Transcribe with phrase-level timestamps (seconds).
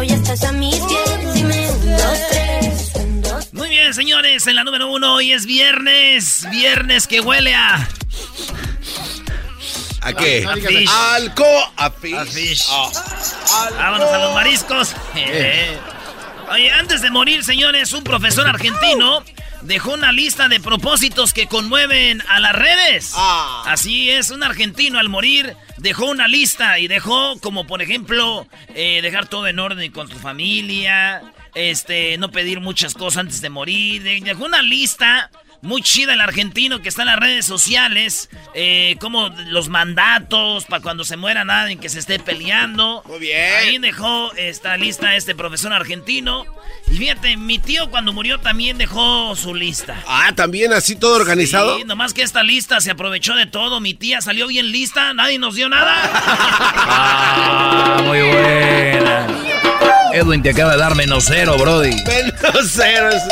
[0.00, 1.34] Beso ya estás a mis pies.
[1.34, 5.46] Dime un, dos, tres, un, dos, Muy bien, señores, en la número uno hoy es
[5.46, 6.46] viernes.
[6.50, 7.88] Viernes que huele a.
[10.02, 10.46] ¿A qué?
[10.46, 10.90] A fish.
[10.90, 12.14] Alco, a fish.
[12.14, 12.64] A fish.
[12.70, 12.90] Ah.
[13.76, 14.94] Vámonos a los mariscos.
[15.14, 15.78] Eh.
[16.50, 19.22] Oye, antes de morir, señores, un profesor argentino
[19.62, 23.12] dejó una lista de propósitos que conmueven a las redes.
[23.16, 23.62] Ah.
[23.66, 29.00] Así es, un argentino al morir dejó una lista y dejó como por ejemplo eh,
[29.02, 31.22] dejar todo en orden con tu familia,
[31.54, 35.30] este, no pedir muchas cosas antes de morir, de- dejó una lista
[35.62, 40.82] muy chida el argentino que está en las redes sociales, eh, como los mandatos para
[40.82, 43.02] cuando se muera nadie que se esté peleando.
[43.06, 43.54] Muy bien.
[43.56, 46.44] Ahí dejó esta lista este profesor argentino.
[46.90, 50.02] Y fíjate, mi tío cuando murió también dejó su lista.
[50.06, 51.76] Ah, también así todo organizado.
[51.78, 53.80] Sí, nomás que esta lista se aprovechó de todo.
[53.80, 55.90] Mi tía salió bien lista, nadie nos dio nada.
[56.92, 59.49] Ah, muy buena.
[60.12, 61.94] Edwin te acaba de dar menos cero, Brody.
[62.04, 63.08] Menos cero.
[63.10, 63.22] es-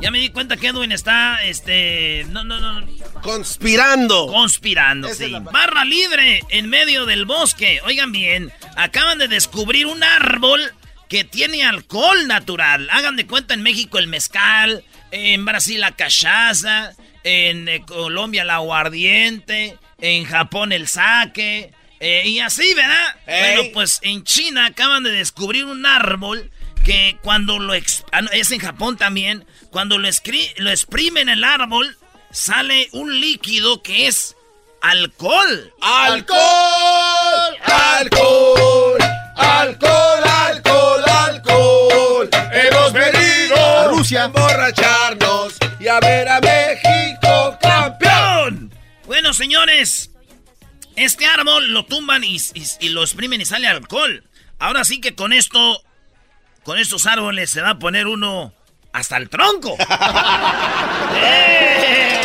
[0.00, 2.86] ya me di cuenta que Edwin está, este, no, no, no,
[3.22, 4.26] Conspirando.
[4.26, 5.30] conspirando, Esa sí.
[5.30, 7.80] la- Barra libre en medio del bosque.
[7.84, 10.60] Oigan bien, acaban de descubrir un árbol
[11.08, 12.88] que tiene alcohol natural.
[12.90, 16.92] Hagan de cuenta en México el mezcal, en Brasil la cachaza,
[17.22, 21.70] en eh, Colombia la aguardiente, en Japón el sake.
[22.04, 23.16] Eh, y así, ¿verdad?
[23.26, 26.50] Bueno, pues en China acaban de descubrir un árbol
[26.84, 27.72] que cuando lo...
[28.12, 29.46] ah, no, es en Japón también.
[29.70, 30.08] Cuando lo,
[30.58, 31.96] lo exprimen el árbol,
[32.30, 34.36] sale un líquido que es
[34.82, 35.72] alcohol.
[35.80, 36.40] ¡Alcohol!
[37.62, 38.98] ¡Alcohol!
[39.36, 40.22] ¡Alcohol!
[40.24, 41.04] ¡Alcohol!
[41.08, 42.30] ¡Alcohol!
[42.52, 48.70] Hemos venido a Rusia a emborracharnos y a ver a México campeón.
[49.06, 50.10] Bueno, señores,
[50.96, 54.24] este árbol lo tumban y, y- y lo exprimen y sale alcohol.
[54.58, 55.82] Ahora sí que con esto,
[56.62, 58.54] con estos árboles se va a poner uno
[58.92, 59.76] hasta el tronco.
[61.16, 62.20] ¡Eh!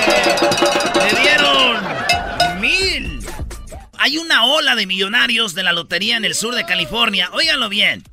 [0.96, 3.20] ¡Le dieron mil!
[3.98, 7.30] Hay una ola de millonarios de la lotería en el sur de California.
[7.34, 8.04] Óiganlo bien.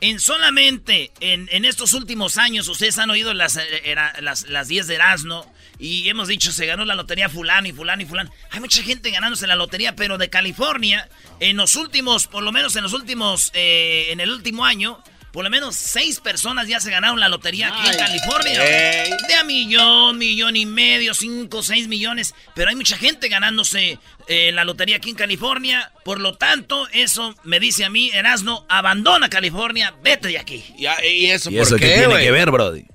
[0.00, 4.68] En solamente en, en estos últimos años, ustedes han oído las, eh, era- las, las
[4.68, 8.30] 10 de Erasmo y hemos dicho se ganó la lotería fulano y fulano y fulano.
[8.50, 11.08] Hay mucha gente ganándose la lotería, pero de California,
[11.40, 15.02] en los últimos, por lo menos en los últimos, eh, en el último año,
[15.36, 18.58] por lo menos seis personas ya se ganaron la lotería aquí en California.
[18.58, 22.34] De a millón, millón y medio, cinco, seis millones.
[22.54, 23.98] Pero hay mucha gente ganándose
[24.28, 25.92] eh, la lotería aquí en California.
[26.06, 30.64] Por lo tanto, eso me dice a mí, Erasno, abandona California, vete de aquí.
[30.78, 32.86] ¿Y, y eso ¿Y por eso qué, qué, tiene que ver, Brody?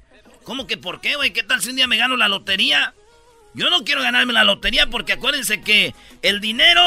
[0.43, 1.31] ¿Cómo que por qué, güey?
[1.31, 2.93] ¿Qué tal si un día me gano la lotería?
[3.53, 6.81] Yo no quiero ganarme la lotería porque acuérdense que el dinero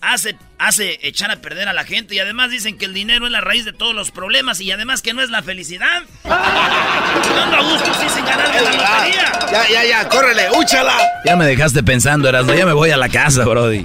[0.00, 3.32] hace, hace echar a perder a la gente y además dicen que el dinero es
[3.32, 6.02] la raíz de todos los problemas y además que no es la felicidad.
[6.24, 9.32] Ando a gusto sí sin ganarme la lotería.
[9.52, 10.96] Ya, ya, ya, córrele, úchala.
[11.24, 12.54] Ya me dejaste pensando, Erasmo.
[12.54, 13.84] Ya me voy a la casa, Brody.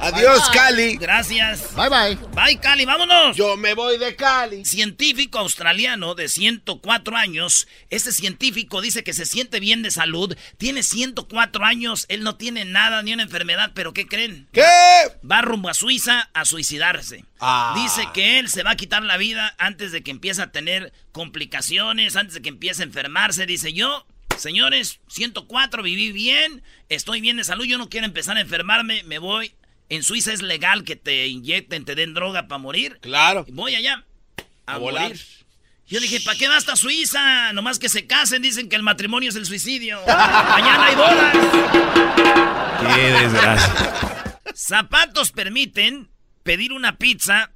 [0.00, 0.58] Adiós, Bye, bye.
[0.58, 0.96] Cali.
[0.96, 1.74] Gracias.
[1.74, 2.18] Bye, bye.
[2.34, 3.36] Bye, Cali, vámonos.
[3.36, 4.64] Yo me voy de Cali.
[4.64, 7.66] Científico australiano de 104 años.
[7.90, 10.36] Este científico dice que se siente bien de salud.
[10.58, 12.06] Tiene 104 años.
[12.08, 13.72] Él no tiene nada ni una enfermedad.
[13.74, 14.48] Pero ¿qué creen?
[14.52, 14.62] ¿Qué?
[15.28, 17.24] Va rumbo a Suiza a suicidarse.
[17.40, 17.74] Ah.
[17.76, 20.92] Dice que él se va a quitar la vida antes de que empiece a tener
[21.12, 23.46] complicaciones, antes de que empiece a enfermarse.
[23.46, 24.06] Dice yo,
[24.36, 29.18] señores, 104, viví bien, estoy bien de salud, yo no quiero empezar a enfermarme, me
[29.18, 29.54] voy.
[29.88, 32.98] En Suiza es legal que te inyecten, te den droga para morir.
[33.00, 33.44] Claro.
[33.46, 34.04] Y Voy allá
[34.66, 35.08] a, A volar.
[35.08, 35.20] morir.
[35.88, 37.52] Yo dije, ¿para qué va hasta Suiza?
[37.52, 40.00] Nomás que se casen, dicen que el matrimonio es el suicidio.
[40.06, 41.36] Mañana hay bodas.
[42.80, 44.40] Qué desgracia.
[44.54, 46.08] Zapatos permiten
[46.42, 47.52] pedir una pizza,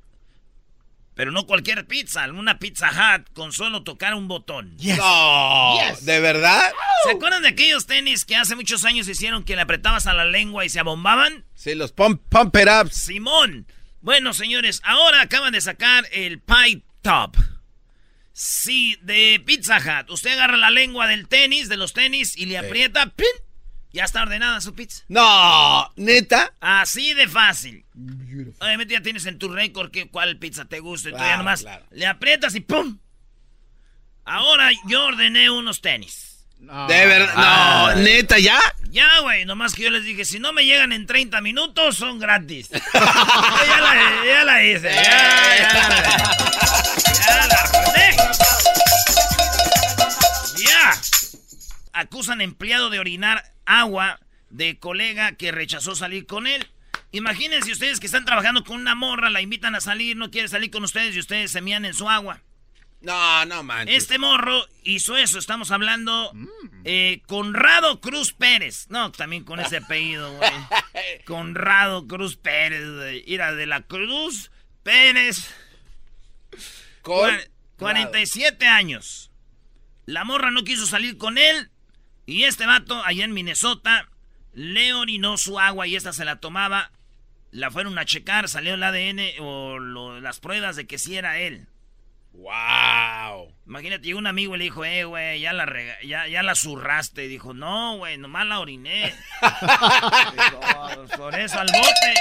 [1.20, 4.74] pero no cualquier pizza, una Pizza Hut con solo tocar un botón.
[4.78, 6.72] No, ¿de verdad?
[7.04, 10.24] ¿Se acuerdan de aquellos tenis que hace muchos años hicieron que le apretabas a la
[10.24, 11.44] lengua y se abombaban?
[11.54, 12.96] Sí, los pump, pump it ups.
[12.96, 13.66] Simón.
[14.00, 17.36] Bueno, señores, ahora acaban de sacar el Pie Top.
[18.32, 20.08] Sí, de Pizza Hut.
[20.08, 23.26] Usted agarra la lengua del tenis, de los tenis, y le aprieta, ¡pin!
[23.92, 25.02] Ya está ordenada su pizza.
[25.08, 26.52] No, neta.
[26.60, 27.84] Así de fácil.
[28.60, 31.38] Obviamente ya tienes en tu récord que cuál pizza te gusta y tú ya Claro,
[31.38, 31.84] nomás claro.
[31.90, 32.98] le aprietas y ¡pum!
[34.24, 36.46] Ahora yo ordené unos tenis.
[36.60, 37.32] De verdad.
[37.36, 37.92] Ah.
[37.96, 38.60] No, neta, ¿ya?
[38.90, 42.18] Ya, güey, nomás que yo les dije, si no me llegan en 30 minutos, son
[42.18, 42.68] gratis.
[42.70, 42.80] ya,
[43.80, 46.36] la, ya la hice, ya, ya la
[47.26, 48.16] Ya la ordené.
[50.58, 51.00] Ya.
[52.00, 54.20] Acusan empleado de orinar agua
[54.50, 56.66] de colega que rechazó salir con él.
[57.12, 60.70] Imagínense ustedes que están trabajando con una morra, la invitan a salir, no quiere salir
[60.70, 62.40] con ustedes y ustedes se mían en su agua.
[63.00, 63.96] No, no manches.
[63.96, 66.32] Este morro hizo eso, estamos hablando
[66.84, 68.86] eh, Conrado Cruz Pérez.
[68.90, 70.50] No, también con ese apellido, güey.
[71.24, 73.24] Conrado Cruz Pérez, güey.
[73.26, 74.50] Ira de la Cruz
[74.82, 75.48] Pérez.
[77.02, 77.48] Con- Cua-
[77.78, 79.30] 47 años.
[80.04, 81.69] La morra no quiso salir con él.
[82.30, 84.06] Y este vato, allá en Minnesota,
[84.52, 86.92] le orinó su agua y esta se la tomaba.
[87.50, 91.38] La fueron a checar, salió el ADN o lo- las pruebas de que sí era
[91.38, 91.66] él.
[92.32, 93.52] Wow.
[93.66, 96.54] Imagínate, llegó un amigo y le dijo, eh, güey, ya la, rega- ya, ya la
[96.54, 97.26] zurraste.
[97.26, 99.12] Dijo, no, güey, nomás la oriné.
[99.42, 100.60] Dijo,
[101.16, 102.14] por eso al bote.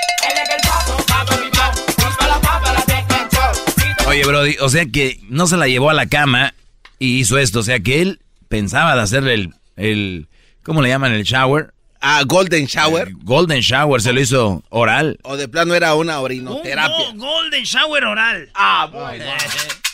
[4.07, 6.55] Oye, Brody, o sea que no se la llevó a la cama
[6.97, 7.59] y hizo esto.
[7.59, 10.27] O sea que él pensaba de hacerle el, el
[10.63, 11.11] ¿cómo le llaman?
[11.13, 11.73] El shower.
[12.01, 13.09] Ah, Golden Shower.
[13.09, 15.17] El golden shower, se lo hizo oral.
[15.23, 16.95] O de plano era una Un orinoterapia.
[17.13, 18.49] go- golden shower oral.
[18.53, 19.25] Ah, bueno.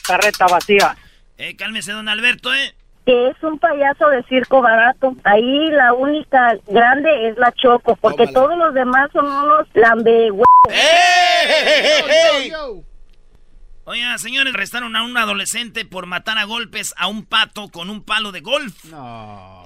[0.05, 0.95] Carreta vacía.
[1.39, 2.75] Eh, cálmese, don Alberto, ¿eh?
[3.07, 5.15] Que es un payaso de circo barato.
[5.23, 8.33] Ahí la única grande es la Choco, porque Tómala.
[8.33, 10.29] todos los demás son unos lambe
[10.69, 12.51] ¡Ey!
[13.87, 18.03] Oiga, señores, arrestaron a un adolescente por matar a golpes a un pato con un
[18.03, 18.73] palo de golf.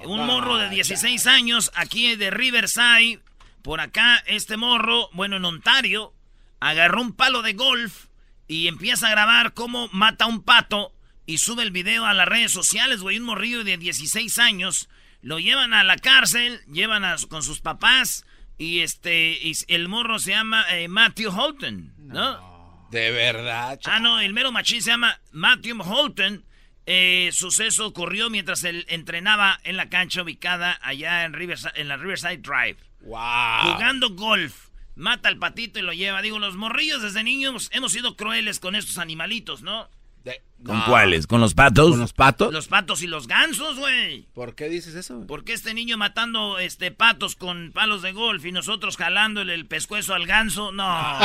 [0.04, 3.20] un morro de 16 años aquí de Riverside.
[3.62, 6.12] Por acá, este morro, bueno, en Ontario,
[6.60, 8.08] agarró un palo de golf
[8.46, 10.92] y empieza a grabar cómo mata a un pato
[11.24, 13.18] y sube el video a las redes sociales, güey.
[13.18, 14.90] Un morrillo de 16 años.
[15.22, 18.26] Lo llevan a la cárcel, llevan a, con sus papás
[18.58, 22.49] y este, y el morro se llama eh, Matthew Holton, ¿no?
[22.90, 23.78] De verdad.
[23.78, 26.44] ch- Ah, no, el mero machín se llama Matthew Holton.
[26.86, 31.96] Eh, suceso ocurrió mientras él entrenaba en la cancha ubicada allá en, Riverside- en la
[31.96, 32.78] Riverside Drive.
[33.02, 33.74] Wow.
[33.74, 34.68] Jugando golf.
[34.96, 36.20] Mata al patito y lo lleva.
[36.20, 39.88] Digo, los morrillos desde niños hemos sido crueles con estos animalitos, ¿no?
[40.24, 40.84] De- ¿Con No.
[40.84, 41.26] cuáles?
[41.26, 41.90] ¿Con los patos?
[41.90, 42.52] ¿Con los patos?
[42.52, 44.26] Los patos y los gansos, güey.
[44.34, 45.26] ¿Por qué dices eso?
[45.26, 49.64] ¿Por qué este niño matando este patos con palos de golf y nosotros jalándole el
[49.66, 50.70] pescuezo al ganso?
[50.72, 51.18] No.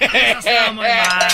[0.00, 1.28] Eso está muy mal.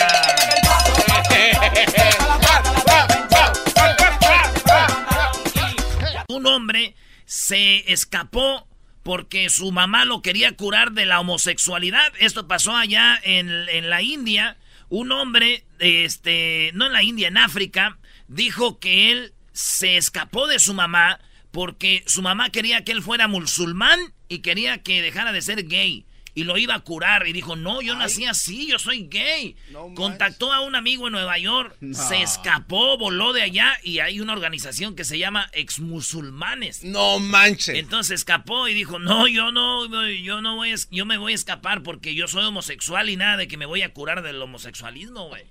[6.28, 8.66] Un hombre se escapó
[9.02, 12.12] porque su mamá lo quería curar de la homosexualidad.
[12.18, 14.56] Esto pasó allá en, en la India.
[14.90, 17.96] Un hombre, este, no en la India, en África,
[18.28, 21.20] dijo que él se escapó de su mamá
[21.50, 26.04] porque su mamá quería que él fuera musulmán y quería que dejara de ser gay.
[26.34, 27.26] Y lo iba a curar.
[27.26, 29.56] Y dijo, no, yo nací así, yo soy gay.
[29.70, 29.94] No.
[29.94, 34.32] Contactó a un amigo en Nueva York, se escapó, voló de allá y hay una
[34.32, 36.84] organización que se llama Ex Musulmanes.
[36.84, 37.76] No manches.
[37.76, 41.82] Entonces escapó y dijo, no, yo no, yo no voy, yo me voy a escapar
[41.82, 45.44] porque yo soy homosexual y nada de que me voy a curar del homosexualismo, güey.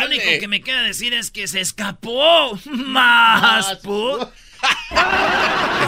[0.00, 4.18] Lo único que me queda decir es que se escapó más, pu.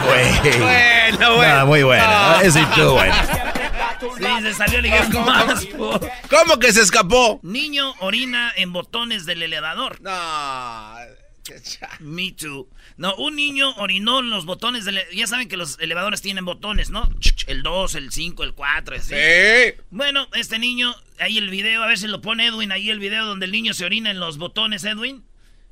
[0.05, 0.59] Güey.
[0.59, 1.59] Bueno, bueno.
[1.59, 2.05] No, muy bueno.
[2.05, 2.41] No.
[2.41, 3.15] Ese estuvo bueno.
[3.99, 5.65] Sí, se salió ligero ¿Cómo, más.
[5.65, 5.99] cómo?
[6.29, 7.39] ¿Cómo que se escapó?
[7.43, 10.01] Niño orina en botones del elevador.
[10.01, 10.95] No.
[11.99, 12.67] Me too.
[12.97, 14.99] No, un niño orinó en los botones del...
[15.13, 17.09] Ya saben que los elevadores tienen botones, ¿no?
[17.47, 19.13] El 2, el 5, el 4, así.
[19.13, 19.73] Sí.
[19.91, 23.25] Bueno, este niño, ahí el video, a ver si lo pone Edwin, ahí el video
[23.25, 25.23] donde el niño se orina en los botones, Edwin.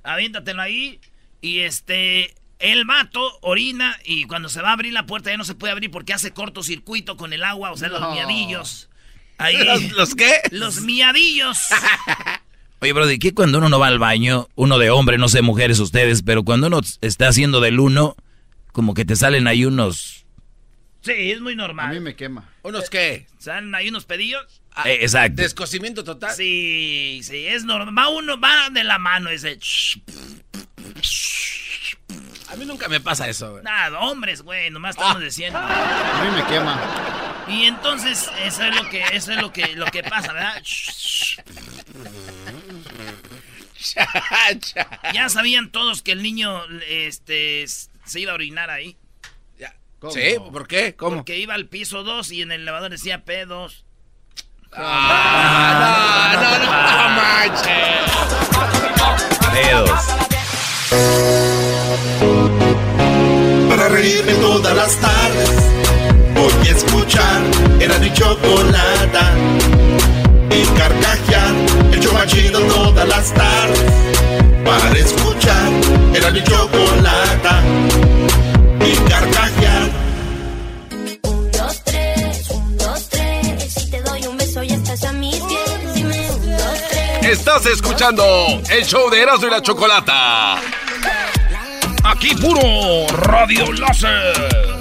[0.03, 0.99] Aviéntatelo ahí.
[1.41, 5.43] Y este, el vato orina y cuando se va a abrir la puerta ya no
[5.43, 8.89] se puede abrir porque hace cortocircuito con el agua, o sea, los miadillos.
[9.37, 9.57] Ahí.
[9.63, 10.31] ¿Los- los qué?
[10.51, 11.57] Los miadillos.
[12.79, 15.79] Oye, Brody, ¿qué cuando uno no va al baño, uno de hombre, no sé, mujeres
[15.79, 18.15] ustedes, pero cuando uno está haciendo del uno,
[18.71, 20.25] como que te salen ahí unos...
[21.01, 21.87] Sí, es muy normal.
[21.89, 22.49] A mí me quema.
[22.61, 23.27] ¿Unos qué?
[23.39, 24.61] ¿Salen ahí unos pedillos?
[24.85, 25.41] Eh, exacto.
[25.41, 26.33] ¿Descocimiento total?
[26.35, 27.93] Sí, sí, es normal.
[27.97, 29.59] Va uno, va de la mano ese.
[32.53, 33.63] A mí nunca me pasa eso, güey.
[33.63, 35.57] Nada, hombres, güey, nomás estamos diciendo.
[35.57, 36.79] A mí me quema.
[37.47, 40.61] Y entonces, eso es lo que, eso es lo que, lo que pasa, ¿verdad?
[45.13, 48.95] Ya sabían todos que el niño, este, se iba a orinar ahí.
[50.11, 50.35] ¿Sí?
[50.51, 50.95] ¿Por qué?
[50.95, 51.17] ¿Cómo?
[51.17, 53.83] Porque iba al piso 2 y en el elevador decía P2.
[54.73, 58.11] Ah, no, no, no, manches.
[63.83, 65.49] Para reírme todas las tardes
[66.33, 67.41] Voy a escuchar
[67.81, 69.33] Era mi chocolata
[70.49, 71.53] Y carcajear
[71.91, 73.81] El show más chido todas las tardes
[74.63, 75.69] Para escuchar
[76.13, 77.61] Era mi chocolata
[78.79, 79.89] Y carcajear
[81.23, 83.73] Un, dos, tres, un, dos, tres.
[83.73, 85.93] Si te doy un beso ya estás a mis pies.
[85.93, 87.37] Dime un, dos, tres.
[87.37, 88.23] Estás escuchando
[88.69, 90.61] el show de Erasmo y la Chocolata.
[92.03, 94.33] Aquí puro Radio Láser.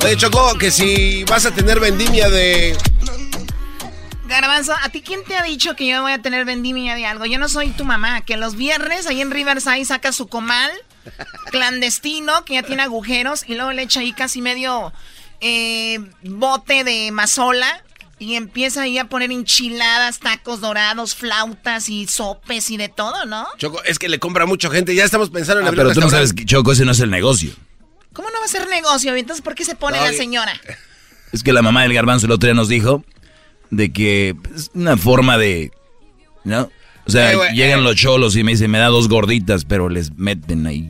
[0.04, 2.76] Oye, Choco, que si vas a tener vendimia de...
[4.26, 7.26] Garbanzo, ¿a ti quién te ha dicho que yo voy a tener vendimia de algo?
[7.26, 10.70] Yo no soy tu mamá, que los viernes ahí en Riverside saca su comal
[11.50, 14.92] clandestino que ya tiene agujeros y luego le echa ahí casi medio
[15.40, 17.82] eh, bote de mazola
[18.22, 23.46] y empieza ahí a poner enchiladas, tacos dorados, flautas y sopes y de todo, ¿no?
[23.58, 24.94] Choco, es que le compra mucha gente.
[24.94, 26.92] Ya estamos pensando en Ah, abrir pero un tú no sabes, que, Choco, ese no
[26.92, 27.52] es el negocio.
[28.12, 29.14] ¿Cómo no va a ser negocio?
[29.14, 30.52] Entonces, ¿por qué se pone No, la señora?
[31.32, 33.04] Es que la mamá del garbanzo el otro día nos dijo
[33.70, 35.72] de que es una forma de...
[36.44, 36.70] ¿No?
[37.06, 37.82] O sea, Eh, llegan eh.
[37.82, 40.88] los cholos y me dicen, me da dos gorditas, pero les meten ahí.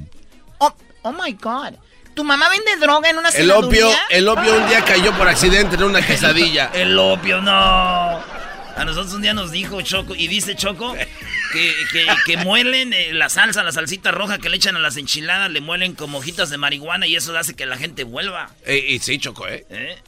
[0.59, 1.75] Oh, oh my God.
[2.15, 5.77] ¿Tu mamá vende droga en una El opio, el opio un día cayó por accidente
[5.77, 6.71] en una quesadilla.
[6.75, 7.53] El opio, no.
[7.53, 13.13] A nosotros un día nos dijo Choco, y dice Choco, que, que, que muelen eh,
[13.13, 16.49] la salsa, la salsita roja que le echan a las enchiladas, le muelen como hojitas
[16.51, 18.51] de marihuana y eso hace que la gente vuelva.
[18.65, 19.67] Eh, y sí, Choco, ¿eh?
[19.71, 19.99] ¿Eh?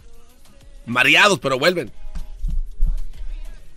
[0.87, 1.93] Mareados, pero vuelven.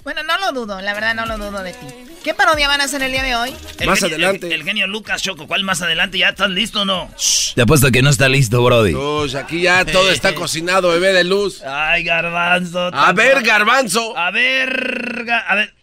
[0.04, 1.88] Bueno, no lo dudo, la verdad no lo dudo de ti.
[2.28, 3.56] ¿Qué parodia van a hacer el día de hoy?
[3.80, 6.18] El genio- El, el genio Lucas, Choco, ¿cuál más adelante?
[6.18, 7.10] ¿Ya estás listo o no?
[7.56, 8.94] Te apuesto que no está listo, Brody.
[8.96, 11.64] Uy, aquí ya todo está cocinado, bebé de luz.
[11.64, 12.90] Ay, garbanzo.
[12.94, 14.18] A ver, garbanzo.
[14.18, 15.74] A ver, a ver.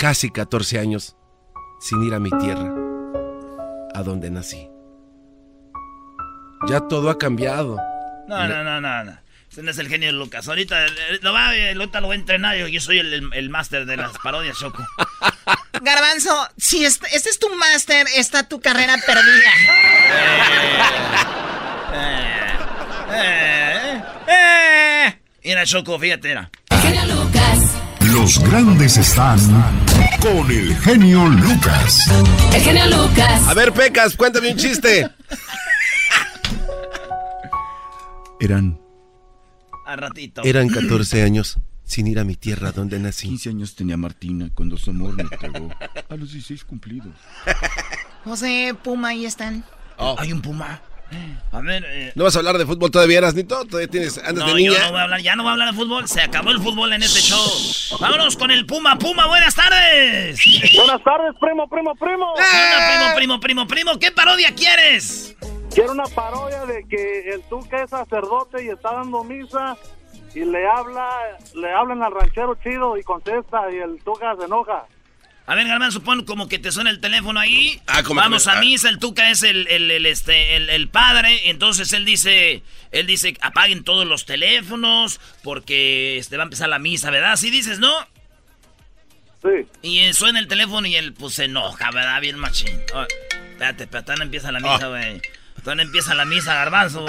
[0.00, 1.14] Casi 14 años
[1.78, 2.74] sin ir a mi tierra,
[3.94, 4.68] a donde nací.
[6.68, 7.76] Ya todo ha cambiado.
[8.26, 9.18] No, no, no, no, no.
[9.56, 10.46] No es el genio Lucas.
[10.48, 10.90] Ahorita eh,
[11.22, 12.56] lo, va, eh, ahorita lo voy a entrenar.
[12.56, 14.84] Yo, yo soy el, el, el máster de las parodias, Choco.
[15.82, 19.50] Garbanzo, si este, este es tu máster, está tu carrera perdida.
[23.18, 25.18] Eh, eh.
[25.44, 26.50] Mira, Choco, fíjate, era.
[28.00, 29.38] Los grandes están
[30.20, 31.98] con el genio Lucas.
[32.52, 33.42] El genio Lucas.
[33.46, 35.08] A ver, Pecas, cuéntame un chiste.
[38.40, 38.78] Eran,
[39.86, 40.42] Al ratito.
[40.44, 43.28] eran 14 años sin ir a mi tierra donde nací.
[43.28, 45.70] 15 años tenía Martina cuando su amor me entregó.
[46.08, 47.14] A los 16 cumplidos.
[48.24, 49.64] José, Puma, ahí están.
[50.18, 50.80] Hay un puma.
[51.52, 53.64] A ver, eh, ¿No vas a hablar de fútbol todavía, Erasnito?
[53.64, 54.84] ¿Todavía tienes, andas no, de yo niña?
[54.86, 56.08] no voy a hablar, ya no voy a hablar de fútbol.
[56.08, 57.98] Se acabó el fútbol en este show.
[58.00, 58.98] Vámonos con el Puma.
[58.98, 60.40] Puma, buenas tardes.
[60.74, 62.34] Buenas tardes, primo, primo, primo.
[62.34, 63.98] ¿Qué onda, primo, primo, primo, primo?
[64.00, 65.36] ¿Qué parodia quieres?
[65.76, 69.76] Quiero una parodia de que el Tuca es sacerdote y está dando misa
[70.34, 71.06] y le habla,
[71.54, 74.86] le hablan al ranchero chido y contesta y el Tuca se enoja.
[75.48, 77.80] A ver, Galván, supone como que te suena el teléfono ahí.
[77.86, 78.60] Ah, como Vamos que- a ah.
[78.60, 81.50] misa, el Tuca es el, el, el, este, el, el padre.
[81.50, 86.78] Entonces él dice, él dice, apaguen todos los teléfonos porque este, va a empezar la
[86.78, 87.32] misa, ¿verdad?
[87.32, 87.92] Así dices, ¿no?
[89.42, 89.68] Sí.
[89.82, 92.20] Y eh, suena el teléfono y él pues se enoja, ¿verdad?
[92.20, 92.80] Bien machín.
[92.94, 93.04] Oh,
[93.52, 94.88] espérate, espérate, no empieza la misa, Ah.
[94.88, 95.22] güey.
[95.66, 97.04] Todavía empieza la misa, garbanzo.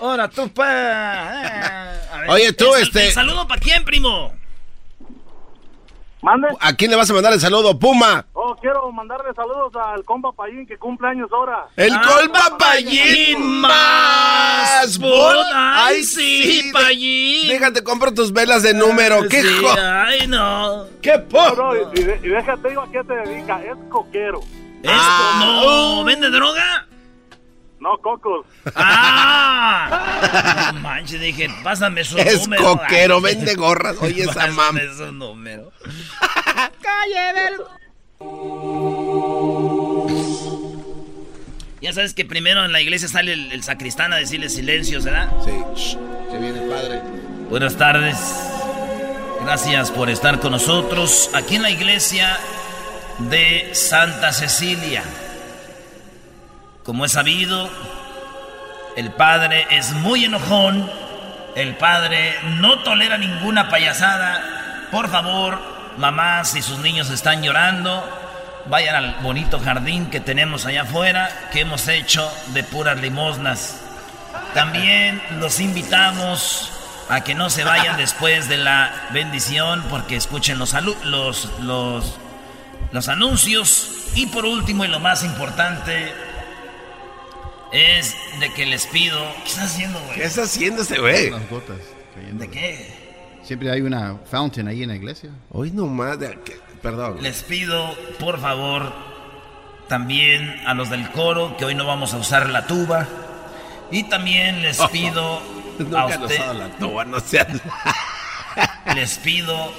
[0.00, 0.66] Ahora tú, pues.
[0.70, 2.00] eh.
[2.28, 4.32] Oye, tú, ¿el- este- ¿El saludo para quién, primo?
[6.22, 6.48] ¿Mande?
[6.60, 8.24] ¿A quién le vas a mandar el saludo, Puma?
[8.32, 11.66] Oh, quiero mandarle saludos al compa Payín que cumple años ahora.
[11.76, 14.98] El Ah, colpa Payín más.
[14.98, 17.48] Bol- Ay, sí, Payín.
[17.50, 19.28] Déjate, compro tus velas de número.
[19.28, 20.86] ¿Qué Sí, jo- Ay, no.
[21.02, 21.50] ¿Qué No, po?
[21.54, 24.40] no, y, y de- y déjate digo a qué se dedica, es coquero.
[24.82, 26.04] ¿Esto Ah, no uh.
[26.04, 26.86] vende droga?
[27.84, 28.46] No, cocos.
[28.74, 30.70] ¡Ah!
[30.72, 32.62] No manches, dije, pásame su Es número.
[32.64, 33.96] coquero, Ay, vende gorras.
[34.00, 34.96] Oye, esa pásame mam.
[34.96, 35.70] su número.
[36.80, 37.60] Calle del...
[41.82, 45.28] Ya sabes que primero en la iglesia sale el, el sacristán a decirle silencio, ¿verdad?
[45.44, 45.98] Sí, shh,
[46.30, 47.02] se viene el padre.
[47.50, 48.16] Buenas tardes.
[49.42, 52.38] Gracias por estar con nosotros aquí en la iglesia
[53.18, 55.02] de Santa Cecilia.
[56.84, 57.70] Como es sabido,
[58.94, 60.90] el padre es muy enojón.
[61.56, 64.88] El padre no tolera ninguna payasada.
[64.90, 65.58] Por favor,
[65.96, 68.06] mamás, si sus niños están llorando,
[68.66, 73.80] vayan al bonito jardín que tenemos allá afuera, que hemos hecho de puras limosnas.
[74.52, 76.70] También los invitamos
[77.08, 80.74] a que no se vayan después de la bendición porque escuchen los,
[81.04, 82.14] los, los,
[82.92, 83.90] los anuncios.
[84.14, 86.23] Y por último y lo más importante
[87.74, 89.18] es de que les pido...
[89.42, 90.14] ¿Qué estás haciendo, güey?
[90.14, 91.30] ¿Qué está haciendo ese güey?
[91.30, 91.78] Las gotas
[92.14, 92.44] cayendo.
[92.44, 93.04] ¿De qué?
[93.42, 95.30] Siempre hay una fountain ahí en la iglesia.
[95.50, 96.38] Hoy nomás, de,
[96.80, 97.18] perdón.
[97.20, 98.92] Les pido, por favor,
[99.88, 103.08] también a los del coro que hoy no vamos a usar la tuba.
[103.90, 106.36] Y también les pido a Nunca han usted...
[106.36, 107.48] usado la tuba, no seas...
[108.94, 109.72] les pido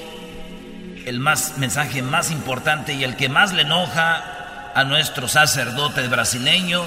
[1.05, 6.83] el más mensaje más importante y el que más le enoja a nuestro sacerdote brasileño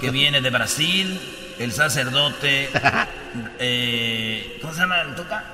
[0.00, 1.20] que viene de Brasil,
[1.58, 2.70] el sacerdote
[3.58, 5.44] eh, ¿cómo se llama el toca?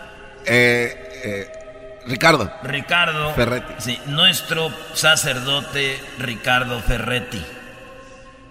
[0.45, 2.51] Eh, eh, Ricardo.
[2.63, 3.75] Ricardo Ferretti.
[3.79, 7.45] Sí, nuestro sacerdote Ricardo Ferretti.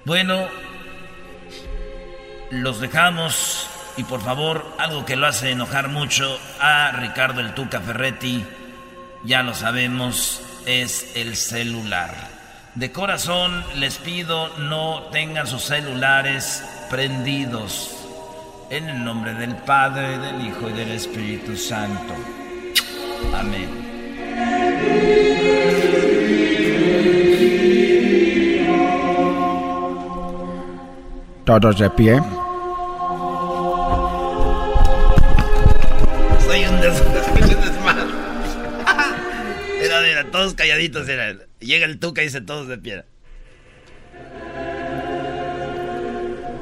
[0.05, 0.47] Bueno,
[2.51, 3.67] los dejamos
[3.97, 8.45] y por favor, algo que lo hace enojar mucho a Ricardo el Tuca Ferretti,
[9.23, 12.36] ya lo sabemos, es el celular.
[12.77, 17.89] De corazón les pido no tengan sus celulares prendidos.
[18.69, 22.13] En el nombre del Padre, del Hijo y del Espíritu Santo.
[23.33, 23.67] Amén.
[31.45, 32.21] Todos de pie.
[36.45, 37.03] Soy un des...
[39.81, 41.07] Mira, mira, todos calladitos.
[41.07, 41.46] Mira.
[41.59, 43.03] Llega el tuca y dice todos de pie.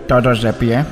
[0.08, 0.86] Todos de pie.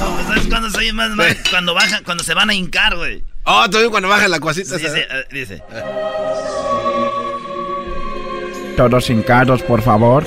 [0.00, 1.36] No, ¿Sabes cuándo se oye más mal?
[1.50, 3.22] Cuando bajan, cuando se van a hincar, güey.
[3.44, 5.06] Oh, también cuando baja la ¿eh?
[5.10, 5.62] eh, dice.
[8.76, 10.26] Todos hincados, por favor.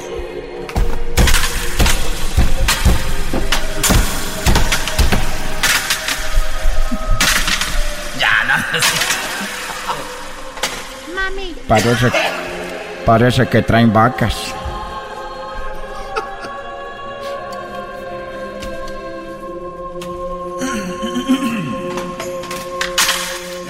[11.67, 12.12] Parece,
[13.06, 14.54] parece que traen vacas.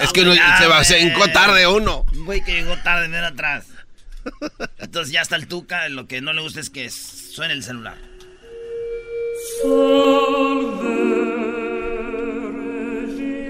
[0.02, 0.84] Es que uno se va, güey.
[0.84, 2.04] se hincó tarde uno.
[2.12, 3.66] Un güey que llegó tarde, ven atrás.
[4.78, 5.88] Entonces ya está el tuca.
[5.88, 7.96] Lo que no le gusta es que suene el celular.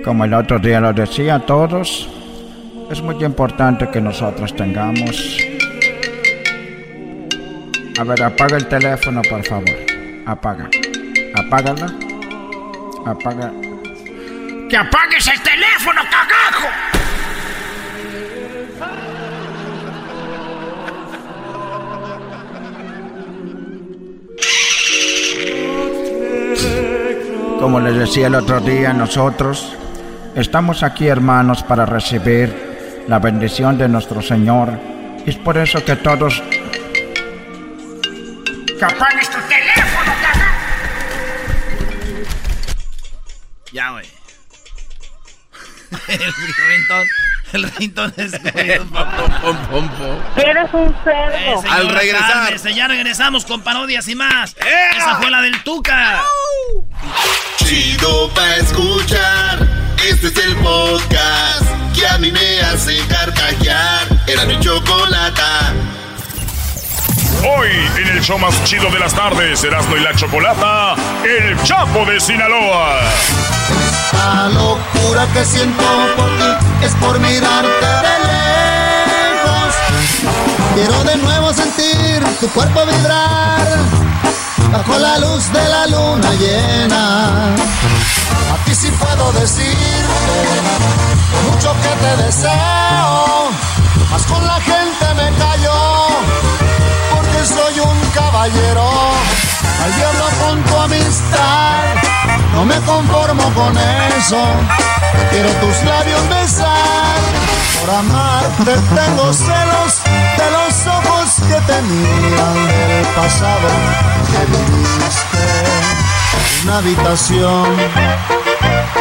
[0.04, 2.08] Como el otro día lo decía a todos,
[2.90, 5.38] es muy importante que nosotros tengamos...
[7.98, 9.70] A ver, apaga el teléfono, por favor.
[10.26, 10.68] Apaga.
[11.34, 11.86] Apágala.
[13.06, 13.52] Apaga.
[14.68, 16.68] ¡Que apagues el teléfono, cagajo!
[27.60, 29.76] Como les decía el otro día, nosotros
[30.34, 32.73] estamos aquí, hermanos, para recibir
[33.08, 34.78] la bendición de nuestro Señor.
[35.26, 36.42] Es por eso que todos
[38.78, 40.12] ¡Que apagues tu teléfono!
[43.72, 44.06] Ya, güey.
[46.08, 46.32] el
[46.68, 47.06] rintón.
[47.52, 48.32] El rintón es
[50.36, 51.36] Eres un cerdo.
[51.36, 54.56] Eh, señora, cálmese, ya regresamos con parodias y más.
[54.96, 56.20] Esa fue la del Tuca.
[57.58, 59.68] Chido pa' escuchar.
[60.04, 61.73] Este es el podcast
[62.04, 64.06] que a mí me hace carcajear.
[64.26, 65.72] Era mi chocolata.
[67.56, 72.04] Hoy, en el show más chido de las tardes, Erasmo y la Chocolata, El Chapo
[72.06, 73.00] de Sinaloa.
[74.12, 75.84] La locura que siento
[76.16, 79.74] por ti es por mirarte de lejos.
[80.74, 83.78] Quiero de nuevo sentir tu cuerpo vibrar
[84.72, 87.54] bajo la luz de la luna llena.
[88.74, 89.70] Sí puedo decirte
[91.48, 93.48] mucho que te deseo,
[94.10, 96.08] mas con la gente me callo
[97.14, 98.90] porque soy un caballero.
[99.82, 101.82] Al diablo con tu amistad,
[102.52, 103.78] no me conformo con
[104.18, 104.42] eso.
[105.30, 107.18] Quiero tus labios besar,
[107.80, 110.02] por amarte tengo celos
[110.36, 113.68] de los ojos que te miran del pasado
[114.30, 115.44] que viviste.
[116.64, 117.76] Una habitación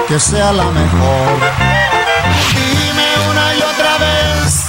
[0.07, 1.39] que sea la mejor.
[2.53, 4.65] Dime una y otra vez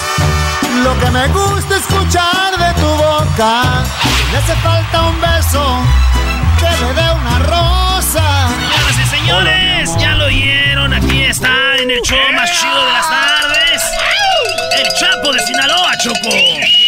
[0.84, 3.84] lo que me gusta escuchar de tu boca.
[4.30, 5.82] Me hace falta un beso
[6.58, 8.48] que me dé una rosa.
[8.48, 10.92] Señoras y señores, ya lo oyeron.
[10.92, 13.82] Aquí está en el show más chido de las tardes.
[14.78, 16.83] El Chapo de Sinaloa, Choco.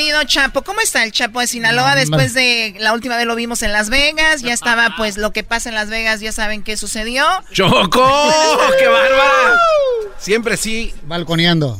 [0.00, 0.62] Bienvenido Chapo.
[0.62, 1.94] ¿Cómo está el Chapo de Sinaloa?
[1.94, 5.44] Después de la última vez lo vimos en Las Vegas, ya estaba pues lo que
[5.44, 7.22] pasa en Las Vegas, ya saben qué sucedió.
[7.52, 8.08] ¡Choco!
[8.78, 9.60] ¡Qué bárbara!
[10.18, 10.94] Siempre sí.
[11.02, 11.78] Balconeando.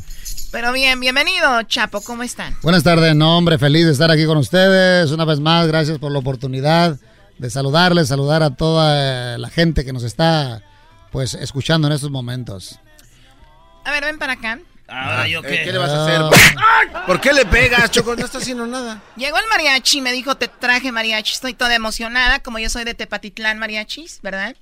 [0.53, 2.55] Pero bien, bienvenido Chapo, ¿cómo están?
[2.61, 5.13] Buenas tardes, no, hombre, feliz de estar aquí con ustedes.
[5.13, 6.99] Una vez más, gracias por la oportunidad
[7.39, 10.63] de saludarles, saludar a toda eh, la gente que nos está
[11.11, 12.81] pues escuchando en estos momentos.
[13.87, 14.59] A ver, ven para acá.
[14.91, 15.63] Ahora yo Eh, qué.
[15.65, 16.21] ¿Qué le vas a hacer?
[17.07, 18.17] ¿Por qué le pegas, Choco?
[18.17, 19.01] No está haciendo nada.
[19.17, 21.33] Llegó el mariachi, me dijo, te traje mariachi.
[21.35, 24.57] Estoy toda emocionada, como yo soy de Tepatitlán mariachis, ¿verdad?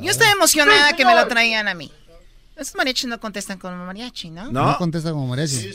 [0.00, 1.92] Yo estoy emocionada que me lo traían a mí.
[2.56, 4.50] Esos mariachis no contestan como mariachi, ¿no?
[4.50, 5.70] No, contesta como mariachi.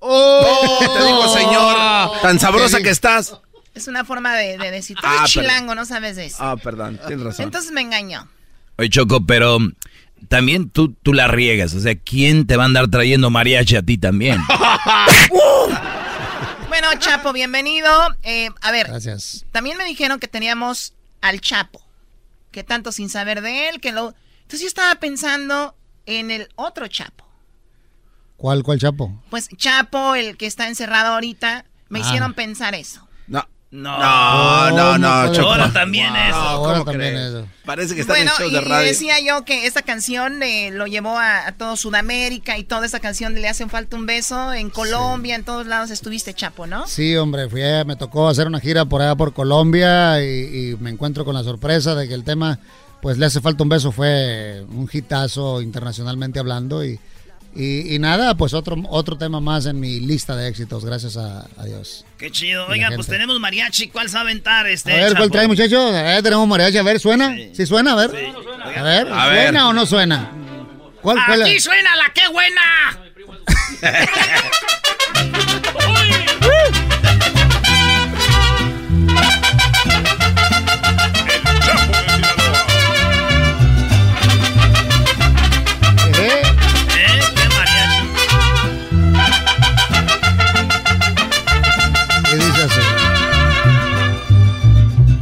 [0.00, 0.78] ¡Oh!
[0.80, 2.20] Te digo, señor.
[2.22, 3.34] Tan sabrosa que estás.
[3.74, 5.50] Es una forma de, de decir, tú Ah, eres perdón.
[5.50, 6.36] chilango, no sabes de eso.
[6.40, 7.44] Ah, perdón, tienes razón.
[7.44, 8.26] Entonces me engañó.
[8.78, 9.58] Oye, Choco, pero
[10.28, 11.74] también tú, tú la riegas.
[11.74, 14.40] O sea, ¿quién te va a andar trayendo mariachi a ti también?
[16.68, 17.88] Bueno, Chapo, bienvenido.
[18.22, 19.46] Eh, a ver, Gracias.
[19.50, 21.80] también me dijeron que teníamos al Chapo.
[22.50, 24.14] Que tanto sin saber de él, que lo...
[24.42, 25.74] Entonces yo estaba pensando
[26.06, 27.24] en el otro Chapo.
[28.36, 29.22] ¿Cuál, cuál chapo?
[29.30, 32.02] Pues Chapo, el que está encerrado ahorita, me Ah.
[32.02, 33.05] hicieron pensar eso.
[33.70, 33.98] No.
[33.98, 34.70] No.
[34.70, 35.48] No, no, no, ¿Cómo Choco.
[35.52, 36.36] Ahora también eso.
[36.36, 37.28] Ahora ¿cómo también crees?
[37.28, 37.46] eso.
[37.64, 38.86] Parece que está Bueno, en el show y, de y radio.
[38.86, 43.00] decía yo que esta canción eh, lo llevó a, a todo Sudamérica y toda esa
[43.00, 46.86] canción de Le hacen falta un beso en Colombia, en todos lados estuviste, Chapo, ¿no?
[46.86, 50.76] Sí, hombre, fui a- me tocó hacer una gira por allá por Colombia y, y
[50.78, 52.60] me encuentro con la sorpresa de que el tema,
[53.02, 56.98] pues le hace falta un beso, fue un hitazo internacionalmente hablando y,
[57.56, 61.46] y, y nada, pues otro, otro tema más en mi lista de éxitos, gracias a,
[61.56, 62.04] a Dios.
[62.18, 62.66] Qué chido.
[62.66, 63.88] Oiga, pues tenemos mariachi.
[63.88, 64.92] ¿Cuál sabe aventar este?
[64.92, 65.94] A ver, ¿cuál trae, muchachos?
[65.94, 67.34] A ver, tenemos mariachi, a ver, ¿suena?
[67.52, 67.92] ¿Sí, suena?
[67.92, 68.10] A ver.
[68.76, 69.42] A ver, A ver.
[69.44, 70.30] ¿suena o no suena?
[71.02, 71.42] ¿Cuál, cuál?
[71.42, 72.60] Aquí suena la que buena.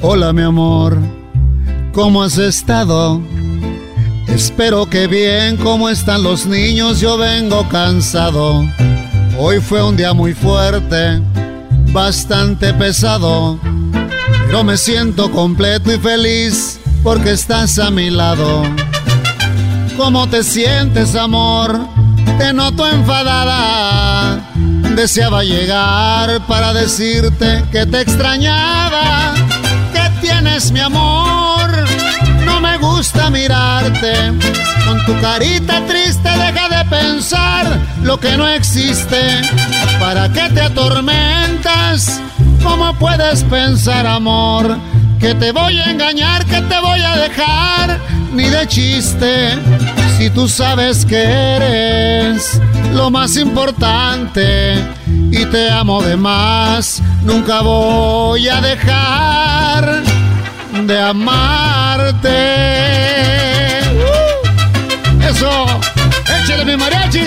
[0.06, 0.98] Hola, mi amor,
[1.94, 3.22] ¿cómo has estado?
[4.28, 7.00] Espero que bien, ¿cómo están los niños?
[7.00, 8.68] Yo vengo cansado.
[9.38, 11.22] Hoy fue un día muy fuerte,
[11.90, 13.58] bastante pesado,
[14.46, 18.62] pero me siento completo y feliz porque estás a mi lado.
[19.96, 21.80] ¿Cómo te sientes, amor?
[22.36, 24.50] Te noto enfadada.
[24.94, 29.43] Deseaba llegar para decirte que te extrañaba.
[30.54, 31.68] ¿Qué tienes, mi amor?
[32.44, 34.14] No me gusta mirarte.
[34.86, 39.40] Con tu carita triste deja de pensar lo que no existe.
[39.98, 42.20] ¿Para qué te atormentas?
[42.62, 44.78] ¿Cómo puedes pensar, amor?
[45.18, 47.98] Que te voy a engañar, que te voy a dejar,
[48.32, 49.58] ni de chiste.
[50.16, 52.60] Si tú sabes que eres
[52.92, 54.76] lo más importante
[55.32, 59.93] y te amo de más, nunca voy a dejar
[60.86, 62.28] de amarte.
[63.92, 65.22] ¡Uh!
[65.22, 65.66] Eso,
[66.42, 67.24] échale mi mariachi.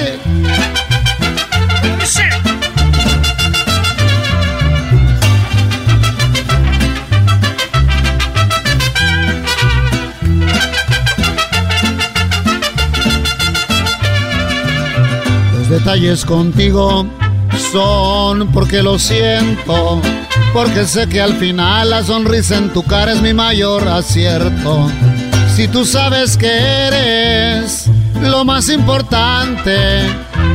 [15.58, 17.08] Los detalles contigo
[17.72, 20.02] Son porque lo siento,
[20.54, 24.90] porque sé que al final la sonrisa en tu cara es mi mayor acierto.
[25.56, 27.90] Si tú sabes que eres
[28.22, 30.06] lo más importante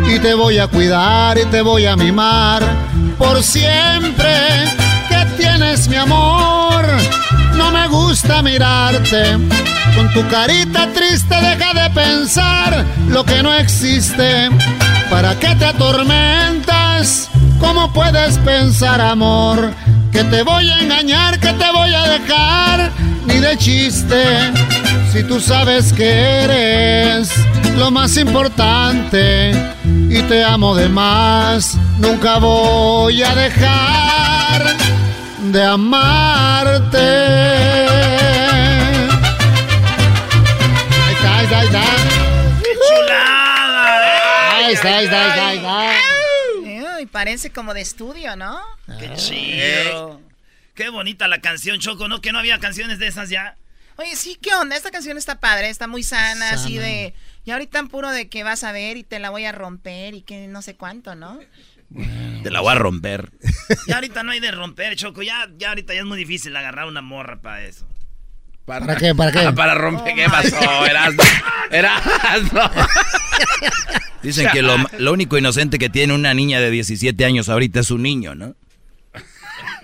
[0.07, 2.63] y te voy a cuidar y te voy a mimar
[3.19, 4.29] por siempre
[5.09, 6.85] que tienes mi amor.
[7.57, 9.39] No me gusta mirarte
[9.97, 14.49] con tu carita triste, deja de pensar lo que no existe.
[15.11, 17.29] ¿Para qué te atormentas?
[17.63, 19.73] ¿Cómo puedes pensar, amor?
[20.11, 22.91] Que te voy a engañar, que te voy a dejar,
[23.25, 24.53] ni de chiste.
[25.13, 27.31] Si tú sabes que eres
[27.77, 29.53] lo más importante
[30.11, 34.77] y te amo de más, nunca voy a dejar
[35.53, 36.99] de amarte.
[41.07, 41.83] Ahí está, ahí está, ahí está.
[42.63, 43.97] ¡Qué chulada!
[44.05, 44.65] eh!
[44.65, 46.12] Ahí está, ahí está, ahí está, ahí está.
[47.13, 48.59] Parece como de estudio, ¿no?
[48.99, 50.21] ¡Qué chido!
[50.75, 52.23] Qué bonita la canción, Choco, ¿no?
[52.23, 53.57] Que no había canciones de esas ya.
[53.97, 54.75] Oye, sí, ¿qué onda?
[54.75, 57.15] Esta canción está padre, está muy sana, así de...
[57.45, 60.15] Y ahorita en puro de que vas a ver y te la voy a romper
[60.15, 61.39] y que no sé cuánto, ¿no?
[62.43, 63.31] Te la voy a romper.
[63.87, 65.23] Ya ahorita no hay de romper, Choco.
[65.23, 67.87] Ya, ya ahorita ya es muy difícil agarrar una morra para eso.
[68.65, 69.15] ¿Para qué?
[69.15, 69.53] ¿Para qué?
[69.57, 70.87] para romper, ¿qué pasó?
[70.87, 71.23] Erasmo.
[71.71, 72.61] Erasmo.
[74.23, 77.91] Dicen que lo, lo único inocente que tiene una niña de 17 años ahorita es
[77.91, 78.55] un niño, ¿no?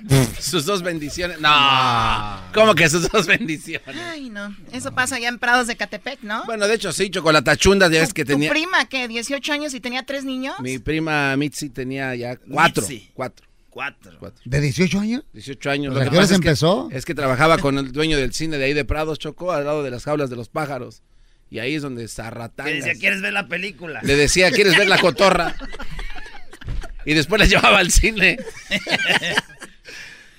[0.39, 1.41] Sus dos bendiciones.
[1.41, 2.41] No.
[2.55, 3.97] ¿Cómo que sus dos bendiciones?
[3.97, 4.55] Ay, no.
[4.73, 6.45] Eso pasa allá en Prados de Catepec, ¿no?
[6.47, 8.51] Bueno, de hecho, sí, chocolatachunda, ya ves que ¿Tu tenía.
[8.51, 10.55] prima que 18 años y tenía tres niños?
[10.61, 12.83] Mi prima Mitzi tenía ya cuatro.
[12.83, 13.11] Mitzi.
[13.13, 13.48] Cuatro.
[13.79, 14.33] Cuatro.
[14.45, 15.23] ¿De 18 años?
[15.33, 15.97] 18 años.
[15.97, 16.89] ¿a qué que- empezó?
[16.91, 19.85] Es que trabajaba con el dueño del cine de ahí de Prados, Chocó, al lado
[19.85, 21.03] de las jaulas de los pájaros.
[21.49, 22.75] Y ahí es donde Que zarratangas.
[22.75, 24.01] decía, ¿quieres ver la película?
[24.03, 25.55] Le decía, ¿quieres ver la cotorra?
[27.05, 28.37] Y después la llevaba al cine.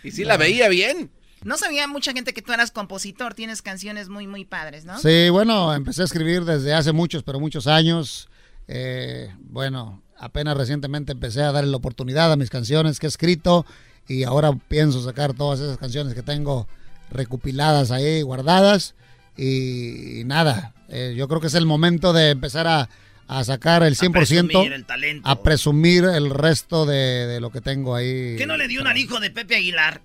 [0.03, 1.09] Y sí la veía bien.
[1.43, 4.99] No sabía mucha gente que tú eras compositor, tienes canciones muy, muy padres, ¿no?
[4.99, 8.29] Sí, bueno, empecé a escribir desde hace muchos, pero muchos años.
[8.67, 13.65] Eh, bueno, apenas recientemente empecé a darle la oportunidad a mis canciones que he escrito
[14.07, 16.67] y ahora pienso sacar todas esas canciones que tengo
[17.11, 18.95] recopiladas ahí, guardadas.
[19.37, 22.89] Y, y nada, eh, yo creo que es el momento de empezar a,
[23.27, 25.29] a sacar el 100%, presumir el talento.
[25.29, 28.35] a presumir el resto de, de lo que tengo ahí.
[28.37, 30.01] ¿Qué no le dio una al hijo de Pepe Aguilar?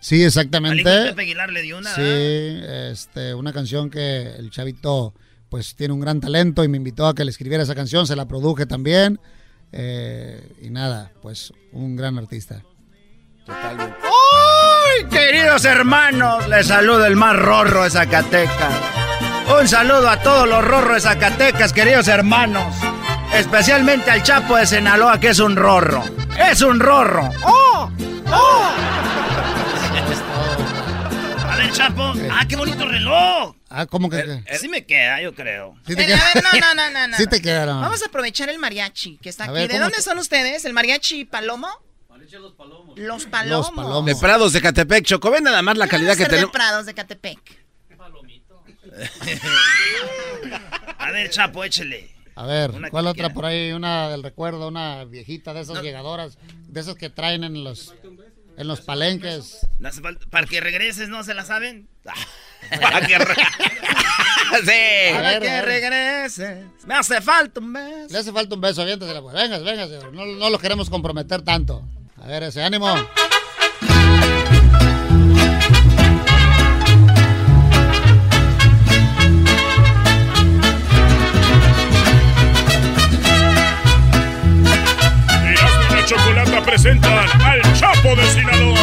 [0.00, 0.84] Sí, Al hijo de exactamente.
[1.10, 1.94] Pepe Aguilar le dio una.
[1.94, 5.14] Sí, este, una canción que el chavito
[5.48, 8.16] pues tiene un gran talento y me invitó a que le escribiera esa canción, se
[8.16, 9.20] la produje también.
[9.72, 12.62] Eh, y nada, pues un gran artista.
[13.46, 13.96] Totalmente.
[14.04, 16.46] ¡Uy, queridos hermanos!
[16.48, 18.74] Les saluda el más rorro de Zacatecas.
[19.58, 22.74] Un saludo a todos los rorros de Zacatecas, queridos hermanos.
[23.34, 26.04] Especialmente al Chapo de Sinaloa, que es un rorro.
[26.38, 27.30] ¡Es un rorro!
[27.44, 27.90] ¡Oh!
[28.30, 28.70] ¡Oh!
[31.48, 32.12] A ver, Chapo.
[32.30, 33.54] Ah, qué bonito reloj.
[33.74, 34.42] Ah, ¿cómo que?
[34.58, 35.74] Sí me queda, yo creo.
[35.86, 37.16] Sí te Eh, a ver, no, no, no, no, no.
[37.16, 37.80] Sí te quedaron.
[37.80, 39.54] Vamos a aprovechar el mariachi que está A aquí.
[39.54, 40.64] ver, ¿De ¿cómo dónde te- son ustedes?
[40.66, 41.68] ¿El mariachi Palomo?
[42.96, 44.04] Los Palomos.
[44.06, 45.30] De Prados de Catepec, Choco.
[45.30, 46.52] Ven nada más la calidad que Ser de tenemos.
[46.52, 47.38] Prados de Catepec.
[50.98, 52.10] A ver, Chapo, échele.
[52.34, 53.34] A ver, Una ¿cuál otra quiera.
[53.34, 53.72] por ahí?
[53.72, 57.94] Una del recuerdo, una viejita de esas llegadoras, de esas que traen en los
[58.62, 59.66] en los palenques.
[60.30, 61.88] Para que regreses, ¿no se la saben?
[62.80, 63.34] Para que re-
[64.64, 65.14] Sí.
[65.14, 66.64] Para que regreses.
[66.86, 68.06] Me hace falta un beso.
[68.12, 69.34] Le hace falta un beso, aviéntasela, pues.
[69.34, 71.82] Venga, venga, no, no lo queremos comprometer tanto.
[72.22, 72.94] A ver, ese ánimo.
[86.02, 87.12] La Chocolata presentan
[87.44, 88.78] al Chapo de Sinaloa.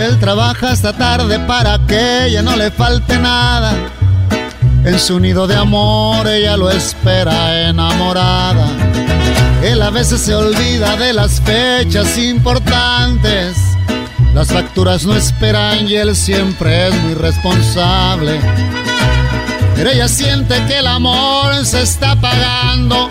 [0.00, 3.74] Él trabaja hasta tarde para que ella no le falte nada.
[4.84, 8.66] En su nido de amor ella lo espera enamorada.
[9.62, 13.56] Él a veces se olvida de las fechas importantes.
[14.34, 18.40] Las facturas no esperan y él siempre es muy responsable.
[19.76, 23.10] Pero ella siente que el amor se está apagando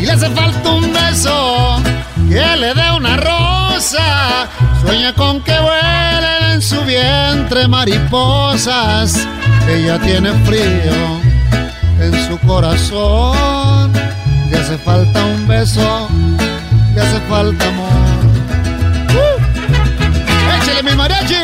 [0.00, 1.82] Y le hace falta un beso
[2.30, 4.48] que le dé una rosa.
[4.80, 9.28] Sueña con que vuelen en su vientre mariposas.
[9.68, 11.20] Ella tiene frío
[12.00, 13.92] en su corazón.
[14.50, 16.08] Le hace falta un beso,
[16.94, 17.90] le hace falta amor.
[19.14, 20.62] ¡Uh!
[20.62, 21.34] ¡Échale mi mariachi!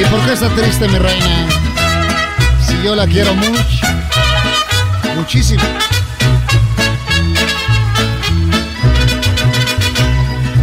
[0.00, 1.45] ¿Y por qué está triste mi reina?
[2.86, 3.84] Yo la quiero mucho,
[5.16, 5.64] muchísimo.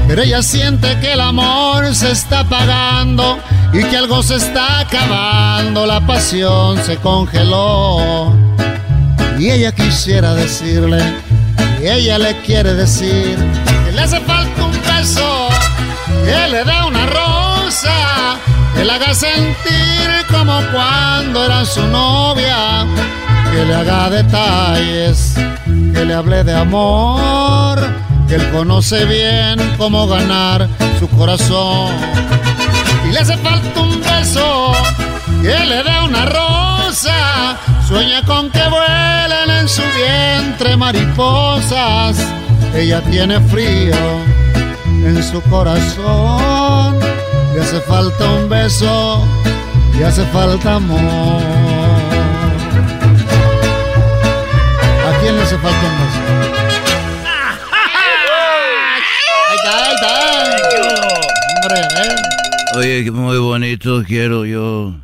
[0.08, 3.40] Pero ella siente que el amor se está apagando
[3.74, 8.34] y que algo se está acabando, la pasión se congeló.
[9.38, 11.04] Y ella quisiera decirle,
[11.82, 13.38] y ella le quiere decir,
[13.86, 15.50] que le hace falta un beso,
[16.24, 18.40] que le dé una rosa,
[18.84, 22.86] que le haga sentir como cuando era su novia,
[23.50, 25.36] que le haga detalles,
[25.94, 27.80] que le hable de amor,
[28.28, 30.68] que él conoce bien cómo ganar
[31.00, 31.96] su corazón.
[33.08, 34.74] Y le hace falta un beso,
[35.42, 42.18] que le dé una rosa, sueña con que vuelen en su vientre mariposas.
[42.76, 43.96] Ella tiene frío
[45.06, 47.03] en su corazón.
[47.54, 49.28] Le hace falta un beso,
[49.96, 51.42] le hace falta amor.
[55.06, 56.20] ¿A quién le hace falta un beso?
[59.50, 60.14] Ahí está, ahí está.
[61.62, 62.78] Hombre, ¿eh?
[62.78, 64.04] Oye, que muy bonito.
[64.04, 64.96] Quiero yo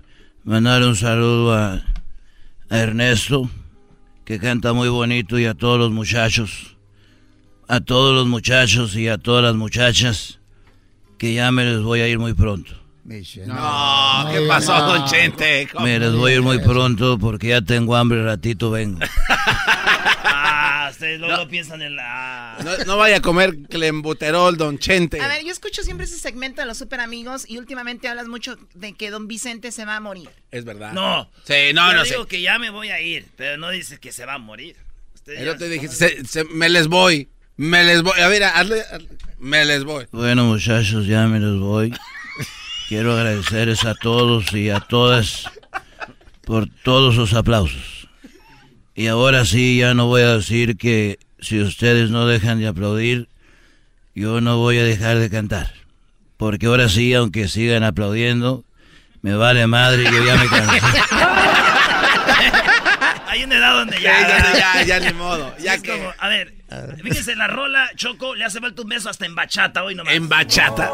[0.44, 1.84] mandar un saludo a,
[2.70, 3.48] a Ernesto,
[4.26, 6.76] que canta muy bonito, y a todos los muchachos.
[7.68, 10.39] A todos los muchachos y a todas las muchachas,
[11.20, 12.74] que ya me les voy a ir muy pronto.
[13.06, 15.68] No, ¿qué pasó, don Chente?
[15.82, 19.00] Me les voy a ir muy pronto porque ya tengo hambre, ratito vengo.
[20.32, 22.58] Ah, ustedes luego piensan en la...
[22.64, 25.20] No, no vaya a comer clembuterol, don Chente.
[25.22, 28.58] A ver, yo escucho siempre ese segmento de los super amigos y últimamente hablas mucho
[28.74, 30.30] de que don Vicente se va a morir.
[30.52, 30.94] Es verdad.
[30.94, 31.30] No.
[31.44, 32.28] Sí, no, Yo no digo sé.
[32.28, 34.76] que ya me voy a ir, pero no dices que se va a morir.
[35.16, 37.30] Ustedes otro se dije, se- me les voy.
[37.60, 38.18] Me les voy.
[38.22, 40.06] A ver, hazle, hazle- me les voy.
[40.14, 41.94] Bueno, muchachos, ya me les voy.
[42.88, 45.44] Quiero agradecerles a todos y a todas
[46.46, 48.08] por todos los aplausos.
[48.96, 53.28] Y ahora sí, ya no voy a decir que si ustedes no dejan de aplaudir,
[54.16, 55.74] yo no voy a dejar de cantar.
[56.38, 58.64] Porque ahora sí, aunque sigan aplaudiendo,
[59.22, 60.80] me vale madre, yo ya me cansé.
[63.28, 64.28] Hay una edad donde Sí, ya...
[64.28, 65.54] ya, ya, ya, ni modo.
[65.60, 65.92] Ya Es que.
[65.92, 66.54] como, a ver,
[67.02, 70.14] fíjense, la rola, Choco, le hace falta un beso hasta en bachata hoy nomás.
[70.14, 70.92] En bachata.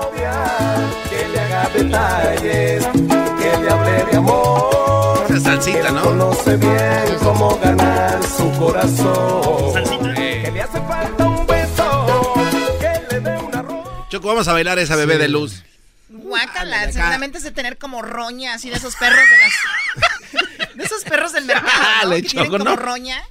[1.09, 5.25] Que le haga detalles, que le hable de amor.
[5.29, 6.03] Esa salsita, ¿no?
[6.03, 9.83] Conoce bien cómo ganar su corazón.
[10.15, 12.33] Que le hace falta un beso,
[12.79, 14.07] que le dé una rosa.
[14.09, 15.63] Choco, vamos a bailar esa bebé de luz.
[16.09, 20.75] Guácala, seguramente es de tener como roña, así de esos perros de las...
[20.75, 22.09] de esos perros del mercado, ¿no?
[22.09, 22.75] Dale, que tienen Choco, como no.
[22.77, 23.21] roña.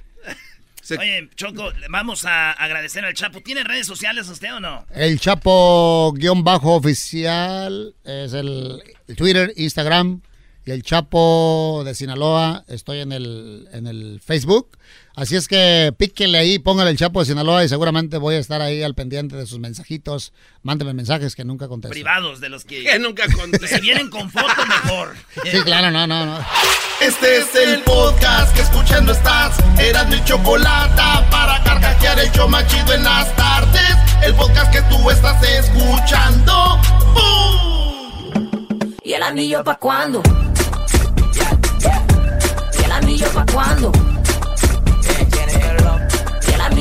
[0.91, 3.41] Oye, Choco, vamos a agradecer al Chapo.
[3.41, 4.85] ¿Tiene redes sociales usted o no?
[4.93, 10.21] El Chapo guion bajo oficial es el, el Twitter, Instagram
[10.65, 12.65] y el Chapo de Sinaloa.
[12.67, 14.74] Estoy en el, en el Facebook.
[15.15, 18.61] Así es que píquenle ahí, póngale el Chapo de Sinaloa y seguramente voy a estar
[18.61, 20.33] ahí al pendiente de sus mensajitos.
[20.61, 21.93] Mándeme mensajes que nunca contesto.
[21.93, 22.83] Privados de los que...
[22.83, 23.65] Que nunca conté.
[23.65, 25.15] Si vienen con foto, mejor.
[25.43, 26.45] Sí, claro, no, no, no.
[26.99, 29.57] Este es el podcast que escuchando estás.
[29.79, 31.01] Eran mi chocolate
[31.31, 33.95] para carcajear el show más chido en las tardes.
[34.21, 36.77] El podcast que tú estás escuchando.
[37.13, 38.49] ¡Bum!
[39.01, 40.21] ¿Y el anillo pa' cuándo?
[42.77, 43.91] ¿Y el anillo pa' cuándo?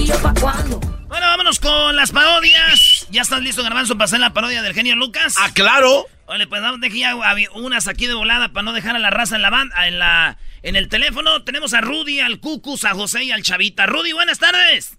[0.04, 0.80] ¿Y el anillo pa' cuándo?
[1.08, 3.06] Bueno, vámonos con las parodias.
[3.10, 5.36] ¿Ya estás listo, Garbanzo, para hacer la parodia del genio Lucas?
[5.38, 6.06] Ah, claro.
[6.26, 7.16] Oye, pues vamos, deje ya
[7.54, 10.36] unas aquí de volada para no dejar a la raza en la banda, en la,
[10.62, 11.42] en el teléfono.
[11.44, 13.86] Tenemos a Rudy, al Cucus, a José y al Chavita.
[13.86, 14.98] Rudy, buenas tardes.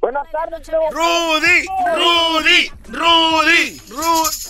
[0.00, 1.66] Buenas tardes, Rudy,
[1.96, 3.96] Rudy, Rudy, Rudy.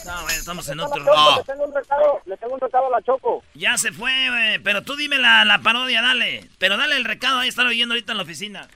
[0.04, 1.02] No, bueno, estamos en otro.
[1.02, 3.42] Le tengo un recado, le tengo un recado a la Choco.
[3.54, 6.46] Ya se fue, güey, pero tú dime la, la parodia, dale.
[6.58, 8.68] Pero dale el recado, ahí están oyendo ahorita en la oficina.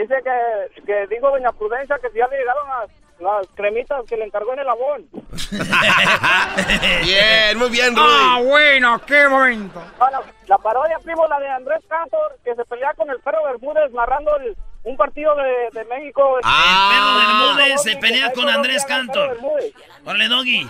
[0.00, 2.90] Dice que, que dijo Doña Prudencia que si ya le llegaron las,
[3.20, 5.06] las cremitas que le encargó en el abón.
[7.04, 8.06] Bien, muy bien, Rudy.
[8.08, 9.82] Ah, bueno, qué momento.
[9.98, 13.92] la, la parodia, primo, la de Andrés Cantor, que se pelea con el perro Bermúdez
[13.92, 16.38] narrando el- un partido de, de México.
[16.42, 19.36] Perro Bermúdez se pelea con Andrés Cantor.
[20.04, 20.68] Órale, Doggy.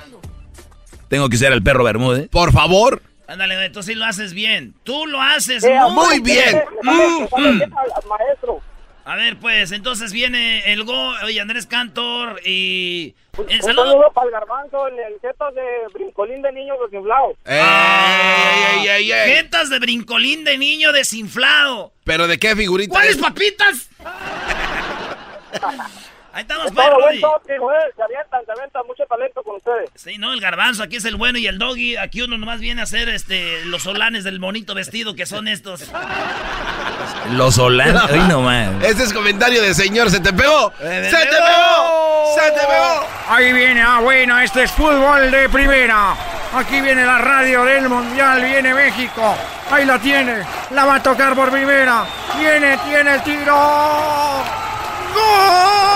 [1.09, 2.29] Tengo que ser el perro Bermúdez.
[2.29, 3.03] Por favor.
[3.29, 4.75] Ándale, tú sí lo haces bien.
[4.85, 6.63] Tú lo haces Eh, muy, muy bien.
[6.83, 7.63] Mm, mm.
[8.09, 8.61] Maestro.
[9.07, 13.15] A ver, pues, entonces viene el Go, oye, Andrés Cantor y...
[13.39, 14.11] Un, eh, un saludo.
[14.13, 15.63] para el garbanzo, el, el jeto de
[15.95, 17.37] brincolín de niño desinflado.
[17.45, 19.35] ¡Ey, ey, ey!
[19.37, 21.93] Jetas de brincolín de niño desinflado.
[22.03, 22.91] ¿Pero de qué figurita?
[22.91, 23.23] ¿Cuáles es?
[23.23, 23.91] papitas?
[26.37, 27.19] Ahí estamos, Es pues, todo Brody.
[27.19, 27.79] buen toque, güey.
[27.97, 29.89] Se avientan, se avientan mucho talento con ustedes.
[29.95, 31.97] Sí, no, el garbanzo, aquí es el bueno y el doggy.
[31.97, 35.91] Aquí uno nomás viene a hacer este los solanes del monito vestido que son estos.
[37.33, 38.03] Los holandes.
[38.11, 38.81] Ay, no man.
[38.83, 40.75] Este es comentario de señor, ¿se te pegó?
[40.83, 42.35] Eh, ¡Se te pegó!
[42.39, 43.07] ¡Se te pegó!
[43.31, 46.15] Ahí viene, ah, bueno, este es fútbol de primera.
[46.53, 49.35] Aquí viene la radio del Mundial, viene México.
[49.71, 52.05] Ahí la tiene, la va a tocar por primera.
[52.39, 53.57] Viene, tiene el tiro.
[55.15, 55.96] ¡Golazo!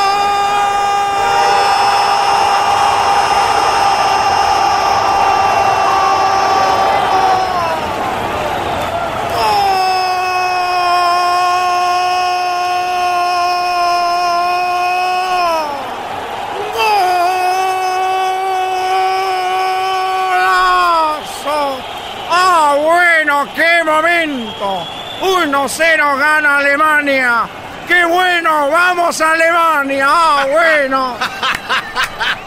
[25.47, 27.49] 1-0 gana Alemania.
[27.89, 28.71] ¡Qué bueno!
[28.71, 30.07] ¡Vamos a Alemania!
[30.09, 31.17] ¡Ah, bueno!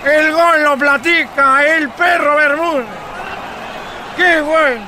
[0.05, 2.85] El gol lo platica el perro Bermúdez.
[4.15, 4.85] ¡Qué bueno!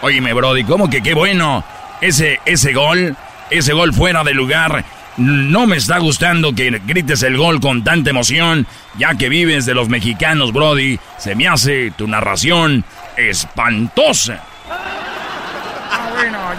[0.00, 1.64] Óyeme, Brody, ¿cómo que qué bueno?
[2.00, 3.16] Ese, ese gol,
[3.50, 4.84] ese gol fuera de lugar.
[5.16, 8.66] No me está gustando que grites el gol con tanta emoción,
[8.96, 11.00] ya que vives de los mexicanos, Brody.
[11.18, 12.84] Se me hace tu narración
[13.16, 14.44] espantosa.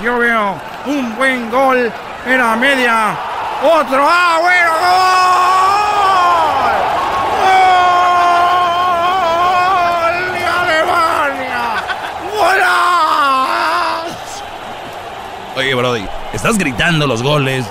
[0.04, 1.92] Yo veo un buen gol.
[2.26, 3.16] Era media.
[3.62, 4.06] Otro.
[4.08, 4.70] ¡Ah, bueno!
[9.20, 10.24] ¡Gol!
[10.24, 11.84] ¡Gol de Alemania!
[12.32, 14.44] ¡Golazo!
[15.58, 17.66] Oye, Brody, estás gritando los goles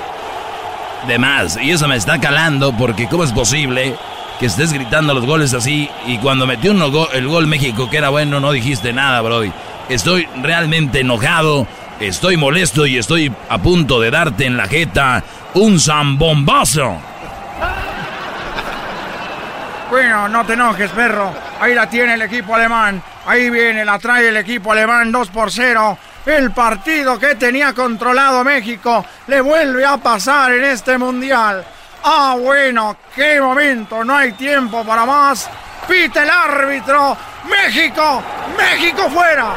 [1.07, 1.57] de más.
[1.61, 3.97] Y eso me está calando porque ¿cómo es posible
[4.39, 7.97] que estés gritando los goles así y cuando metió uno go- el gol México que
[7.99, 9.53] era bueno no dijiste nada, Brody?
[9.89, 11.67] Estoy realmente enojado,
[12.01, 15.23] estoy molesto y estoy a punto de darte en la jeta
[15.55, 16.99] un zambombazo.
[19.91, 21.33] Bueno, no te enojes, perro.
[21.61, 23.03] Ahí la tiene el equipo alemán.
[23.27, 25.99] Ahí viene, la trae el equipo alemán 2 por 0.
[26.27, 31.65] El partido que tenía controlado México le vuelve a pasar en este mundial.
[32.05, 34.05] Ah, bueno, qué momento.
[34.05, 35.49] No hay tiempo para más.
[35.89, 37.17] Pita el árbitro.
[37.49, 38.23] México,
[38.59, 39.55] México fuera.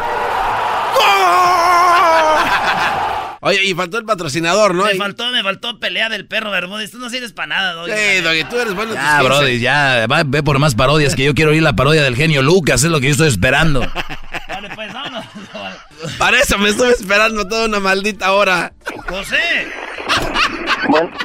[3.43, 4.85] Oye, y faltó el patrocinador, ¿no?
[4.85, 6.91] Me faltó, me faltó pelea del perro Bermúdez.
[6.91, 7.91] Tú no sirves para nada, doggy.
[7.91, 8.93] Sí, Doggy, tú eres bueno.
[8.93, 9.23] Ya, 15.
[9.23, 12.43] Brody, ya, va- ve por más parodias que yo quiero oír la parodia del genio
[12.43, 13.79] Lucas, es lo que yo estoy esperando.
[14.47, 15.25] Vale, pues vámonos.
[16.19, 18.73] Para eso me estuve esperando toda una maldita hora.
[19.07, 19.67] José,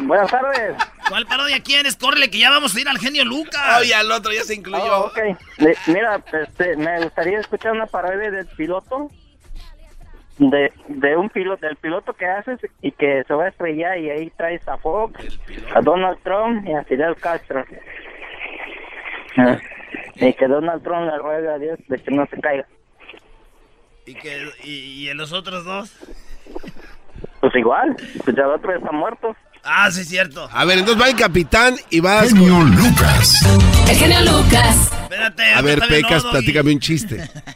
[0.02, 0.74] buenas tardes.
[1.10, 1.96] ¿cuál parodia quieres?
[1.96, 3.78] Córrele, que ya vamos a ir al genio Lucas.
[3.80, 4.82] Oye, al otro ya se incluyó.
[4.84, 5.18] Oh, ok.
[5.58, 9.10] Le- mira, este, me gustaría escuchar una parodia del piloto.
[10.38, 14.10] De, de un piloto, del piloto que haces y que se va a estrellar y
[14.10, 15.38] ahí traes a Fox,
[15.74, 17.64] a Donald Trump y a Fidel Castro.
[19.38, 19.58] Ah,
[20.16, 22.66] Y que Donald Trump le ruega a Dios de que no se caiga.
[24.04, 24.70] ¿Y, que, y,
[25.04, 25.92] y en los otros dos?
[27.40, 29.34] Pues igual, pues ya el otro está muerto.
[29.64, 30.48] Ah, sí, es cierto.
[30.52, 33.40] A ver, entonces va el capitán y vas Genio Lucas.
[33.88, 34.92] El genio Lucas.
[35.02, 35.44] Espérate.
[35.54, 37.16] A ver, Pecas, no, platícame un chiste.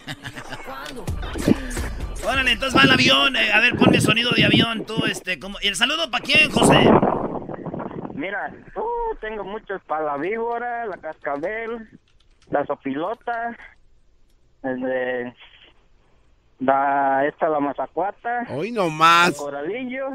[2.30, 3.34] Órale, entonces va el avión.
[3.36, 5.58] eh, a ver, ponme sonido de avión, tú, este, como...
[5.62, 6.78] ¿Y el saludo para quién, José?
[8.14, 11.88] Mira, uh, tengo muchos para la víbora, la cascabel,
[12.50, 13.56] la sopilota,
[14.62, 15.34] el de
[16.60, 19.30] la esta la mazacuata, Hoy nomás.
[19.30, 20.08] el coralillo,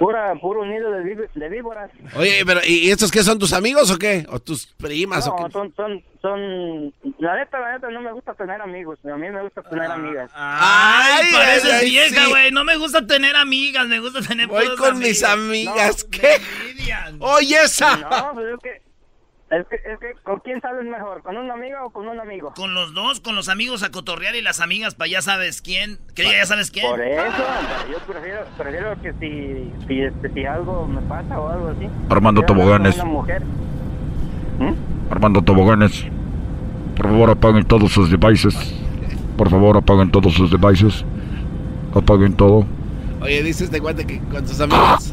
[0.00, 1.90] pura puro nido de, de víboras.
[2.16, 4.26] Oye, pero ¿y estos qué son tus amigos o qué?
[4.30, 5.52] ¿O tus primas o No, qué?
[5.52, 9.42] son, son, son, la neta, la neta, no me gusta tener amigos, a mí me
[9.42, 10.30] gusta tener amigas.
[10.34, 12.30] Ay, Ay, pareces ay, vieja, sí.
[12.30, 12.50] güey.
[12.50, 16.04] No me gusta tener amigas, me gusta tener Voy con mis amigas.
[16.04, 16.40] No, ¿Qué?
[17.20, 17.96] Oye, esa.
[17.98, 18.89] No, pues es que,
[19.50, 21.22] es que, es que, ¿con quién sales mejor?
[21.22, 22.52] ¿Con una amiga o con un amigo?
[22.54, 25.98] Con los dos, con los amigos a cotorrear y las amigas para ya sabes quién.
[26.14, 26.88] Que ya sabes quién.
[26.88, 27.44] Por eso,
[27.90, 31.88] yo prefiero, prefiero que si, si, este, si algo me pasa o algo así.
[32.08, 32.94] Armando Toboganes.
[32.94, 33.42] Una mujer.
[35.10, 36.06] Armando Toboganes.
[36.96, 38.54] Por favor, apaguen todos sus devices.
[39.36, 41.04] Por favor, apaguen todos sus devices.
[41.92, 42.66] Apaguen todo.
[43.20, 45.12] Oye, dice este guante que con sus amigas.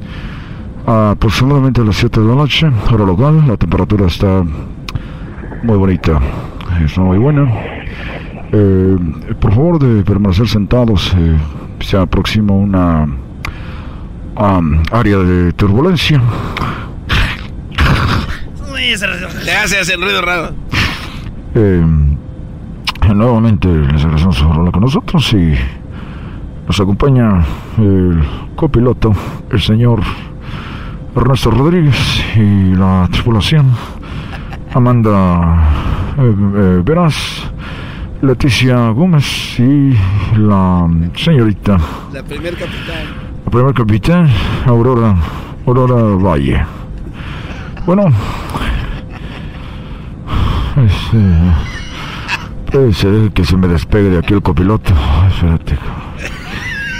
[0.85, 3.47] aproximadamente a las 7 de la noche, hora local.
[3.47, 4.43] La temperatura está
[5.63, 6.19] muy bonita,
[6.83, 7.47] está muy buena.
[8.51, 8.97] Eh,
[9.39, 11.37] por favor de permanecer sentados, eh,
[11.79, 13.03] se aproxima una
[14.35, 16.21] um, área de turbulencia.
[19.45, 20.53] Le hace, hace el ruido raro.
[21.55, 21.85] Eh,
[23.13, 25.53] nuevamente les agradecemos por hablar con nosotros y
[26.67, 27.43] nos acompaña
[27.77, 28.21] el
[28.55, 29.13] copiloto,
[29.49, 30.01] el señor
[31.15, 33.71] Ernesto Rodríguez y la tripulación
[34.73, 35.67] Amanda
[36.17, 37.51] eh, eh, Veras,
[38.21, 39.93] Leticia Gómez y
[40.37, 41.77] la señorita,
[42.13, 43.05] La primer capitán.
[43.43, 44.29] la primer capitán,
[44.65, 45.15] Aurora,
[45.65, 46.65] Aurora Valle.
[47.85, 48.05] Bueno,
[50.77, 51.17] este,
[52.71, 54.93] puede ser que se me despegue de aquí el copiloto.
[55.27, 55.77] Espérate.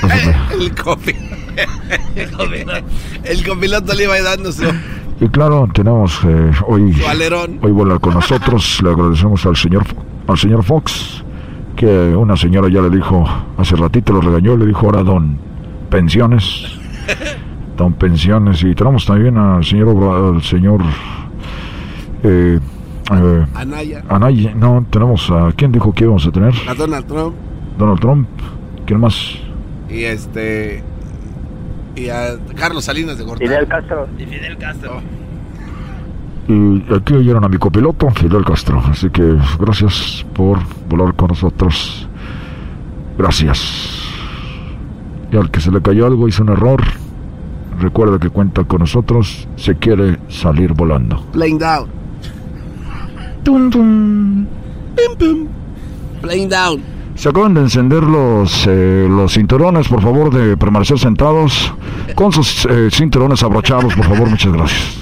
[0.60, 1.16] El copi.
[2.16, 2.86] El copiloto.
[3.24, 4.64] El copiloto le iba dando su.
[5.20, 6.96] Y claro, tenemos eh, hoy,
[7.62, 8.82] hoy vuela con nosotros.
[8.84, 9.84] Le agradecemos al señor,
[10.28, 11.24] al señor Fox,
[11.76, 13.24] que una señora ya le dijo,
[13.58, 15.38] hace ratito lo regañó, le dijo, ahora don
[15.90, 16.66] pensiones.
[17.78, 18.62] Don pensiones.
[18.64, 20.82] Y tenemos también al señor, al señor
[22.24, 22.60] eh,
[23.12, 24.04] eh, Anaya.
[24.10, 24.54] Anaya.
[24.56, 26.54] No, tenemos a, ¿quién dijo que íbamos a tener?
[26.68, 27.36] A Donald Trump.
[27.78, 28.28] Donald Trump.
[28.86, 29.36] ¿Quién más?
[29.92, 30.84] Y este.
[31.96, 33.48] Y a Carlos Salinas de Gortari.
[33.48, 34.08] Fidel Castro.
[34.18, 35.02] Y Fidel Castro.
[36.48, 38.82] Y aquí oyeron a mi copiloto, Fidel Castro.
[38.86, 42.08] Así que gracias por volar con nosotros.
[43.18, 44.00] Gracias.
[45.32, 46.82] Y al que se le cayó algo, hizo un error.
[47.80, 49.48] Recuerda que cuenta con nosotros.
[49.56, 51.22] Se quiere salir volando.
[51.32, 51.90] Playing down.
[53.44, 54.46] Tum, tum.
[54.96, 55.48] Pim, pim.
[56.22, 56.82] Playing down.
[57.16, 61.74] Se acaban de encender los, eh, los cinturones, por favor, de permanecer sentados.
[62.16, 64.98] Con sus eh, cinturones abrochados, por favor, muchas gracias.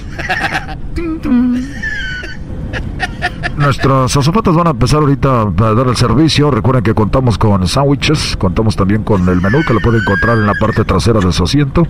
[3.56, 6.50] Nuestras azafatas van a empezar ahorita a dar el servicio.
[6.50, 10.46] Recuerden que contamos con sándwiches, contamos también con el menú que lo pueden encontrar en
[10.46, 11.86] la parte trasera de su asiento.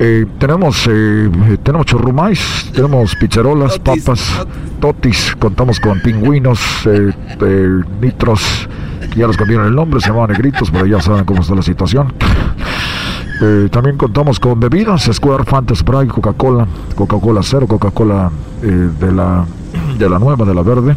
[0.00, 4.46] Eh, tenemos eh, eh, tenemos churrumais, tenemos pizzerolas, papas,
[4.80, 8.68] totis, contamos con pingüinos, eh, eh, nitros,
[9.16, 12.12] ya les cambiaron el nombre, se llamaban negritos, pero ya saben cómo está la situación.
[13.40, 18.30] Eh, también contamos con bebidas, Square, Fanta, Sprite, Coca-Cola, Coca-Cola cero, Coca-Cola
[18.62, 19.44] eh, de la
[19.98, 20.96] de la nueva, de la verde.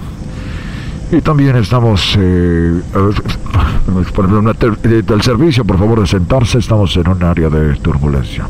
[1.12, 2.82] Y también estamos eh,
[4.86, 8.47] del servicio, por favor de sentarse, estamos en un área de turbulencia.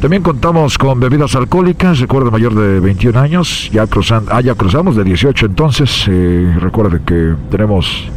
[0.00, 4.94] También contamos con bebidas alcohólicas, recuerde mayor de 21 años, ya, cruzan, ah, ya cruzamos
[4.94, 8.10] de 18 entonces, eh, recuerde que tenemos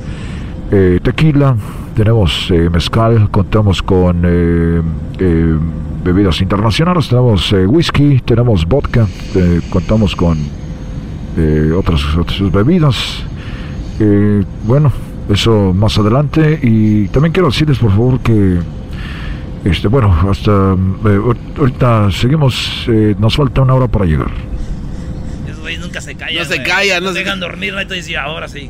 [0.71, 1.55] eh, tequila,
[1.95, 4.81] tenemos eh, mezcal, contamos con eh,
[5.19, 5.55] eh,
[6.03, 10.37] bebidas internacionales, tenemos eh, whisky, tenemos vodka, eh, contamos con
[11.37, 13.23] eh, otras, otras bebidas.
[13.99, 14.91] Eh, bueno,
[15.29, 16.59] eso más adelante.
[16.61, 18.59] Y también quiero decirles, por favor, que
[19.65, 24.31] este, bueno, hasta eh, ahor- ahorita seguimos, eh, nos falta una hora para llegar.
[25.47, 26.35] Esos güeyes nunca se callan.
[26.35, 27.79] No se callan, no se dejan dormir, ¿no?
[27.81, 28.69] Entonces, ya, ahora sí.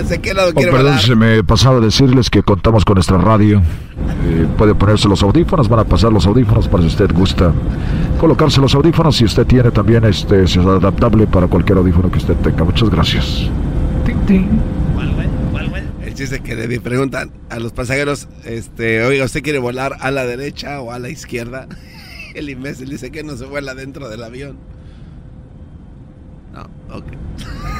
[0.04, 3.62] ¿Hacia qué lado Oh, perdón, se me pasaba decirles que contamos con nuestra radio.
[4.26, 7.52] Eh, puede ponerse los audífonos, van a pasar los audífonos para si usted gusta
[8.18, 9.16] colocarse los audífonos.
[9.16, 12.64] Si usted tiene también este, es adaptable para cualquier audífono que usted tenga.
[12.64, 13.50] Muchas gracias.
[16.04, 20.24] El chiste que le preguntan a los pasajeros, este, oiga, ¿usted quiere volar a la
[20.26, 21.66] derecha o a la izquierda?
[22.34, 24.56] El imbécil dice que no se vuela dentro del avión.
[26.52, 26.62] No,
[26.94, 27.04] ok.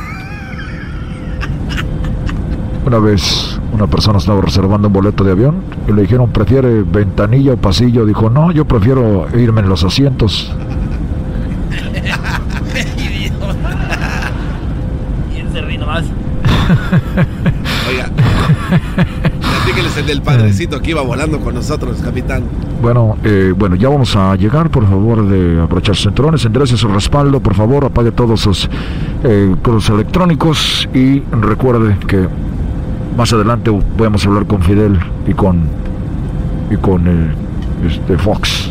[2.87, 5.57] Una vez una persona estaba reservando un boleto de avión
[5.87, 8.07] y le dijeron, ¿prefiere ventanilla o pasillo?
[8.07, 10.51] Dijo, no, yo prefiero irme en los asientos.
[15.35, 16.05] y él se ríe nomás.
[17.89, 18.11] Oiga,
[19.41, 22.45] platíqueles el del padrecito que iba volando con nosotros, capitán.
[22.81, 26.89] Bueno, eh, bueno, ya vamos a llegar, por favor, de aprovechar sus cinturones, enderece su
[26.89, 28.69] respaldo, por favor, apague todos sus
[29.25, 29.55] eh,
[29.91, 32.29] electrónicos y recuerde que
[33.17, 35.69] más adelante podemos hablar con Fidel y con
[36.71, 37.35] y con eh,
[37.89, 38.71] este Fox.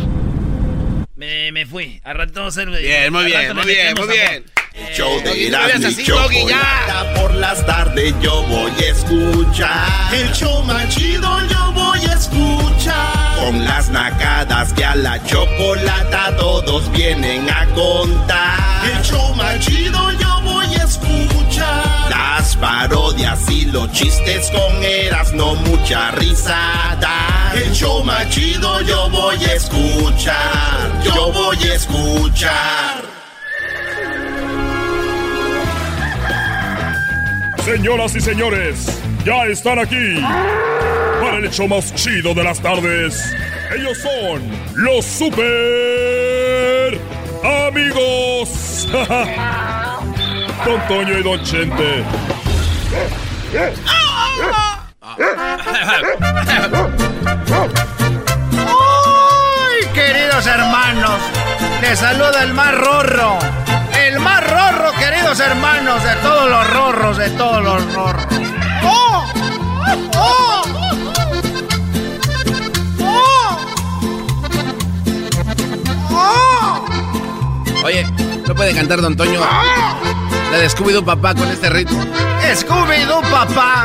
[1.16, 2.00] Me, me fui.
[2.04, 2.70] Al rato vamos a hacer.
[2.80, 4.44] Bien, muy bien, rato muy bien, muy a- bien.
[4.72, 6.04] El show de Erasmo y.
[6.04, 10.14] Chocolata por las tardes yo voy a escuchar.
[10.14, 13.36] El show más chido yo voy a escuchar.
[13.44, 18.58] Con las nacadas que a la chocolata todos vienen a contar.
[18.96, 20.39] El show más chido yo
[22.60, 27.52] parodias y los chistes con Erasmo mucha risada.
[27.54, 31.02] El show más chido yo voy a escuchar.
[31.02, 33.02] Yo voy a escuchar.
[37.64, 40.20] Señoras y señores, ya están aquí
[41.20, 43.32] para el hecho más chido de las tardes.
[43.76, 44.42] Ellos son
[44.74, 46.98] los super
[47.68, 48.88] amigos.
[50.64, 52.04] Don Toño y Don Chente.
[58.56, 61.20] ¡Ay, queridos hermanos!
[61.80, 63.38] Les saluda el más rorro.
[63.96, 68.26] El más rorro, queridos hermanos, de todos los rorros, de todos los rorros.
[68.82, 69.24] ¡Oh!
[70.16, 70.62] ¡Oh!
[76.10, 76.86] ¡Oh!
[77.84, 78.04] Oye,
[78.46, 79.40] ¿no puede cantar Don Toño?
[80.50, 82.04] La de Scooby-Doo papá con este ritmo.
[82.54, 83.84] ¡Scooby-Doo, papá!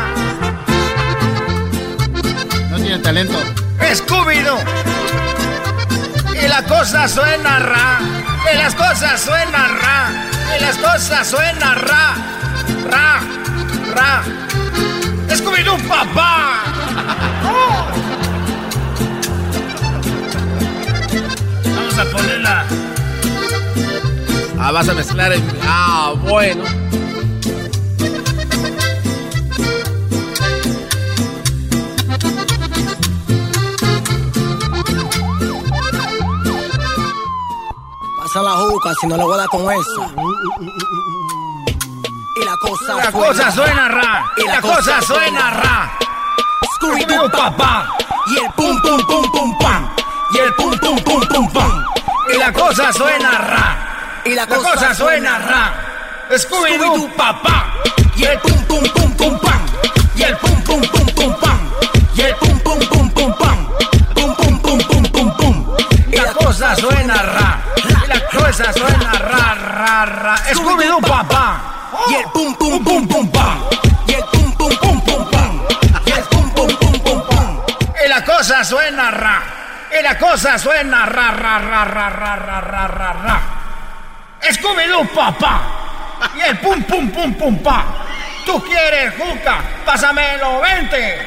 [2.72, 3.38] No tiene talento.
[3.80, 4.58] ¡Scooby-Doo!
[6.44, 8.00] Y la cosa suena ra.
[8.52, 10.10] Y las cosas suenan ra.
[10.58, 12.16] Y las cosas suenan ra.
[12.90, 13.20] Ra.
[13.96, 14.24] Ra.
[15.36, 16.64] ¡Scooby-Doo, papá!
[21.64, 22.66] Vamos a ponerla.
[24.60, 25.44] Ah, vas a mezclar el...
[25.64, 26.64] Ah, bueno.
[38.18, 40.08] Pasa la juca si no le voy a dar con esa.
[42.36, 44.32] Y la cosa La cosa suena ra.
[44.38, 45.98] Y la cosa suena ra.
[46.76, 47.90] Scooby-Doo, papá.
[48.28, 49.90] Y el pum, pum, pum, pum, pam.
[50.34, 51.86] Y el pum, pum, pum, pum, pam.
[52.34, 53.85] Y la cosa suena ra
[54.26, 55.74] y la, la cosa, cosa, suena ra.
[56.32, 57.74] Scooby-Doo, papá.
[58.16, 59.62] Y el pum, pum, pum, pum, pam.
[60.16, 61.60] Y el pum, pum, pum, pum, pam.
[62.16, 63.68] Y el pum, pum, pum, pum, pam.
[64.16, 65.76] Pum, pum, pum, pum, pum, pum.
[66.12, 67.62] Y la cosa suena ra.
[67.78, 70.36] Y la cosa suena ra, ra, ra.
[70.54, 71.92] Scooby-Doo, papá.
[72.10, 73.60] Y el pum, pum, pum, pum, pam.
[74.08, 75.62] Y el pum, pum, pum, pum, pam.
[76.04, 77.62] Y el pum, pum, pum, pum, pam.
[78.04, 79.44] Y la cosa suena ra.
[79.98, 83.55] Y la cosa suena ra, ra, ra, ra, ra, ra, ra, ra.
[84.54, 85.84] Scooby-Doo, papá.
[86.36, 88.06] Y el pum, pum, pum, pum, pa.
[88.46, 91.18] Tú quieres juca, pásamelo, vente.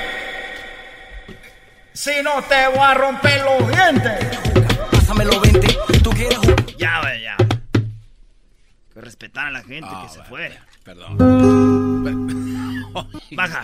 [1.93, 4.39] Si no te voy a romper los dientes.
[4.93, 5.77] Pásamelo, vente.
[6.03, 6.63] Tú quieres juca.
[6.79, 7.37] Ya, güey, ya.
[8.95, 10.57] Que respetar a la gente que se fue.
[10.85, 11.19] Perdón.
[13.33, 13.63] Baja.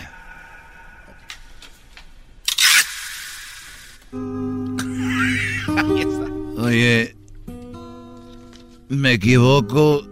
[5.77, 6.63] Ahí está.
[6.63, 7.17] Oye,
[8.97, 10.07] ¿me equivoco?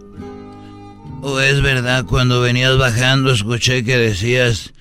[1.21, 4.73] ¿O es verdad cuando venías bajando escuché que decías,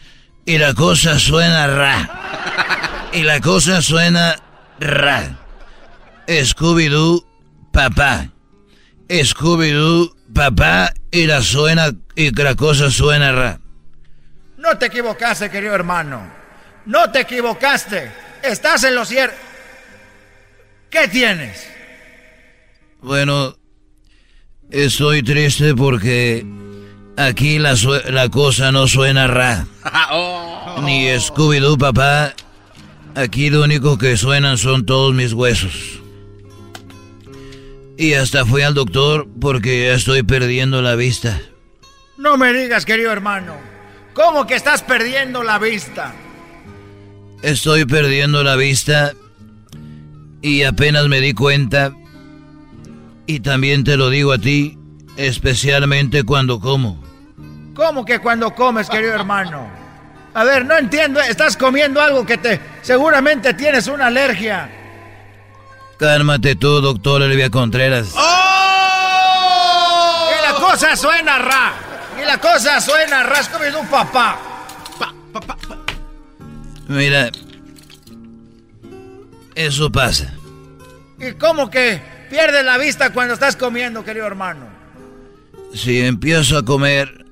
[0.44, 3.10] y la cosa suena ra?
[3.12, 4.36] Y la cosa suena
[4.80, 5.38] ra.
[6.26, 7.24] Scooby-Doo,
[7.72, 8.28] papá.
[9.08, 13.60] Scooby-Doo, papá, y la suena, y la cosa suena ra.
[14.56, 16.22] No te equivocaste, querido hermano.
[16.86, 18.10] No te equivocaste.
[18.42, 19.36] Estás en lo cierto.
[20.90, 21.68] ¿Qué tienes?
[23.00, 23.56] Bueno,
[24.72, 26.44] estoy triste porque
[27.16, 27.74] aquí la,
[28.10, 29.66] la cosa no suena ra.
[30.82, 32.34] Ni Scooby-Doo, papá.
[33.14, 36.00] Aquí lo único que suenan son todos mis huesos.
[37.98, 41.40] Y hasta fui al doctor porque ya estoy perdiendo la vista.
[42.16, 43.54] No me digas, querido hermano.
[44.14, 46.14] ¿Cómo que estás perdiendo la vista?
[47.42, 49.12] Estoy perdiendo la vista
[50.40, 51.92] y apenas me di cuenta
[53.26, 54.78] Y también te lo digo a ti,
[55.16, 57.02] especialmente cuando como.
[57.74, 59.66] ¿Cómo que cuando comes, querido hermano?
[60.34, 64.70] A ver, no entiendo, estás comiendo algo que te seguramente tienes una alergia.
[65.98, 68.12] Cálmate tú, doctor Elvia Contreras.
[68.16, 68.22] ¡Oh!
[70.30, 71.74] Y la cosa suena ra.
[72.20, 73.38] Y la cosa suena ra.
[73.38, 74.38] Es comiendo un papá.
[76.88, 77.30] Mira,
[79.54, 80.34] eso pasa.
[81.18, 82.02] ¿Y cómo que
[82.32, 84.66] pierdes la vista cuando estás comiendo, querido hermano?
[85.74, 87.26] Si empiezo a comer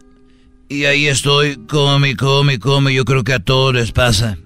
[0.68, 4.36] y ahí estoy, come, come, come, yo creo que a todos les pasa.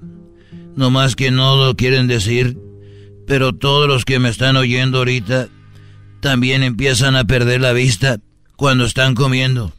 [0.76, 2.56] No más que no lo quieren decir,
[3.26, 5.48] pero todos los que me están oyendo ahorita
[6.20, 8.18] también empiezan a perder la vista
[8.54, 9.72] cuando están comiendo.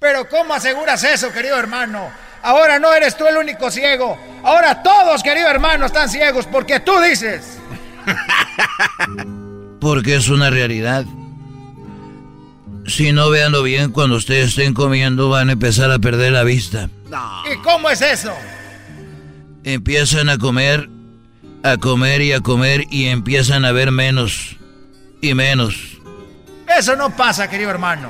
[0.00, 2.10] Pero ¿cómo aseguras eso, querido hermano?
[2.42, 4.18] Ahora no eres tú el único ciego.
[4.44, 7.58] Ahora todos, querido hermano, están ciegos porque tú dices.
[9.80, 11.04] Porque es una realidad.
[12.86, 16.88] Si no veanlo bien, cuando ustedes estén comiendo van a empezar a perder la vista.
[17.52, 18.32] ¿Y cómo es eso?
[19.64, 20.88] Empiezan a comer,
[21.62, 24.56] a comer y a comer y empiezan a ver menos
[25.20, 25.98] y menos.
[26.78, 28.08] Eso no pasa, querido hermano.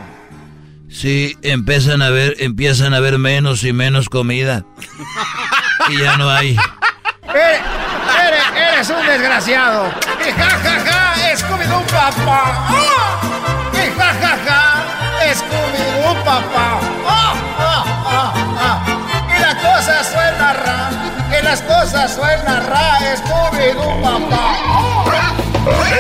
[0.91, 4.65] Sí, empiezan a ver, empiezan a ver menos y menos comida.
[5.89, 6.57] y ya no hay.
[7.33, 7.61] Eres,
[8.27, 9.91] eres, eres un desgraciado.
[10.21, 11.00] Ja, ja, ja,
[11.71, 12.69] es un papá.
[12.71, 13.19] ¡Oh!
[13.73, 14.63] Y ja, ja, ja,
[15.25, 16.81] es un papá.
[17.07, 17.35] ¡Oh!
[17.59, 17.85] ¡Oh!
[18.07, 18.33] ¡Oh!
[18.63, 18.77] ¡Oh!
[19.29, 20.91] Y la cosa suena ra.
[21.39, 22.99] Y las cosas suenan ra.
[23.13, 24.57] Es un papá.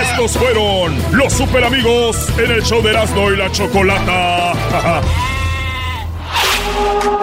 [0.02, 4.52] Estos fueron los super amigos en el show de Erasmo y la Chocolata.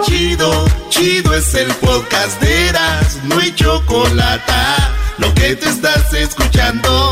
[0.03, 4.91] Chido, chido es el podcast de Erasmo y Chocolata.
[5.17, 7.11] Lo que te estás escuchando,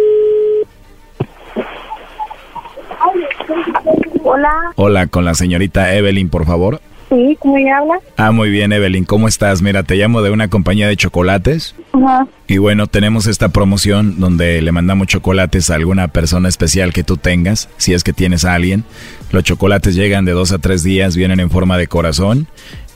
[4.23, 6.79] Hola, Hola, con la señorita Evelyn, por favor.
[7.09, 7.95] sí, ¿cómo ella habla?
[8.17, 9.61] Ah, muy bien, Evelyn, ¿cómo estás?
[9.61, 11.75] Mira, te llamo de una compañía de chocolates.
[11.93, 12.27] Ajá.
[12.47, 17.17] Y bueno, tenemos esta promoción donde le mandamos chocolates a alguna persona especial que tú
[17.17, 18.83] tengas, si es que tienes a alguien.
[19.31, 22.47] Los chocolates llegan de dos a tres días, vienen en forma de corazón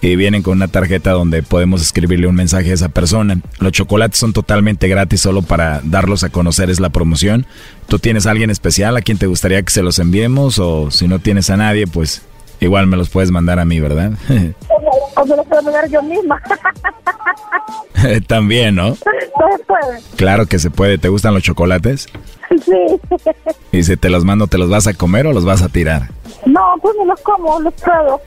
[0.01, 3.39] y vienen con una tarjeta donde podemos escribirle un mensaje a esa persona.
[3.59, 7.45] Los chocolates son totalmente gratis, solo para darlos a conocer es la promoción.
[7.87, 10.59] ¿Tú tienes a alguien especial a quien te gustaría que se los enviemos?
[10.59, 12.21] O si no tienes a nadie, pues
[12.59, 14.11] igual me los puedes mandar a mí, ¿verdad?
[15.17, 16.41] O me lo puedo dar yo misma.
[18.27, 18.89] También, ¿no?
[18.89, 19.99] No se puede.
[20.17, 20.97] Claro que se puede.
[20.97, 22.07] ¿Te gustan los chocolates?
[22.49, 22.99] Sí.
[23.71, 26.09] Y si te los mando, ¿te los vas a comer o los vas a tirar?
[26.45, 28.21] No, pues me los como, los pruebo.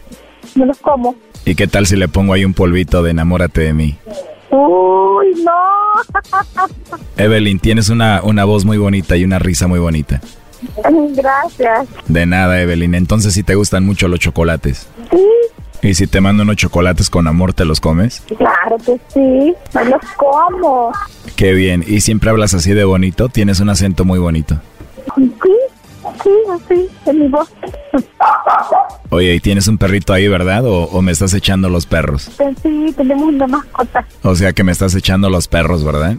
[0.55, 1.15] Me los como.
[1.45, 3.99] ¿Y qué tal si le pongo ahí un polvito de enamórate de mí?
[4.51, 6.67] Uy, no.
[7.17, 10.21] Evelyn, tienes una, una voz muy bonita y una risa muy bonita.
[11.15, 11.89] Gracias.
[12.07, 12.95] De nada, Evelyn.
[12.95, 14.87] Entonces sí te gustan mucho los chocolates.
[15.11, 15.25] Sí,
[15.81, 18.23] ¿Y si te mando unos chocolates con amor, te los comes?
[18.37, 20.93] Claro que sí, me los como.
[21.37, 21.85] Qué bien.
[21.87, 23.29] ¿Y siempre hablas así de bonito?
[23.29, 24.61] Tienes un acento muy bonito.
[25.15, 25.33] Sí,
[26.25, 27.49] sí, así, en mi voz.
[29.11, 30.65] Oye, ¿y tienes un perrito ahí, verdad?
[30.67, 32.29] ¿O, o me estás echando los perros?
[32.63, 34.05] Sí, tenemos una mascota.
[34.23, 36.17] O sea que me estás echando los perros, ¿verdad?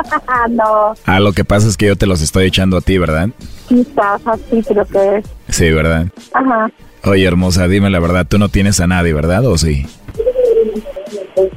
[0.50, 3.30] no, Ah, lo que pasa es que yo te los estoy echando a ti, ¿verdad?
[3.68, 5.24] quizás así creo que es.
[5.48, 6.06] Sí, ¿verdad?
[6.32, 6.70] Ajá.
[7.04, 9.44] Oye, hermosa, dime la verdad, tú no tienes a nadie, ¿verdad?
[9.46, 9.86] ¿O sí?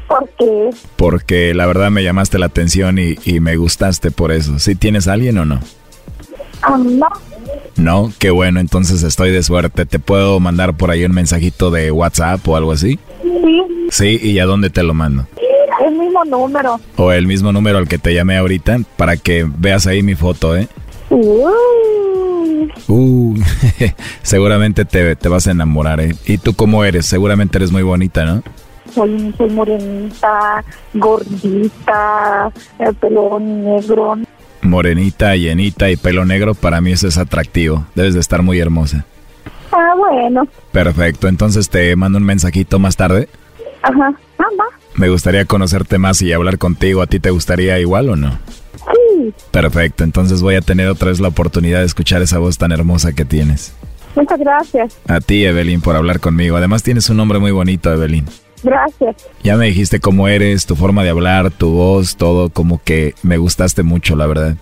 [0.08, 0.70] ¿Por qué?
[0.96, 4.60] Porque la verdad me llamaste la atención y, y me gustaste por eso.
[4.60, 5.60] ¿Sí tienes a alguien o no?
[6.62, 7.08] Ah, no,
[7.78, 9.86] No, qué bueno, entonces estoy de suerte.
[9.86, 13.00] ¿Te puedo mandar por ahí un mensajito de WhatsApp o algo así?
[13.24, 15.28] sí, Sí, ¿y a dónde te lo mando?
[15.90, 16.80] El mismo número.
[16.96, 20.56] O el mismo número al que te llamé ahorita para que veas ahí mi foto,
[20.56, 20.68] ¿eh?
[21.10, 21.54] Uy,
[22.88, 23.36] Uh,
[24.22, 26.16] seguramente te, te vas a enamorar, ¿eh?
[26.26, 27.06] ¿Y tú cómo eres?
[27.06, 28.44] Seguramente eres muy bonita, ¿no?
[28.94, 30.64] soy, soy morenita,
[30.94, 34.18] gordita, el pelo negro.
[34.62, 37.86] Morenita, llenita y pelo negro, para mí eso es atractivo.
[37.96, 39.06] Debes de estar muy hermosa.
[39.72, 40.48] Ah, bueno.
[40.72, 43.30] Perfecto, entonces te mando un mensajito más tarde.
[43.84, 44.14] Ajá.
[44.38, 44.66] Ah, va.
[45.00, 47.02] Me gustaría conocerte más y hablar contigo.
[47.02, 48.38] ¿A ti te gustaría igual o no?
[48.76, 49.34] Sí.
[49.50, 53.14] Perfecto, entonces voy a tener otra vez la oportunidad de escuchar esa voz tan hermosa
[53.14, 53.72] que tienes.
[54.14, 54.98] Muchas gracias.
[55.08, 56.58] A ti, Evelyn, por hablar conmigo.
[56.58, 58.26] Además tienes un nombre muy bonito, Evelyn.
[58.62, 59.16] Gracias.
[59.42, 63.38] Ya me dijiste cómo eres, tu forma de hablar, tu voz, todo, como que me
[63.38, 64.58] gustaste mucho, la verdad.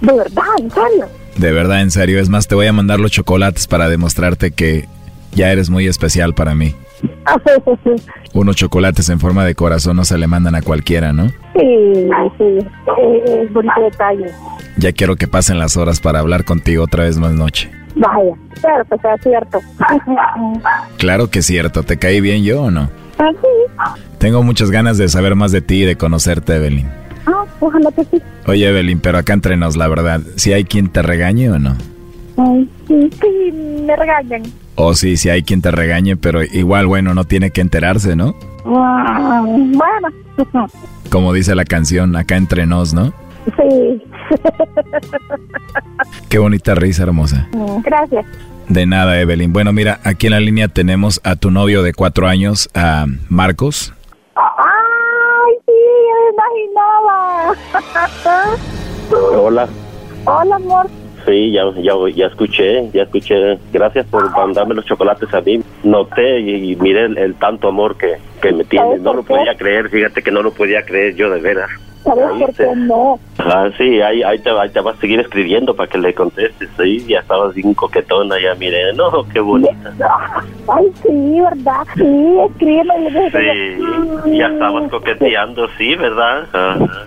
[0.00, 1.08] De verdad, en serio.
[1.36, 2.18] De verdad, en serio.
[2.18, 4.88] Es más, te voy a mandar los chocolates para demostrarte que
[5.36, 6.74] ya eres muy especial para mí.
[8.34, 11.28] Unos chocolates en forma de corazón no se le mandan a cualquiera, ¿no?
[11.54, 12.58] Sí, sí.
[12.98, 14.26] Es bonito detalle.
[14.76, 17.70] Ya quiero que pasen las horas para hablar contigo otra vez más noche.
[17.96, 19.60] Vaya, claro, pues es cierto.
[20.98, 22.90] Claro que es cierto, ¿te caí bien yo o no?
[23.18, 23.98] Ah, sí.
[24.18, 26.88] Tengo muchas ganas de saber más de ti y de conocerte, Evelyn.
[27.26, 28.22] Ah, ojalá que sí.
[28.46, 31.76] Oye, Evelyn, pero acá entre nos, la verdad, si hay quien te regañe o no.
[32.38, 34.42] Ay, sí, sí, me regañan.
[34.76, 38.34] O sí, si hay quien te regañe, pero igual, bueno, no tiene que enterarse, ¿no?
[38.64, 40.68] Ah, bueno,
[41.10, 43.12] Como dice la canción, acá entre nos, ¿no?
[43.56, 44.02] sí.
[46.28, 47.48] Qué bonita risa, hermosa.
[47.82, 48.26] Gracias.
[48.68, 49.52] De nada, Evelyn.
[49.52, 53.94] Bueno, mira, aquí en la línea tenemos a tu novio de cuatro años, a Marcos.
[54.36, 55.72] Ay, sí,
[56.14, 57.54] me imaginaba.
[59.34, 59.68] Hola.
[60.26, 60.86] Hola, amor.
[61.28, 63.58] Sí, ya, ya, ya escuché, ya escuché.
[63.70, 65.60] Gracias por mandarme los chocolates a mí.
[65.84, 69.02] Noté y, y miré el, el tanto amor que, que me tienes.
[69.02, 71.68] No lo podía creer, fíjate que no lo podía creer yo de veras.
[72.02, 73.18] ¿Sabes por qué no?
[73.38, 76.70] Ah, sí, ahí, ahí, te, ahí te vas a seguir escribiendo para que le contestes.
[76.78, 78.94] Sí, ya estabas bien coquetona, ya miré.
[78.94, 79.92] No, qué bonita.
[80.68, 81.86] Ay, sí, ¿verdad?
[81.94, 83.30] Sí, escríbeme.
[83.30, 86.46] Sí, ya estabas coqueteando, sí, ¿verdad?
[86.54, 87.06] Ajá.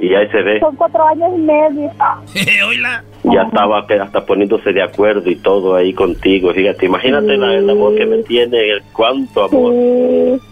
[0.00, 1.90] Y ahí se ve, Son cuatro años y medio.
[3.24, 7.94] ya estaba hasta poniéndose de acuerdo y todo ahí contigo, fíjate, imagínate la- el amor
[7.96, 9.72] que me tiene, el cuánto amor.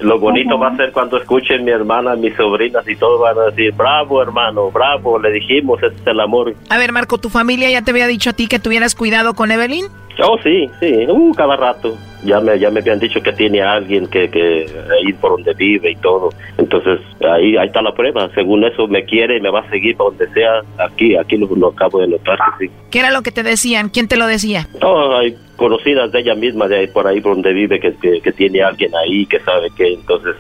[0.01, 3.51] Lo bonito va a ser cuando escuchen mi hermana, mis sobrinas y todos van a
[3.51, 6.55] decir, bravo hermano, bravo, le dijimos, ese es el amor.
[6.71, 9.51] A ver, Marco, ¿tu familia ya te había dicho a ti que tuvieras cuidado con
[9.51, 9.87] Evelyn?
[10.21, 11.97] Oh, sí, sí, uh, cada rato.
[12.25, 15.55] Ya me, ya me habían dicho que tiene a alguien que, que ahí por donde
[15.55, 16.31] vive y todo.
[16.57, 18.31] Entonces, ahí, ahí está la prueba.
[18.35, 20.63] Según eso, me quiere y me va a seguir para donde sea.
[20.79, 22.73] Aquí, aquí lo, lo acabo de notar que sí.
[22.93, 23.89] ¿Qué era lo que te decían?
[23.89, 24.69] ¿Quién te lo decía?
[24.81, 28.21] No, hay conocidas de ella misma, de ahí por ahí por donde vive, que, que,
[28.21, 30.37] que tiene a alguien ahí, que sabe que entonces...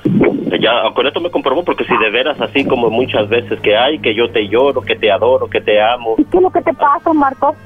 [0.60, 3.98] Ya, con esto me comprobó, porque si de veras así como muchas veces que hay,
[3.98, 6.72] que yo te lloro, que te adoro, que te amo, ¿Qué es lo que te
[6.74, 7.56] pasa, Marco?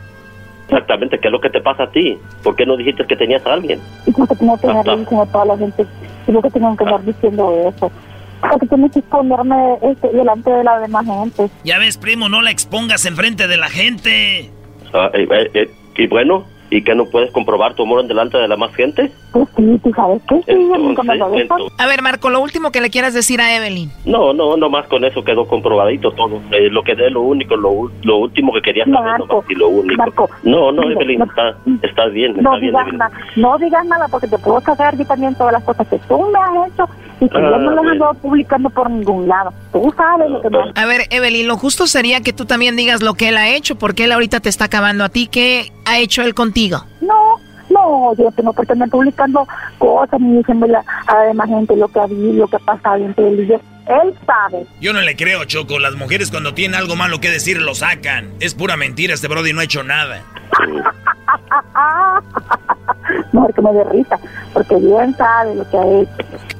[0.69, 2.19] Exactamente, ¿qué es lo que te pasa a ti?
[2.43, 3.81] ¿Por qué no dijiste que tenías a alguien?
[4.07, 5.87] Y como que tengo que andar diciendo a toda la gente.
[6.27, 7.93] Y lo que tengo que andar diciendo eso.
[8.41, 11.51] Porque tienes que exponerme este, delante de la demás gente.
[11.65, 14.51] Ya ves, primo, no la expongas enfrente de la gente.
[14.93, 16.45] Ah, eh, eh, eh, y bueno,
[16.77, 19.11] ¿y que no puedes comprobar tu amor en delante de la más gente?
[19.33, 22.81] Pues sí, tú sabes que sí, me lo entonces- A ver, Marco, lo último que
[22.81, 23.91] le quieras decir a Evelyn.
[24.05, 26.41] No, no, nomás con eso quedó comprobadito todo.
[26.53, 29.55] Eh, lo que de lo único, lo, lo último que quería saber, Marco, nomás, y
[29.55, 29.97] lo único.
[29.97, 32.99] Marco, no, no, Evelyn, no- está, está bien, No está bien, digas, Evelyn.
[32.99, 36.19] nada, no digas nada porque te puedo sacar yo también todas las cosas que tú
[36.31, 36.89] me has hecho
[37.21, 39.53] y que Ah, yo no las ando publicando por ningún lado.
[39.73, 43.03] Tú sabes lo que me A ver, Evelyn, lo justo sería que tú también digas
[43.03, 45.27] lo que él ha hecho, porque él ahorita te está acabando a ti.
[45.27, 46.85] ¿Qué ha hecho él contigo?
[47.01, 47.39] No,
[47.71, 49.47] no, yo no por estar publicando
[49.79, 52.97] cosas ni diciéndole a la demás gente lo que ha habido, lo que ha pasado
[53.05, 53.61] entre él y yo.
[53.87, 54.67] Él sabe.
[54.81, 55.79] Yo no le creo, Choco.
[55.79, 58.31] Las mujeres cuando tienen algo malo que decir lo sacan.
[58.41, 60.23] Es pura mentira, este Brody no ha hecho nada.
[63.55, 64.19] Que me dé risa,
[64.53, 66.11] porque bien sabe lo que ha hecho.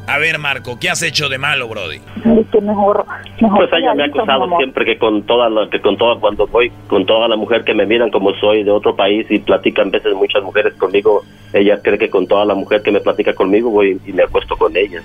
[0.07, 1.97] A ver, Marco, ¿qué has hecho de malo, Brody?
[1.97, 3.05] Es que mejor,
[3.41, 6.47] mejor Pues ella me ha acusado siempre que con toda la, que con toda cuando
[6.47, 9.91] voy con toda la mujer que me miran como soy de otro país y platican
[9.91, 13.71] veces muchas mujeres conmigo, ella cree que con toda la mujer que me platica conmigo
[13.71, 15.03] voy y me acuesto con ellas.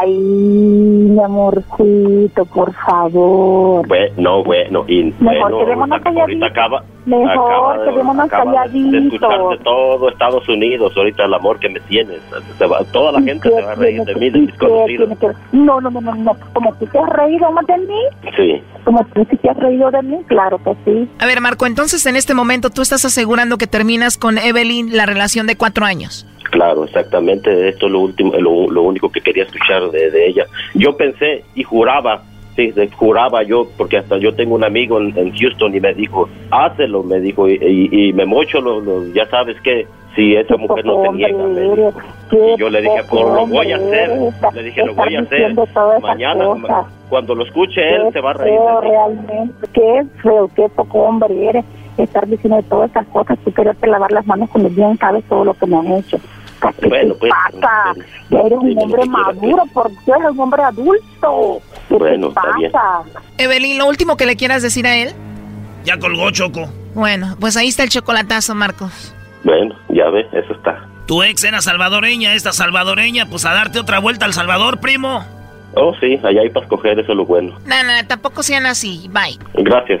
[0.00, 3.86] Ay, mi amorcito, por favor.
[3.88, 8.50] Bueno, no, bueno, y Mejor bueno, quedémonos ahorita acaba, Mejor acaba de- quedémonos acaba de-
[8.50, 9.12] de calladitos.
[9.14, 12.20] escucharte todo Estados Unidos, ahorita el amor que me tienes,
[12.58, 15.08] se va- toda la gente se va a reír de mí, de mis ¿Qué conocidos.
[15.52, 16.36] No, no, no, no, no.
[16.52, 18.62] Como tú te has reído más de mí, Sí.
[18.84, 21.08] como tú sí te has reído de mí, claro que sí.
[21.18, 25.06] A ver, Marco, entonces en este momento tú estás asegurando que terminas con Evelyn la
[25.06, 26.24] relación de cuatro años.
[26.50, 27.68] Claro, exactamente.
[27.68, 30.44] Esto es lo último, lo, lo único que quería escuchar de, de ella.
[30.74, 32.22] Yo pensé y juraba,
[32.56, 36.28] sí, juraba yo, porque hasta yo tengo un amigo en, en Houston y me dijo,
[36.50, 39.86] hácelo, me dijo, y, y, y me mocho, lo, lo- ya sabes que
[40.16, 41.92] si esa mujer no se niega, me dijo.
[42.32, 44.10] Y yo le dije, pues lo voy a hacer,
[44.54, 45.54] le dije, lo voy a hacer.
[46.02, 46.44] Mañana,
[47.08, 48.58] cuando lo escuche él, se va a reír.
[48.82, 49.66] realmente.
[49.72, 51.64] Qué feo, qué poco hombre eres.
[51.98, 55.54] Estar diciendo todas esas cosas, tú quererte lavar las manos cuando bien sabes todo lo
[55.54, 56.16] que me han hecho.
[56.80, 57.94] ¿Qué Bueno, pues, pasa?
[58.30, 61.60] Eres un hombre maduro, por Dios, eres un hombre adulto.
[61.88, 62.72] ¿Qué Bueno, te está bien.
[62.72, 63.02] pasa?
[63.38, 65.12] Evelyn, lo último que le quieras decir a él.
[65.84, 66.68] Ya colgó, Choco.
[66.94, 69.14] Bueno, pues ahí está el chocolatazo, Marcos.
[69.44, 70.86] Bueno, ya ves, eso está.
[71.06, 75.24] Tu ex era salvadoreña, esta salvadoreña, pues a darte otra vuelta al Salvador, primo.
[75.74, 77.56] Oh, sí, allá hay para escoger, eso es lo bueno.
[77.64, 79.08] No, no, tampoco sean así.
[79.10, 79.38] Bye.
[79.54, 80.00] Gracias.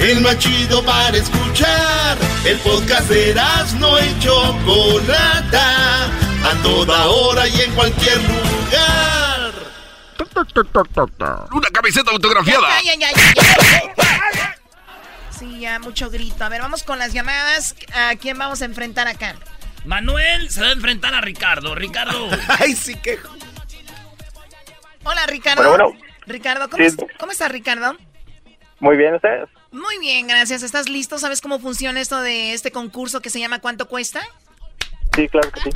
[0.00, 2.16] El más chido para escuchar.
[2.44, 3.34] El podcast de
[3.78, 6.06] no y Chocolata.
[6.42, 9.52] A toda hora y en cualquier lugar.
[11.52, 12.76] Una camiseta autografiada.
[12.78, 13.34] Ay, ay, ay, ay,
[13.98, 14.48] ay.
[15.30, 16.44] Sí, ya mucho grito.
[16.44, 17.74] A ver, vamos con las llamadas.
[17.94, 19.34] ¿A quién vamos a enfrentar acá?
[19.84, 21.74] Manuel se va a enfrentar a Ricardo.
[21.74, 22.28] Ricardo.
[22.58, 23.18] Ay, sí que.
[25.04, 25.68] Hola, Ricardo.
[25.68, 26.04] Bueno, bueno.
[26.26, 26.86] Ricardo, ¿cómo, Sí.
[26.86, 27.96] es- ¿cómo estás, Ricardo?
[28.80, 29.48] Muy bien, ¿ustedes?
[29.72, 30.62] Muy bien, gracias.
[30.62, 31.18] ¿Estás listo?
[31.18, 34.20] ¿Sabes cómo funciona esto de este concurso que se llama ¿Cuánto cuesta?
[35.14, 35.70] Sí, claro que sí.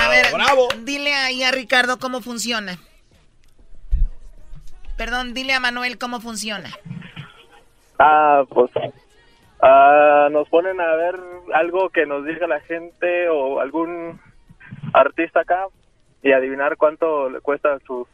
[0.00, 0.26] a ver,
[0.84, 2.78] dile ahí a Ricardo cómo funciona.
[4.96, 6.70] Perdón, dile a Manuel cómo funciona.
[7.98, 8.70] Ah, pues
[9.60, 11.20] ah, nos ponen a ver
[11.54, 14.20] algo que nos diga la gente o algún
[14.92, 15.66] artista acá
[16.22, 18.06] y adivinar cuánto le cuesta sus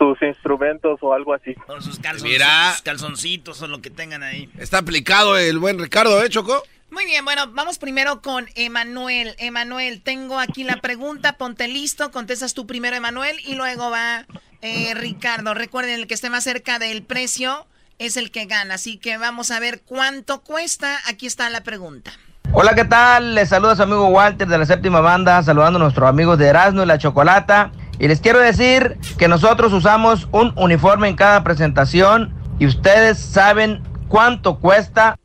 [0.00, 1.54] sus instrumentos o algo así.
[1.66, 2.74] Con sus calzoncitos, Mira.
[2.82, 4.48] calzoncitos o lo que tengan ahí.
[4.58, 6.62] Está aplicado el buen Ricardo, ¿eh, Choco?
[6.90, 9.36] Muy bien, bueno, vamos primero con Emanuel.
[9.38, 14.26] Emanuel, tengo aquí la pregunta, ponte listo, contestas tú primero, Emanuel, y luego va
[14.62, 15.54] eh, Ricardo.
[15.54, 17.66] Recuerden, el que esté más cerca del precio
[17.98, 20.98] es el que gana, así que vamos a ver cuánto cuesta.
[21.06, 22.10] Aquí está la pregunta.
[22.52, 23.36] Hola, ¿qué tal?
[23.36, 26.82] Les saluda su amigo Walter de la séptima banda, saludando a nuestros amigos de Erasmo
[26.82, 27.70] y la Chocolata.
[28.00, 33.82] Y les quiero decir que nosotros usamos un uniforme en cada presentación y ustedes saben
[34.08, 35.18] cuánto cuesta.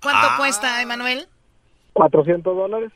[0.00, 1.26] ¿Cuánto cuesta, Emanuel?
[1.94, 2.92] 400 dólares.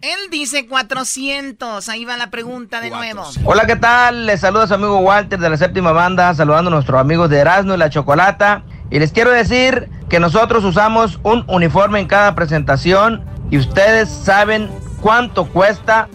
[0.00, 1.88] Él dice 400.
[1.88, 3.22] Ahí va la pregunta de nuevo.
[3.44, 4.26] Hola, ¿qué tal?
[4.26, 7.74] Les saluda su amigo Walter de la séptima banda, saludando a nuestros amigos de Erasmo
[7.74, 8.64] y la Chocolata.
[8.90, 14.68] Y les quiero decir que nosotros usamos un uniforme en cada presentación y ustedes saben
[15.00, 16.08] cuánto cuesta.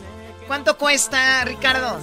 [0.54, 2.00] ¿Cuánto cuesta, Ricardo?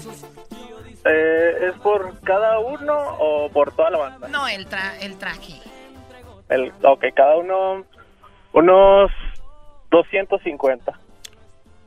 [1.04, 4.26] Eh, ¿Es por cada uno o por toda la banda?
[4.26, 5.60] No, el, tra el traje.
[6.48, 7.84] El, ok, cada uno
[8.52, 9.12] unos
[9.92, 10.98] 250.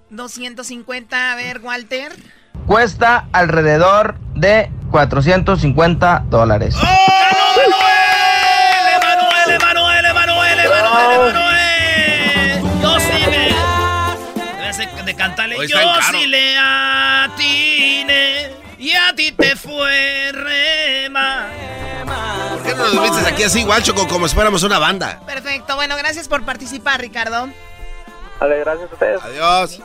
[0.09, 2.13] 250, a ver, Walter.
[2.65, 6.77] Cuesta alrededor de 450 dólares.
[6.77, 7.73] ¡Emanuel,
[8.95, 11.42] Emanuel, Emanuel, Emanuel, Emanuel!
[15.67, 15.77] Yo
[16.11, 21.47] sí le atine y a ti te fue rema.
[22.51, 25.21] ¿Por qué no nos vistes aquí así, igual, Choco, como si fuéramos una banda?
[25.25, 27.49] Perfecto, bueno, gracias por participar, Ricardo.
[28.39, 29.21] Vale, gracias a ustedes.
[29.23, 29.81] Adiós.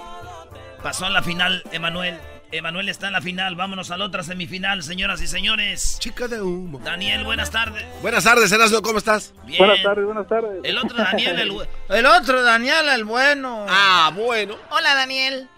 [0.82, 2.18] Pasó a la final, Emanuel.
[2.51, 3.57] Emanuel está en la final.
[3.57, 5.99] Vámonos a la otra semifinal, señoras y señores.
[5.99, 6.78] Chica de humo.
[6.78, 7.84] Daniel, buenas tardes.
[8.01, 9.34] Buenas tardes, Erasmo, ¿cómo estás?
[9.44, 9.59] Bien.
[9.59, 10.61] Buenas tardes, buenas tardes.
[10.64, 11.53] El otro Daniel, el,
[11.96, 13.66] El otro, Daniel, el bueno.
[13.68, 14.57] Ah, bueno.
[14.70, 15.49] Hola, Daniel.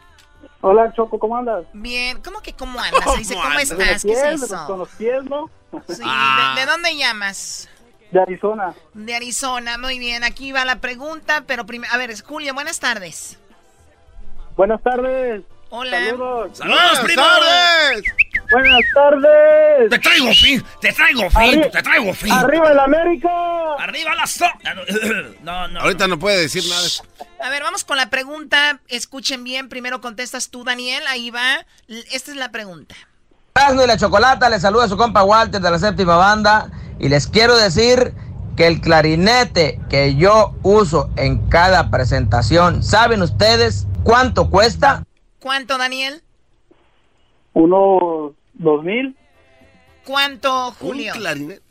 [0.62, 1.64] Hola, Choco, ¿cómo andas?
[1.72, 3.05] Bien, ¿cómo que cómo andas?
[3.12, 4.03] Se dice, ¿cómo estás?
[4.03, 4.64] ¿Qué es eso?
[4.66, 5.49] Con los pies, ¿no?
[5.88, 6.55] Sí, Ah.
[6.57, 7.68] ¿de, de dónde llamas?
[8.11, 8.74] De Arizona.
[8.93, 10.24] De Arizona, muy bien.
[10.24, 11.93] Aquí va la pregunta, pero primero...
[11.95, 13.38] A ver, es Julio, buenas tardes.
[14.57, 15.43] Buenas tardes.
[15.70, 15.98] Hola.
[16.04, 16.58] Saludos.
[16.58, 17.22] ¡Saludos, primo!
[18.50, 19.90] Buenas tardes.
[19.90, 22.32] Te traigo fin, te traigo fin, Arri- te traigo fin.
[22.32, 23.28] Arriba el América.
[23.78, 24.46] Arriba la so...
[24.64, 24.74] Ah,
[25.42, 25.80] no, No.
[25.80, 26.88] Ahorita no puede decir nada.
[27.44, 28.80] A ver, vamos con la pregunta.
[28.88, 29.68] Escuchen bien.
[29.68, 31.04] Primero contestas tú, Daniel.
[31.08, 31.64] Ahí va.
[32.10, 32.96] Esta es la pregunta.
[33.54, 37.26] Erasmo y la Chocolata, les saluda su compa Walter de la séptima banda y les
[37.28, 38.12] quiero decir
[38.56, 45.04] que el clarinete que yo uso en cada presentación, ¿saben ustedes cuánto cuesta?
[45.41, 46.22] ¿Cuánto, Daniel?
[47.55, 49.16] Unos dos mil.
[50.05, 51.12] ¿Cuánto, Julio?
[51.14, 51.62] Un clarinete.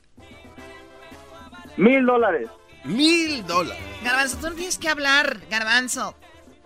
[1.78, 2.49] Mil dólares.
[2.84, 3.82] Mil dólares.
[4.03, 6.15] Garbanzo, tú no tienes que hablar, Garbanzo.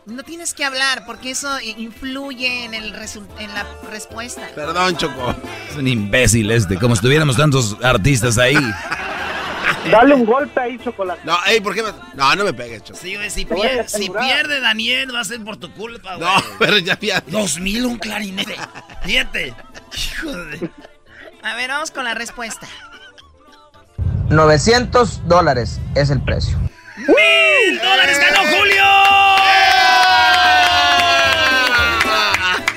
[0.06, 4.50] No tienes que hablar porque eso influye en, el resul- en la respuesta.
[4.54, 5.34] Perdón, Choco.
[5.70, 8.56] Es un imbécil este, como si tuviéramos tantos artistas ahí.
[9.92, 11.22] Dale un golpe ahí, chocolate.
[11.24, 11.90] No, ey, ¿por qué me.?
[12.16, 13.00] No, no me pegues, Choco.
[13.00, 13.86] Sí, güey, si, pier-
[14.20, 16.28] pierde Daniel va a ser por tu culpa, güey.
[16.28, 17.22] No, pero ya, ya.
[17.28, 18.56] Dos mil un clarinete.
[19.04, 19.54] Fíjate.
[19.96, 20.70] Hijo de...
[21.44, 22.68] A ver, vamos con la respuesta.
[24.30, 26.58] 900 dólares es el precio.
[26.98, 28.84] ¡Mil dólares ganó Julio!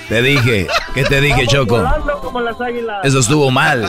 [0.08, 1.78] Te dije, ¿qué te dije, Choco?
[1.78, 3.04] Volando como las águilas.
[3.04, 3.82] Eso estuvo mal.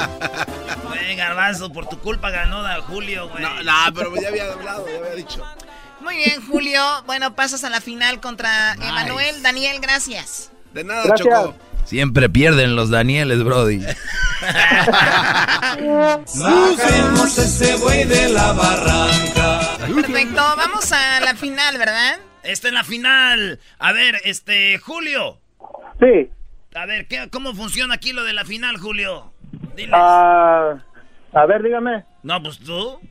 [1.08, 3.41] Güey, Garbanzo, por tu culpa ganó da Julio, güey.
[3.41, 5.41] No, no, pero ya había hablado, ya había dicho.
[6.01, 6.82] Muy bien, Julio.
[7.05, 9.41] Bueno, pasas a la final contra Emanuel.
[9.41, 10.51] Daniel, gracias.
[10.74, 11.30] De nada, Gracias.
[11.30, 11.55] Choco.
[11.86, 13.80] Siempre pierden los Danieles, Brody.
[16.26, 19.78] Saquemos ese buey de la barranca.
[19.78, 22.20] Perfecto, vamos a la final, ¿verdad?
[22.43, 23.62] Esta es la final.
[23.80, 25.39] A ver, este, Julio.
[26.01, 26.30] Sí.
[26.76, 29.32] A ver, ¿qué, ¿cómo funciona aquí lo de la final, Julio?
[29.74, 29.93] Diles.
[29.93, 30.76] Ah,
[31.42, 32.04] a ver, dígame.
[32.24, 33.00] No, pues tú.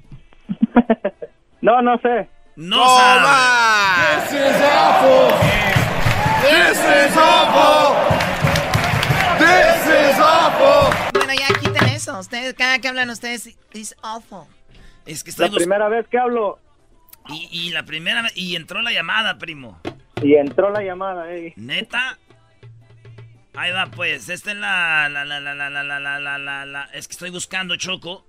[1.62, 2.29] No, no sé.
[2.55, 4.31] No sabes.
[4.31, 5.39] This is awful.
[6.43, 7.97] This is awful.
[9.39, 10.95] This is awful.
[11.14, 12.18] Bueno, ya quiten eso.
[12.20, 14.45] Ustedes, cada que hablan ustedes, is awful.
[15.07, 16.59] Es que estoy La primera vez que hablo
[17.29, 19.81] Y, y la primera vez- y entró la llamada, primo.
[20.22, 21.53] y entró la llamada, eh.
[21.57, 22.18] ¿Neta?
[23.57, 24.28] Ahí va, pues.
[24.28, 27.12] Esta es la, la, la, la, la, la, la, la, la, la, la- Es que
[27.12, 28.26] estoy buscando, Choco.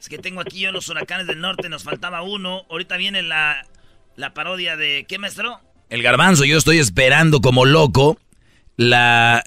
[0.00, 2.62] Es que tengo aquí yo los huracanes del norte, nos faltaba uno.
[2.70, 3.64] Ahorita viene la,
[4.16, 5.04] la parodia de...
[5.08, 5.60] ¿Qué, maestro?
[5.90, 8.18] El garbanzo, yo estoy esperando como loco
[8.76, 9.44] la,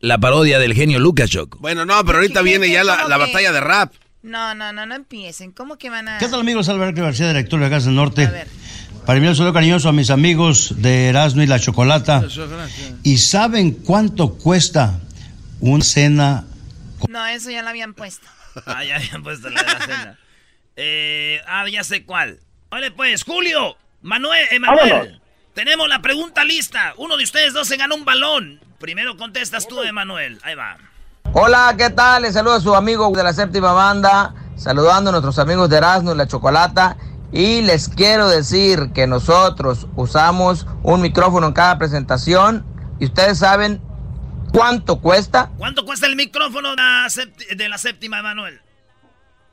[0.00, 1.58] la parodia del genio Lucas, Choco.
[1.60, 3.20] Bueno, no, pero ahorita ¿Qué, qué, viene ya la, ¿Cómo la que?
[3.26, 3.92] batalla de rap.
[4.22, 5.52] No, no, no, no empiecen.
[5.52, 6.18] ¿Cómo que van a...?
[6.18, 6.68] ¿Qué tal amigos?
[6.68, 8.24] Alberto García, director de Gas del Norte.
[8.24, 8.48] A ver.
[9.08, 12.22] Para enviar un saludo cariñoso a mis amigos de Erasmo y la Chocolata.
[13.02, 15.00] ¿Y saben cuánto cuesta
[15.60, 16.44] una cena?
[17.08, 18.26] No, eso ya lo habían puesto.
[18.66, 20.18] Ah, ya habían puesto la de la cena.
[20.76, 22.40] Eh, ah, ya sé cuál.
[22.68, 24.90] Vale, pues, Julio, Manuel, Emanuel.
[24.90, 25.20] Vámonos.
[25.54, 26.92] Tenemos la pregunta lista.
[26.98, 28.60] Uno de ustedes dos se ganó un balón.
[28.78, 30.38] Primero contestas tú, Emanuel.
[30.42, 30.76] Ahí va.
[31.32, 32.24] Hola, ¿qué tal?
[32.24, 36.12] Les saluda a su amigo de la séptima banda, saludando a nuestros amigos de Erasmo
[36.12, 36.98] y la Chocolata.
[37.32, 42.64] Y les quiero decir que nosotros usamos un micrófono en cada presentación.
[42.98, 43.80] Y ustedes saben
[44.52, 45.50] cuánto cuesta.
[45.58, 48.60] ¿Cuánto cuesta el micrófono de la, séptima, Emanuel?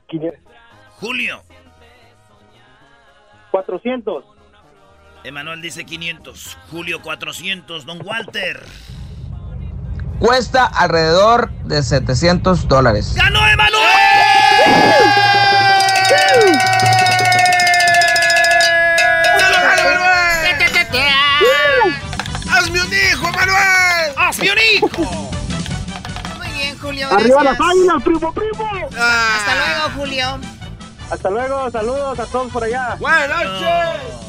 [0.08, 0.40] 500.
[1.00, 1.42] Julio.
[3.50, 4.24] 400.
[5.24, 6.56] Emanuel dice 500.
[6.70, 7.84] Julio 400.
[7.84, 8.64] Don Walter.
[10.18, 13.14] Cuesta alrededor de 700 dólares.
[13.16, 13.76] ¡Ganó Emanuel!
[24.82, 25.30] ¡Hazme un hijo, Manuel!
[25.30, 26.36] ¡Hazme un hijo!
[26.38, 27.58] Muy bien, Julio, Arriba Gracias.
[27.58, 28.70] las águilas, primo, primo!
[28.96, 30.26] Hasta luego, Julio.
[31.10, 32.96] Hasta luego, saludos a todos por allá.
[32.98, 34.26] Buenas noches.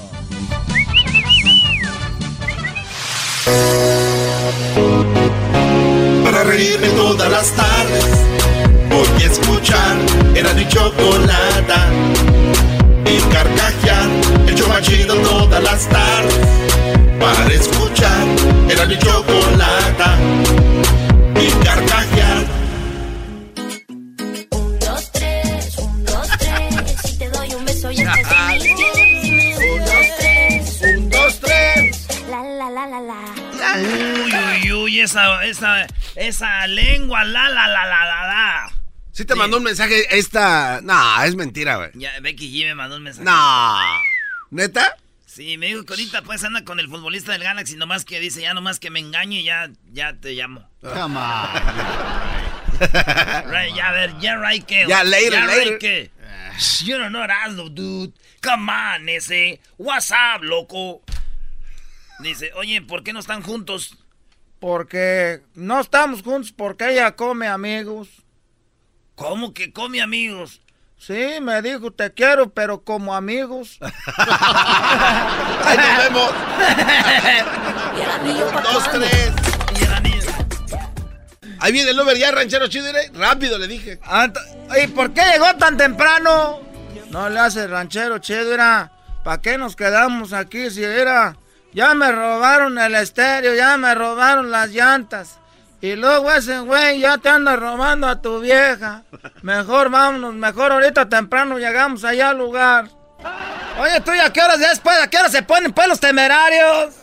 [6.24, 8.06] Para reírme todas las tardes,
[8.90, 9.96] voy a escuchar
[10.36, 11.88] era mi chocolata.
[13.06, 14.08] Y carcajear,
[14.48, 16.40] el yo machido todas las tardes.
[17.20, 18.28] Para escuchar
[18.70, 20.18] era mi chocolata.
[21.36, 22.46] Y carcajear.
[24.80, 27.02] dos, tres, un, dos, tres.
[27.04, 28.64] Si te doy un beso ya estás.
[28.64, 32.08] Dime un, dos, tres, un, dos, tres.
[32.30, 33.20] La, la, la, la, la.
[33.80, 34.34] Uy,
[34.64, 38.72] uy, uy, esa, esa, esa lengua, la, la, la, la, la, la.
[39.12, 40.80] Sí te mandó un mensaje esta...
[40.84, 41.90] No, es mentira, güey.
[41.96, 43.26] Ya, Becky G me mandó un mensaje.
[43.26, 43.76] No.
[44.52, 44.96] ¿Neta?
[45.38, 48.42] Sí, me dijo que ahorita pues anda con el futbolista del Galaxy, nomás que dice,
[48.42, 50.68] ya nomás que me engañe y ya, ya te llamo.
[50.82, 51.48] Come on.
[52.80, 54.88] Right, ya, a ver, ya, right, que.
[54.88, 55.68] Ya, later, ya, later.
[55.74, 56.12] right, que.
[56.84, 58.14] You don't know Erasmo, dude.
[58.42, 59.60] Come on, ese.
[59.78, 61.04] What's up, loco?
[62.20, 63.96] Dice, oye, ¿por qué no están juntos?
[64.60, 68.10] Porque no estamos juntos porque ella come amigos.
[69.14, 70.62] ¿Cómo que come amigos?
[70.98, 73.78] Sí, me dijo, te quiero, pero como amigos.
[75.64, 76.32] ¡Ay, nos vemos!
[78.64, 79.32] Dos, tres.
[81.60, 82.88] Ahí viene el Uber ya, ranchero chido.
[82.88, 83.12] ¿eh?
[83.14, 84.00] Rápido, le dije.
[84.04, 84.28] Ah,
[84.84, 86.62] ¿Y por qué llegó tan temprano?
[87.10, 88.92] No le hace ranchero chido, era.
[89.24, 91.38] ¿Para qué nos quedamos aquí si era?
[91.74, 95.40] Ya me robaron el estéreo, ya me robaron las llantas.
[95.80, 99.04] Y luego ese güey ya te anda robando a tu vieja.
[99.44, 102.90] Mejor vámonos, mejor ahorita temprano llegamos allá al lugar.
[103.80, 104.98] Oye, tú, ¿y a qué horas después?
[105.02, 106.96] ¿A qué hora se ponen pues los temerarios?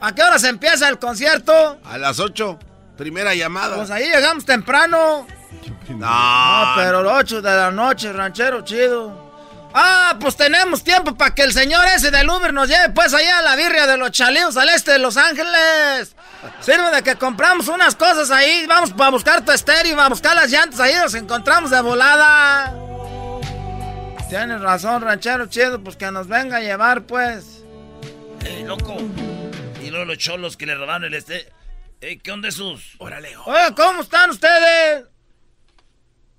[0.00, 1.78] ¿A qué hora se empieza el concierto?
[1.84, 2.58] A las ocho.
[2.96, 3.76] Primera llamada.
[3.76, 5.26] Pues ahí llegamos temprano.
[5.88, 5.96] No.
[5.96, 9.25] No, pero las 8 de la noche, ranchero chido.
[9.78, 13.40] Ah, pues tenemos tiempo para que el señor ese del Uber nos lleve pues allá
[13.40, 16.16] a la birria de los chalíos al este de Los Ángeles.
[16.60, 20.50] Sirve de que compramos unas cosas ahí, vamos a buscar tu estéreo, a buscar las
[20.50, 22.74] llantas ahí, nos encontramos de volada.
[24.30, 27.62] Tienes razón, ranchero chido, pues que nos venga a llevar pues.
[28.46, 28.96] Eh, loco.
[29.84, 31.52] Y luego los cholos que le robaron el este.
[32.00, 32.94] Eh, ¿Qué onda esos?
[32.96, 33.36] Órale.
[33.44, 35.04] Oye, ¿cómo están ustedes?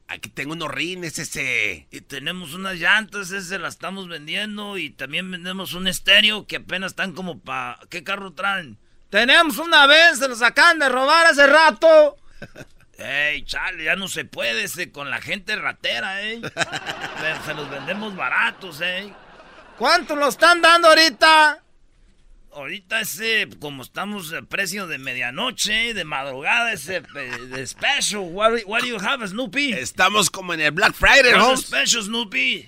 [0.08, 1.88] Aquí tengo unos rines ese.
[1.92, 4.78] Y tenemos unas llantas, ese las estamos vendiendo.
[4.78, 7.80] Y también vendemos un estéreo que apenas están como para.
[7.90, 8.78] ¿Qué carro traen?
[9.10, 12.18] Tenemos una vez, se los acaban de robar hace rato.
[12.98, 16.42] Ey, chale, ya no se puede ese con la gente ratera, eh.
[17.22, 19.14] Pero se los vendemos baratos, eh.
[19.78, 21.64] ¿Cuánto lo están dando ahorita?
[22.58, 28.22] Ahorita ese, como estamos a precio de medianoche, de madrugada, ese eh, de special.
[28.32, 29.74] What, what do you have, Snoopy?
[29.74, 31.68] Estamos como en el Black Friday, Holmes.
[31.68, 32.68] special, Snoopy?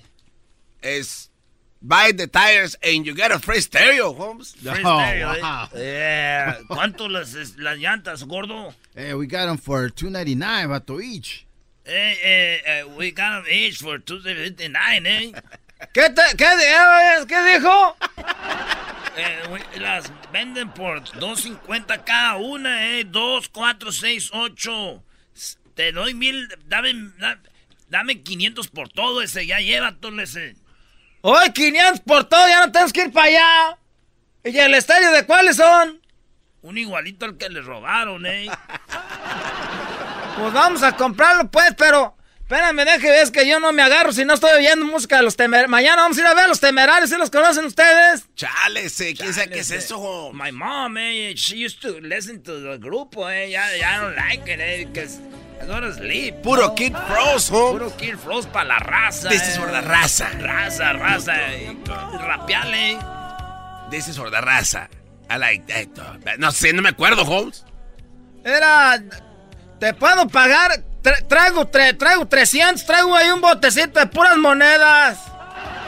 [0.80, 1.32] Es
[1.80, 4.52] buy the tires and you get a free stereo, Holmes.
[4.52, 5.68] Free stereo, eh.
[5.74, 6.58] Yeah.
[6.68, 8.72] ¿Cuánto las, las llantas, gordo?
[8.94, 11.46] Hey, we got them for 2.99 vato each.
[11.84, 15.32] Eh, eh, eh, we got them each for 259, eh.
[15.92, 17.96] ¿Qué, te, qué, ¿Qué dijo?
[19.16, 23.04] Eh, we- las venden por 2.50 cada una, eh.
[23.04, 25.02] 2, 4, 6, 8.
[25.74, 26.48] Te doy mil.
[26.66, 27.40] Dame, da-
[27.88, 29.46] dame 500 por todo ese.
[29.46, 30.56] Ya llévatelo ese.
[31.22, 33.78] Hoy 500 por todo, ya no tenemos que ir para allá.
[34.44, 36.00] ¿Y el estadio de cuáles son?
[36.62, 38.46] Un igualito al que le robaron, eh.
[40.38, 42.16] Pues vamos a comprarlo, pues, pero.
[42.50, 45.36] Espérame, deje, es que yo no me agarro si no estoy oyendo música de los
[45.36, 45.70] temerarios.
[45.70, 48.24] Mañana vamos a ir a ver a los temerarios, ¿sí los conocen ustedes?
[48.34, 50.32] Chale, ese, ¿quién sabe qué es eso?
[50.32, 53.50] My mom, eh, she used to listen to the grupo, eh.
[53.50, 55.20] Ya, ya don't like it, eh, because
[55.62, 56.42] I to sleep.
[56.42, 56.74] Puro no?
[56.74, 57.78] Kid Frost, home.
[57.78, 59.28] Puro Kid Frost para la raza.
[59.28, 60.30] This is for the raza.
[60.40, 61.36] Raza, raza.
[61.52, 62.98] eh, Rapeale.
[63.92, 64.88] This is for the raza.
[65.28, 66.38] I like that.
[66.40, 67.64] No sé, no me acuerdo, Holmes.
[68.42, 69.00] Era.
[69.78, 70.89] Te puedo pagar.
[71.02, 75.18] Tra- traigo, tre- traigo 300, traigo ahí un botecito de puras monedas.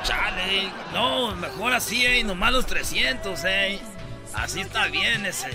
[0.04, 0.70] Chale.
[0.92, 2.22] No, mejor así, eh.
[2.24, 3.80] Nomás los 300, eh.
[4.34, 5.50] Así está bien ese.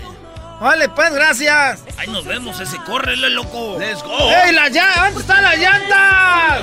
[0.60, 1.82] Vale, pues, gracias.
[1.98, 2.78] Ahí nos vemos ese.
[2.78, 3.76] Córrele, loco.
[3.78, 4.16] Let's go.
[4.30, 5.04] ¡Ey, la llanta!
[5.04, 6.60] ¿Dónde están las llantas?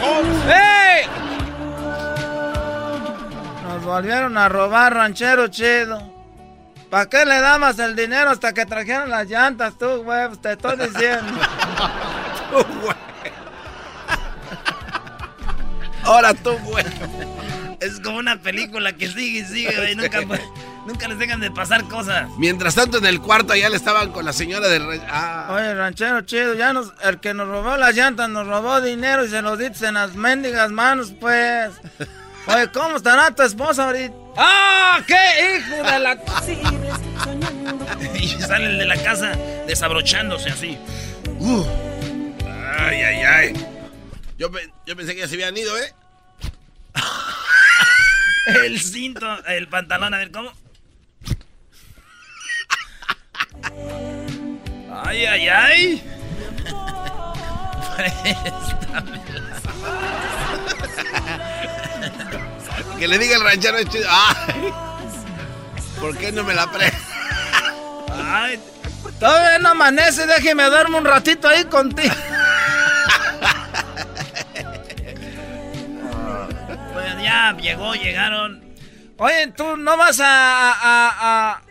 [0.47, 1.05] ¡Ey!
[3.63, 6.11] Nos volvieron a robar, ranchero chido.
[6.89, 10.29] ¿Para qué le dabas el dinero hasta que trajeron las llantas, tú, güey?
[10.41, 11.33] Te estoy diciendo.
[16.03, 16.85] Ahora tú, güey.
[17.79, 19.95] Es como una película que sigue y sigue, güey.
[19.97, 20.21] Nunca,
[20.85, 22.29] nunca les dejan de pasar cosas.
[22.37, 24.79] Mientras tanto, en el cuarto allá le estaban con la señora de...
[24.79, 28.81] re- Ah, Oye, ranchero chido, ya nos, el que nos robó las llantas nos robó
[28.81, 31.71] dinero y se lo diste en las mendigas manos, pues.
[32.47, 34.13] Oye, ¿cómo estará tu esposa ahorita?
[34.37, 34.99] ¡Ah!
[35.07, 35.15] ¡Qué
[35.57, 36.17] hijo de la...
[38.19, 39.31] y salen de la casa
[39.65, 40.77] desabrochándose así.
[41.39, 41.63] Uh.
[42.77, 43.53] Ay, ay, ay.
[44.37, 44.49] Yo,
[44.85, 45.93] yo pensé que ya se habían ido, ¿eh?
[48.65, 50.51] El cinto, el pantalón, a ver cómo.
[55.03, 56.03] Ay, ay, ay.
[62.99, 64.07] Que le diga el ranchero es chido.
[64.09, 64.73] Ay,
[65.99, 66.91] ¿Por qué no me la pre...
[68.13, 68.59] Ay,
[69.19, 72.13] Todavía no amanece, déjeme duermo un ratito ahí contigo.
[77.25, 78.63] Ya llegó, llegaron.
[79.17, 80.25] Oye, tú no vas a,
[80.83, 81.61] a,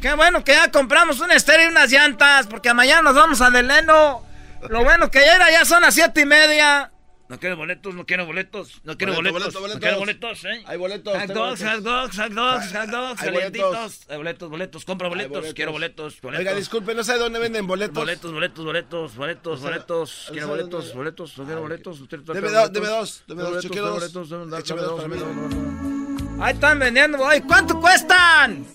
[0.00, 3.50] Qué bueno que ya compramos un estéreo y unas llantas, porque mañana nos vamos a
[3.50, 4.22] Deleno.
[4.68, 6.90] Lo bueno que ya era, ya son las siete y media.
[7.26, 10.44] No quiero boletos, no quiero boletos, no quiero Boleto, boletos, boleto, no quiero boletos.
[10.44, 10.62] ¿eh?
[10.66, 11.84] Hay boletos, Hot dogs, hot boletos.
[11.84, 13.70] dogs, hot dogs, hot dogs, Hay calientitos.
[13.70, 14.06] boletos.
[14.10, 15.54] Hay boletos, boletos, compra boletos, boletos.
[15.54, 16.38] quiero boletos, boletos.
[16.46, 17.94] Oiga, disculpe, no sé dónde venden boletos.
[17.94, 20.28] Boletos, boletos, boletos, boletos, O sea, boletos.
[20.32, 20.94] Quiero boletos, ¿dónde?
[20.98, 22.08] boletos, no quiero boletos.
[22.10, 22.52] Deme boletos.
[22.52, 24.12] dos, deme dos, deme dos, yo quiero dos.
[24.12, 25.16] boletos, Échame dos, mí.
[25.16, 26.40] dos.
[26.42, 27.18] Ahí están vendiendo.
[27.46, 28.66] ¿cuánto cuestan?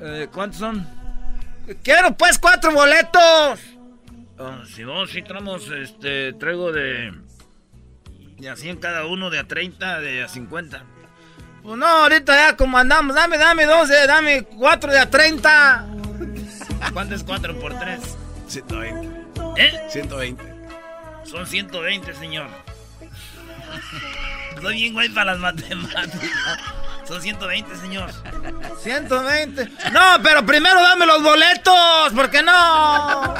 [0.00, 0.86] Eh, ¿Cuántos son?
[1.82, 3.58] Quiero pues cuatro boletos.
[4.38, 7.12] Ah, si vos sí traemos, este, traigo de...
[8.38, 10.84] De a 100 cada uno, de a 30, de a 50.
[11.62, 13.16] Pues no, ahorita ya como andamos.
[13.16, 15.86] Dame, dame dos, de- dame cuatro de a 30.
[16.92, 17.98] ¿Cuánto es 4 por 3?
[18.46, 19.08] 120.
[19.56, 19.72] ¿Eh?
[19.90, 20.44] 120.
[21.24, 22.48] Son 120, señor.
[24.60, 26.58] Soy bien güey para las matemáticas.
[27.06, 28.10] Son 120, señor.
[28.82, 29.64] 120.
[29.92, 33.34] No, pero primero dame los boletos, porque no.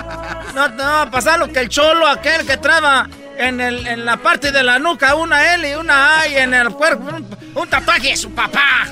[0.55, 4.05] No te va a pasar lo que el cholo, aquel que traba en, el, en
[4.05, 7.37] la parte de la nuca, una L y una A y en el cuerpo un,
[7.55, 8.87] un tatuaje de su papá.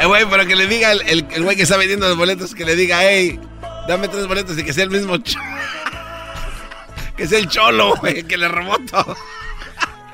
[0.00, 2.54] Eh, güey, pero que le diga el, el, el güey que está vendiendo los boletos,
[2.54, 3.40] que le diga, hey,
[3.88, 5.38] dame tres boletos y que sea el mismo cho-
[7.16, 9.16] Que sea el cholo, güey, que le robó todo.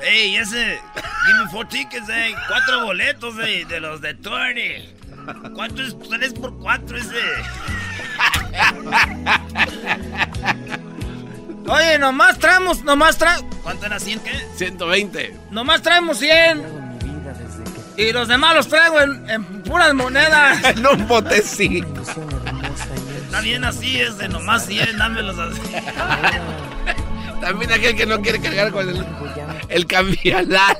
[0.02, 0.80] Ey, ese.
[1.26, 2.34] Give me four tickets, ey.
[2.48, 4.88] Cuatro boletos, ey, de los de Tony.
[5.54, 7.20] ¿Cuánto es 3 por 4 ese?
[11.68, 13.54] Oye, nomás traemos, nomás traemos.
[13.62, 14.32] ¿Cuánto era 100 qué?
[14.56, 15.38] 120.
[15.50, 16.82] Nomás traemos 100.
[17.96, 20.64] Y los demás los traigo en, en puras monedas.
[20.76, 22.02] en un botecito.
[23.24, 25.60] Está bien así, es de nomás 100, dámelos así.
[27.42, 29.04] También aquel que no quiere cargar con el,
[29.68, 30.78] el cambialar.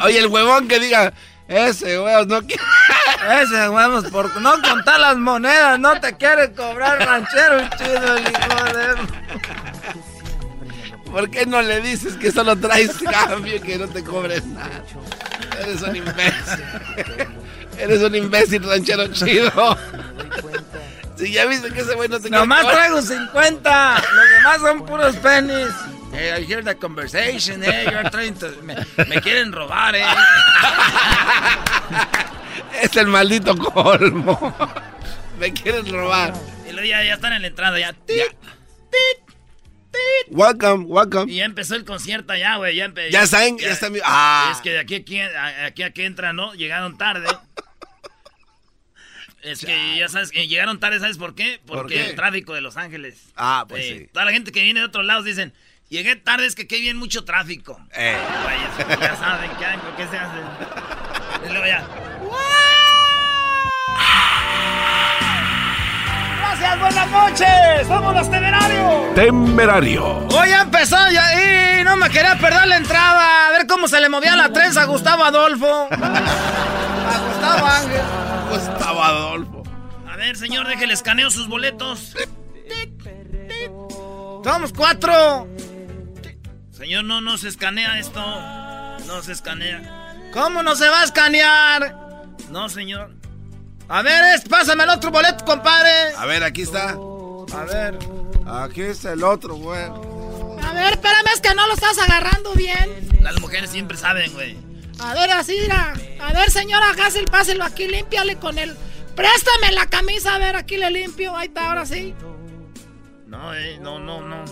[0.00, 1.14] Oye, el huevón que diga,
[1.48, 2.62] ese huevón no quiere.
[3.42, 8.64] Ese huevos, por no contar las monedas, no te quiere cobrar ranchero chido, el hijo
[8.76, 8.94] de.
[11.10, 14.84] ¿Por qué no le dices que solo traes cambio y que no te cobres nada?
[15.60, 16.64] Eres un imbécil.
[17.78, 19.78] Eres un imbécil ranchero chido.
[21.16, 24.02] Si ya viste que ese güey no te quiere Nomás traigo 50.
[24.14, 25.70] Los demás son puros pennies.
[26.12, 27.86] Hey, I hear the conversation, eh.
[27.90, 28.50] You're trying to...
[28.62, 28.74] me,
[29.08, 30.04] me quieren robar, eh.
[32.82, 34.54] Es el maldito colmo.
[35.38, 36.34] Me quieren robar.
[36.68, 37.92] Y luego ya, ya están en la entrada, ya.
[37.92, 38.22] tit,
[40.28, 41.32] Welcome, welcome.
[41.32, 42.76] Y ya empezó el concierto allá, güey.
[42.76, 44.50] Ya, empe- Ya saben, ya están- ah.
[44.52, 45.20] Es que de aquí a aquí,
[45.64, 46.52] aquí a que entran, ¿no?
[46.54, 47.26] Llegaron tarde.
[49.46, 51.60] Es que ya sabes, que llegaron tarde, ¿sabes por qué?
[51.66, 52.10] ¿Por Porque qué?
[52.10, 53.16] el tráfico de Los Ángeles.
[53.36, 54.10] Ah, pues Eh, sí.
[54.12, 55.52] Toda la gente que viene de otros lados dicen,
[55.88, 57.80] llegué tarde, es que aquí viene mucho tráfico.
[57.94, 58.16] Eh.
[58.44, 60.38] Vaya, ya saben qué, hay, qué se hace.
[61.48, 61.86] Y luego ya.
[66.38, 67.86] Gracias, buenas noches.
[67.86, 69.14] Somos los temerarios.
[69.14, 70.26] Temerario.
[70.28, 73.48] Hoy ya empezó ya, y no me quería perder la entrada.
[73.48, 75.88] A ver cómo se le movía la trenza a Gustavo Adolfo.
[77.06, 78.00] A Gustavo Ángel.
[78.56, 79.62] Gustavo Adolfo.
[80.08, 82.14] A ver, señor, déjele escaneo sus boletos.
[84.42, 85.48] Somos cuatro.
[86.70, 88.20] Señor, no, no se escanea esto.
[89.06, 90.30] No se escanea.
[90.32, 92.26] ¿Cómo no se va a escanear?
[92.50, 93.10] No, señor.
[93.88, 96.14] A ver, es, pásame el otro boleto, compadre.
[96.16, 96.90] A ver, aquí está.
[96.90, 97.98] A ver.
[98.46, 99.84] Aquí está el otro, güey.
[99.84, 103.08] A ver, espérame, es que no lo estás agarrando bien.
[103.20, 104.56] Las mujeres siempre saben, güey.
[104.98, 105.94] A ver, así, mira.
[106.20, 108.76] A ver, señora Hassel, páselo aquí, límpiale con él.
[109.14, 111.36] Préstame la camisa, a ver, aquí le limpio.
[111.36, 112.14] Ahí está, ahora sí.
[113.26, 114.44] No, eh, no, no, no.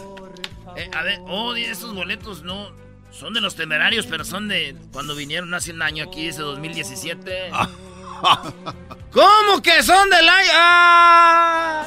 [0.76, 2.70] Eh, a ver, oh, esos boletos no.
[3.10, 7.52] Son de los temerarios, pero son de cuando vinieron hace un año aquí, ese 2017.
[9.12, 10.50] ¿Cómo que son del año?
[10.52, 11.86] ¡Ah!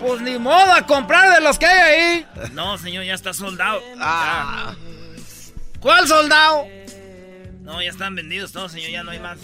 [0.00, 2.26] Pues ni modo a comprar de los que hay ahí.
[2.52, 3.80] No, señor, ya está soldado.
[4.00, 4.74] Ah.
[5.78, 6.66] ¿Cuál soldado?
[7.70, 9.38] No, ya están vendidos todos, señor, ya no hay más.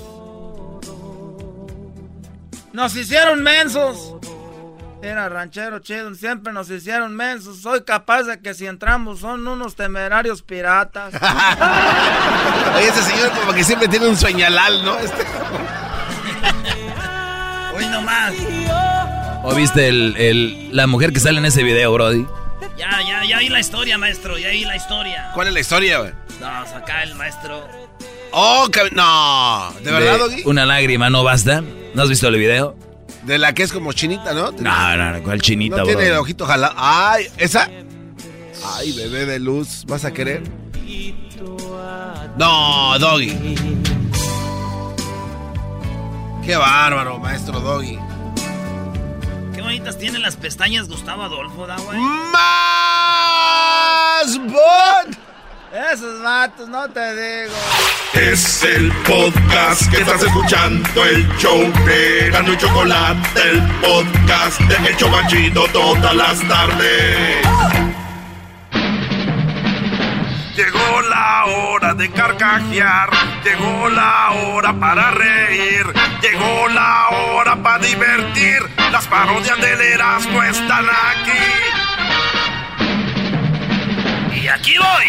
[2.73, 4.15] Nos hicieron mensos.
[5.01, 7.61] Era ranchero chido, siempre nos hicieron mensos.
[7.62, 11.15] Soy capaz de que si entramos son unos temerarios piratas.
[12.77, 14.98] Oye, ese señor como que siempre tiene un sueñalal, ¿no?
[14.98, 15.23] Este...
[17.77, 18.35] Hoy nomás.
[19.44, 22.27] ¿O viste el, el- la mujer que sale en ese video, Brody?
[22.77, 25.31] Ya, ya, ya vi la historia, maestro, ya vi la historia.
[25.35, 26.12] ¿Cuál es la historia, güey?
[26.40, 27.69] No, acá el maestro.
[28.38, 29.72] Oh, cab- no.
[29.82, 30.42] ¿De verdad, Doggy?
[30.44, 31.62] Una lágrima no basta.
[31.94, 32.76] ¿No has visto el video?
[33.22, 34.52] De la que es como chinita, ¿no?
[34.52, 36.74] No, no, no, ¿cuál chinita, No tiene el ojito jalado.
[36.76, 37.70] Ay, esa.
[38.76, 39.84] Ay, bebé de luz.
[39.86, 40.42] ¿Vas a querer?
[42.36, 43.56] No, Doggy.
[46.44, 47.98] Qué bárbaro, maestro Doggy.
[49.54, 51.98] Qué bonitas tienen las pestañas Gustavo Adolfo, da, güey.
[51.98, 52.36] ¡Más
[54.44, 55.16] bot!
[55.77, 57.55] Esos vatos, no te digo.
[58.15, 64.89] Es el podcast que estás escuchando, el show de Gano y Chocolate, el podcast de
[64.89, 67.47] El Chobachito todas las tardes.
[70.57, 73.11] Llegó la hora de carcajear,
[73.44, 75.85] llegó la hora para reír,
[76.23, 78.62] llegó la hora para divertir.
[78.90, 81.85] Las parodias del Erasmo están aquí.
[84.48, 85.06] aquí voy.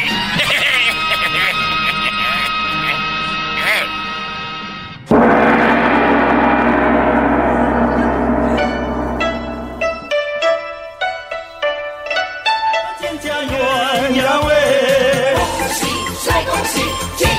[17.19, 17.36] Yeah.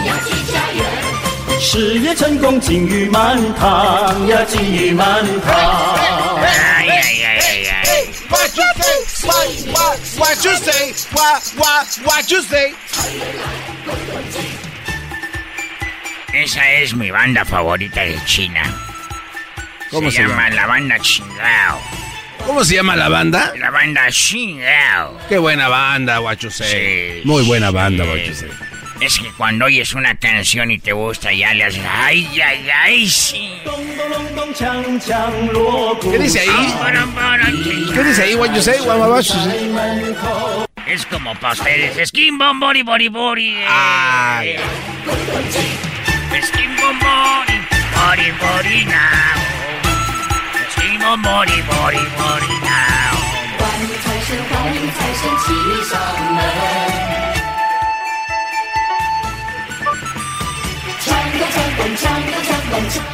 [16.32, 18.62] Esa es mi banda favorita de China.
[19.90, 20.50] ¿Cómo se llama?
[20.50, 21.80] La banda Chingao.
[22.46, 23.52] ¿Cómo se llama la banda?
[23.58, 25.18] La banda Chingao.
[25.28, 26.20] Qué buena banda,
[26.50, 27.20] say.
[27.22, 27.74] Sí, Muy buena sí.
[27.74, 28.67] banda, you say.
[29.00, 31.84] Es que cuando oyes una canción y te gusta, ya le haces.
[31.88, 33.08] ¡Ay, ay, ay!
[33.08, 33.52] Sí.
[36.10, 36.74] ¿Qué dice ahí?
[37.94, 38.80] ¿Qué dice ahí, what you say?
[38.80, 39.68] What, what, what you say?
[40.86, 42.08] Es como para ustedes.
[42.08, 43.56] Skin bom bori bori bori.
[43.68, 44.56] Ay.
[46.42, 47.60] Skin bom bori
[47.94, 49.36] bori bori now.
[50.70, 53.08] Skin bom bori bori bori now.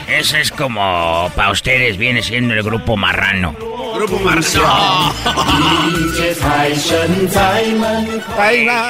[0.06, 3.52] Ese es como para ustedes viene siendo el grupo marrano.
[3.94, 4.20] Grupo.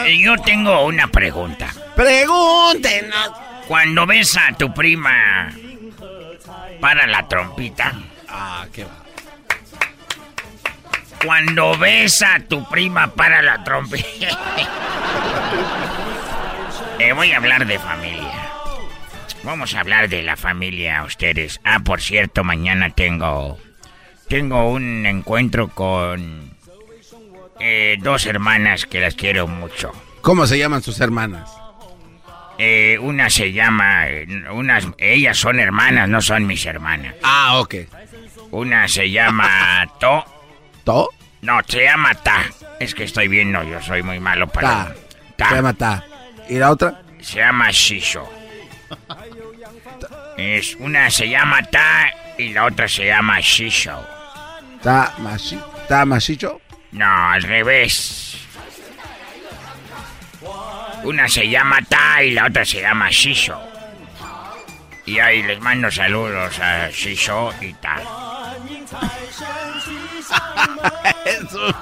[0.07, 1.69] Eh, Yo tengo una pregunta.
[1.95, 3.31] Pregúntenos.
[3.69, 5.51] Cuando ves a tu prima
[6.81, 7.93] para la trompita.
[8.29, 8.91] Ah, qué va.
[11.25, 14.29] Cuando ves a tu prima para la trompita.
[16.97, 18.44] Eh, voy a hablar de familia.
[19.45, 21.61] Vamos a hablar de la familia a ustedes.
[21.65, 23.59] Ah, por cierto, mañana tengo.
[24.29, 26.55] Tengo un encuentro con.
[27.61, 29.93] eh, dos hermanas que las quiero mucho.
[30.23, 31.51] ¿Cómo se llaman sus hermanas?
[32.59, 34.05] Eh, una se llama.
[34.53, 37.15] unas, ellas son hermanas, no son mis hermanas.
[37.23, 37.75] Ah, ok.
[38.51, 40.25] Una se llama To.
[40.85, 41.09] ¿To?
[41.43, 42.45] No, se llama Ta.
[42.81, 44.95] Es que estoy viendo, yo soy muy malo para.
[45.37, 45.49] Ta.
[45.51, 46.05] Se llama Ta.
[46.49, 47.03] ¿Y la otra?
[47.21, 48.27] Se llama Shisho.
[50.37, 53.99] Es una se llama Ta y la otra se llama Shisho.
[54.83, 55.59] ¿Ta, machi,
[55.89, 56.61] ta machicho?
[56.93, 58.37] No, al revés.
[61.05, 63.59] Una se llama Ta y la otra se llama Shisho.
[65.07, 67.97] Y ahí les mando saludos a Shisho y Ta.
[71.25, 71.75] es un.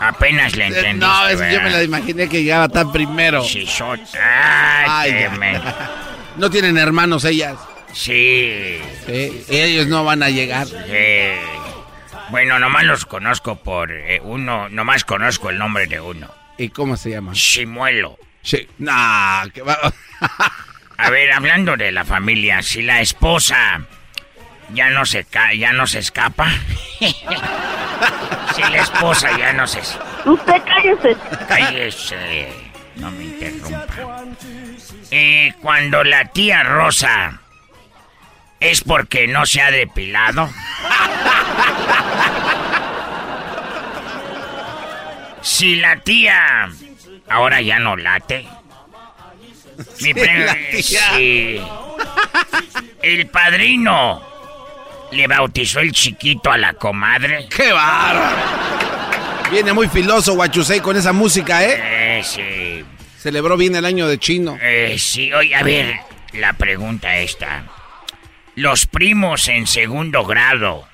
[0.00, 3.42] Apenas le entendiste, No, es que yo me la imaginé que llegaba tan primero.
[3.42, 3.92] Shisho.
[3.92, 4.06] Ay,
[4.86, 5.12] Ay,
[6.38, 7.56] No tienen hermanos ellas.
[7.92, 8.80] Sí.
[9.06, 10.66] Sí, Ellos no van a llegar.
[10.86, 11.38] Eh,
[12.30, 16.28] bueno, nomás los conozco por eh, uno, nomás conozco el nombre de uno.
[16.58, 17.32] ¿Y cómo se llama?
[17.32, 18.18] Chimuelo.
[18.42, 18.68] Sí.
[18.78, 19.78] Nah, que va.
[20.98, 23.80] A ver, hablando de la familia, si la esposa
[24.74, 26.50] ya no se ca ya no se escapa.
[27.00, 29.78] si la esposa ya no se
[30.24, 31.16] Usted cállese.
[31.48, 32.48] cállese.
[32.96, 33.86] No me interrumpa.
[35.10, 37.40] Eh, cuando la tía Rosa
[38.60, 40.50] es porque no se ha depilado.
[45.42, 46.68] si la tía
[47.28, 48.46] ahora ya no late.
[50.00, 50.12] Mi
[50.72, 51.60] Sí, sí.
[53.00, 54.22] El padrino
[55.12, 57.48] le bautizó el chiquito a la comadre.
[57.48, 58.36] ¡Qué bárbaro!
[59.50, 62.18] Viene muy filoso Guachusei con esa música, ¿eh?
[62.18, 62.84] Eh, sí.
[63.17, 64.57] Celebró bien el año de chino.
[64.61, 65.95] Eh, sí, oye, a ver,
[66.33, 67.63] la pregunta esta.
[68.55, 70.87] ¿Los primos en segundo grado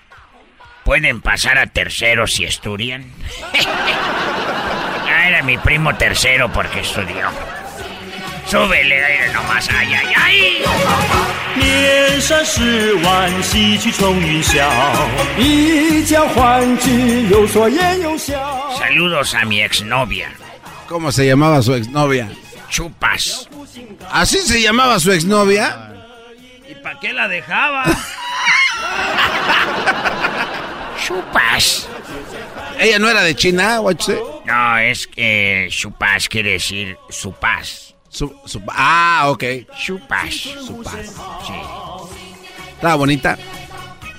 [0.85, 3.05] pueden pasar a tercero si estudian?
[5.07, 7.29] ah, era mi primo tercero porque estudió.
[8.45, 10.63] Súbele aire nomás, ay, ay, ay.
[11.55, 14.65] 年少时玩戏曲冲云霄，
[15.37, 18.71] 一将欢聚，有说言有笑。
[18.79, 20.29] Saludos a mi exnovia.
[20.88, 22.30] ¿Cómo se llamaba su exnovia?
[22.68, 23.48] Chupas.
[24.10, 25.92] ¿Así se llamaba su exnovia?
[26.68, 27.84] ¿Y para qué la dejaba?
[31.06, 31.88] Chupas.
[32.78, 33.80] ¿Ella no era de China?
[34.44, 37.94] No, es que chupas quiere decir su paz.
[38.08, 39.44] Su, su- ah, ok.
[39.78, 40.34] Chupas.
[40.34, 41.14] Su paz.
[41.46, 41.52] Sí.
[42.74, 43.38] Estaba bonita.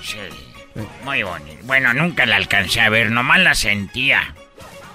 [0.02, 0.16] Sí,
[1.04, 1.58] muy bonito.
[1.64, 4.34] Bueno, nunca la alcancé a ver, nomás la sentía,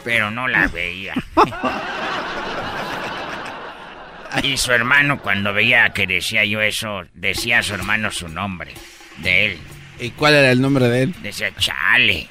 [0.04, 1.14] pero no la veía.
[4.44, 8.74] y su hermano, cuando veía que decía yo eso, decía a su hermano su nombre,
[9.18, 9.60] de él.
[10.00, 11.16] ¿Y cuál era el nombre de él?
[11.22, 12.28] Decía, chale.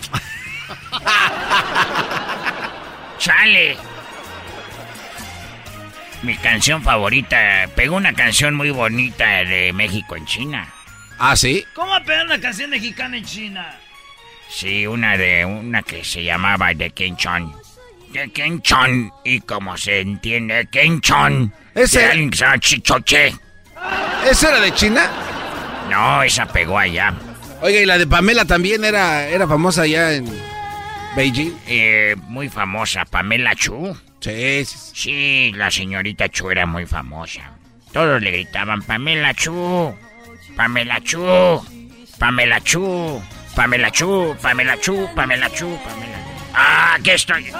[3.18, 3.76] chale.
[6.22, 10.68] Mi canción favorita, pegó una canción muy bonita de México en China.
[11.18, 11.64] ¿Ah, sí?
[11.74, 13.78] ¿Cómo pegar una canción mexicana en China?
[14.48, 17.52] Sí, una de una que se llamaba de Kenchon.
[18.12, 19.12] De Kenchon.
[19.24, 21.52] Y como se entiende, Kenchon.
[21.74, 23.34] Ese- De alguien que se llama Chichoche.
[24.28, 25.08] ¿Esa era de China?
[25.90, 27.14] No, esa pegó allá.
[27.60, 30.26] Oiga, y la de Pamela también era, era famosa allá en
[31.16, 31.52] Beijing.
[31.66, 33.96] Eh, muy famosa, Pamela Chu.
[34.20, 37.52] Sí, sí, Sí, la señorita Chu era muy famosa.
[37.92, 39.94] Todos le gritaban, Pamela Chu.
[40.56, 41.62] Pamela Chu.
[42.18, 43.22] Pamela Chu.
[43.58, 44.36] Pamela Chu.
[44.40, 45.08] Pamela Chu.
[45.16, 45.76] Pamela Chu.
[45.84, 46.18] Pamela.
[46.54, 47.50] Ah, aquí estoy.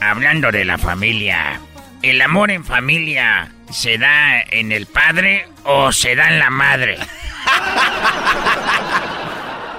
[0.00, 1.60] Hablando de la familia,
[2.00, 6.96] ¿el amor en familia se da en el padre o se da en la madre?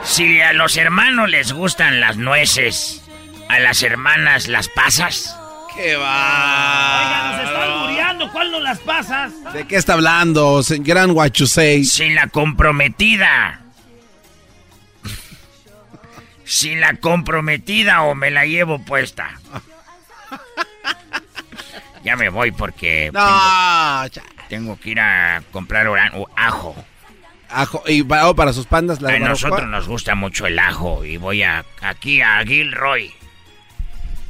[0.03, 3.05] Si a los hermanos les gustan las nueces,
[3.47, 5.40] a las hermanas las pasas.
[5.75, 6.01] ¡Qué Oiga,
[7.27, 7.43] nos va!
[7.43, 8.31] están muriendo.
[8.31, 9.31] ¿Cuál no las pasas?
[9.53, 11.83] ¿De qué está hablando, gran Guachusei?
[11.85, 13.61] Sin la comprometida.
[16.43, 19.39] Sin la comprometida o me la llevo puesta.
[22.03, 23.21] Ya me voy porque No,
[24.09, 25.87] tengo, tengo que ir a comprar
[26.35, 26.75] ajo.
[27.49, 31.03] Ajo, y para, oh, para sus pandas, la A nosotros nos gusta mucho el ajo
[31.05, 33.13] y voy a aquí a Gilroy.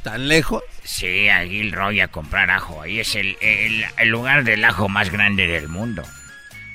[0.02, 0.62] ¿Tan lejos?
[0.84, 2.82] Sí, a Gilroy a comprar ajo.
[2.82, 6.02] Ahí es el, el- el lugar del ajo más grande del mundo.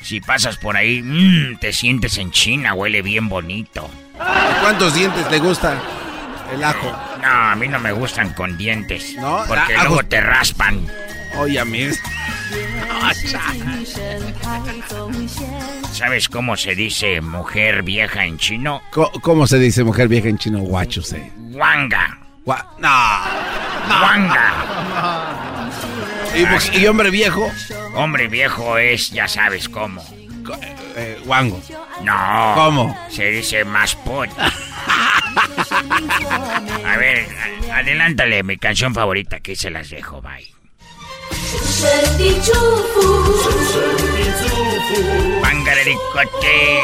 [0.01, 3.89] Si pasas por ahí, mm, te sientes en China, huele bien bonito.
[4.61, 5.79] ¿Cuántos dientes le gusta
[6.53, 6.89] el ajo?
[7.21, 9.15] No, a mí no me gustan con dientes.
[9.19, 9.43] ¿No?
[9.47, 10.85] Porque Ah, luego te raspan.
[11.38, 11.88] Oye, a mí.
[15.91, 18.81] ¿Sabes cómo se dice mujer vieja en chino?
[19.21, 20.59] ¿Cómo se dice mujer vieja en chino?
[20.59, 21.31] Guachusei.
[21.51, 22.19] Wanga.
[22.48, 22.90] No.
[23.99, 25.69] Guanga.
[26.34, 26.48] No.
[26.49, 27.52] Pues, y, hombre viejo.
[27.94, 30.02] Hombre viejo es, ya sabes cómo.
[30.02, 31.61] Eh, eh, guango.
[32.03, 32.53] No.
[32.56, 32.98] ¿Cómo?
[33.10, 34.32] Se dice más pollo.
[36.86, 37.28] A ver,
[37.74, 40.48] adelántale mi canción favorita, que se las dejo, bye.
[45.41, 46.84] Pangarericote.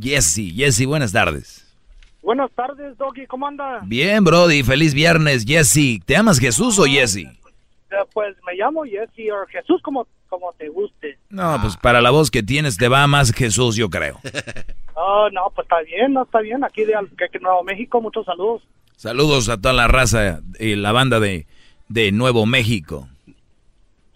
[0.00, 0.52] Jesse.
[0.54, 1.64] Jesse, buenas tardes.
[2.22, 3.80] Buenas tardes, Doggy, ¿cómo anda?
[3.84, 6.00] Bien, Brody, feliz viernes, Jesse.
[6.04, 7.16] ¿Te amas Jesús o Jesse?
[7.18, 7.30] Eh,
[8.12, 11.18] Pues me llamo Jesse o Jesús como, como te guste.
[11.30, 14.18] No, pues para la voz que tienes te va más Jesús, yo creo.
[15.00, 16.64] Oh, no, pues está bien, no está bien.
[16.64, 16.92] Aquí de
[17.40, 18.62] Nuevo México, muchos saludos.
[18.96, 21.46] Saludos a toda la raza y la banda de,
[21.88, 23.08] de Nuevo México.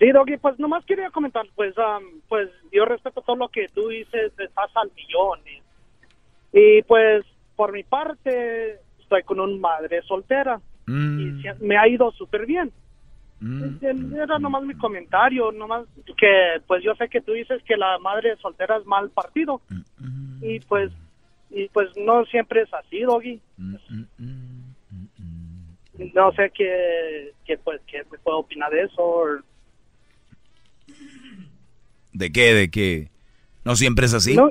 [0.01, 3.87] Sí, Doggy, pues nomás quería comentar, pues, am, pues yo respeto todo lo que tú
[3.91, 5.39] dices, estás al millón.
[6.53, 7.25] Y, y, pues,
[7.57, 12.73] por mi parte, estoy con una madre soltera y se- me ha ido súper bien.
[14.15, 18.37] Era nomás mi comentario, nomás que pues yo sé que tú dices que la madre
[18.37, 19.61] soltera es mal partido
[20.41, 20.93] y pues
[21.51, 23.41] y pues no siempre es así, Doggy.
[26.15, 29.25] No sé qué, qué pues qué me puedo opinar de eso.
[32.13, 32.55] ¿De qué?
[32.55, 33.09] ¿De qué?
[33.65, 34.35] ¿No siempre es así?
[34.37, 34.51] No,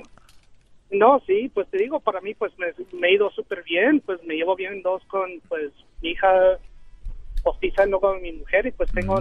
[0.92, 2.68] no, sí, pues te digo, para mí pues me,
[3.00, 6.28] me he ido súper bien, pues me llevo bien dos con pues mi hija
[7.44, 9.20] postiza y luego con mi mujer y pues tengo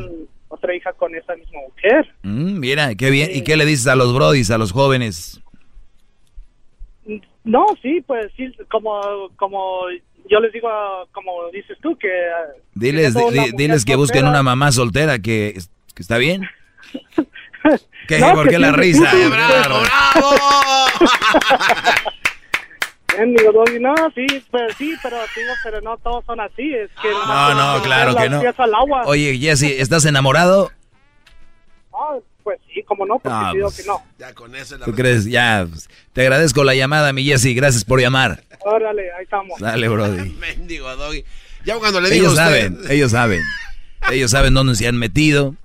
[0.48, 2.06] otra hija con esa misma mujer.
[2.22, 3.30] Mm, mira, qué bien.
[3.32, 5.40] ¿Y qué le dices a los brodis, a los jóvenes?
[7.44, 9.82] No, sí, pues sí, como como
[10.28, 10.68] yo les digo,
[11.12, 12.08] como dices tú, que...
[12.74, 15.54] Diles, di- diles que busquen soltera- una mamá soltera que,
[15.94, 16.42] que está bien.
[18.08, 18.18] ¿Qué?
[18.18, 19.10] No, ¿Por que qué la risa?
[19.10, 19.16] sí,
[23.26, 27.10] digo, Doggy, no, sí, pues sí, pero digo, pero no todos son así, es que...
[27.10, 28.40] No, no, claro que no.
[28.56, 29.02] Al agua.
[29.06, 30.70] Oye, Jesse, ¿estás enamorado?
[31.92, 33.80] Ah, pues sí, como no, porque Ah, digo pues.
[33.82, 34.02] que no.
[34.18, 35.26] Ya con eso la ¿Tú crees?
[35.26, 37.54] Ya, pues, te agradezco la llamada, mi Jesse.
[37.54, 38.42] Gracias por llamar.
[38.60, 39.58] Órale, ahí estamos.
[39.60, 40.30] Dale, Brody.
[40.38, 41.24] Mendigo Doggy.
[41.64, 42.44] Ya cuando le digo Ellos usted...
[42.44, 43.42] saben, ellos saben.
[44.10, 45.54] Ellos saben dónde se han metido.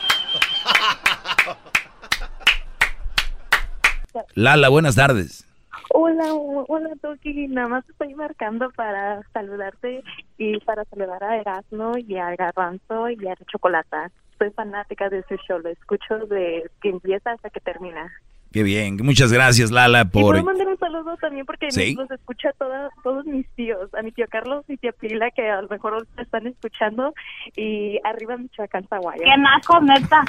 [4.35, 5.47] Lala, buenas tardes.
[5.93, 10.03] Hola, hola Toki, nada más estoy marcando para saludarte
[10.37, 14.11] y para saludar a Erasmo y a Garbanzo y a Chocolata.
[14.37, 18.11] Soy fanática de su show, lo escucho de que empieza hasta que termina.
[18.53, 20.33] Qué bien, muchas gracias Lala Y por...
[20.33, 21.95] puedo mandar un saludo también porque Sí.
[21.95, 25.61] los escucha toda, todos mis tíos, a mi tío Carlos y tía Pila que a
[25.61, 27.13] lo mejor están escuchando
[27.55, 29.21] y arriba Michoacán, Zaguayo.
[29.23, 30.23] ¡Qué naco, neta!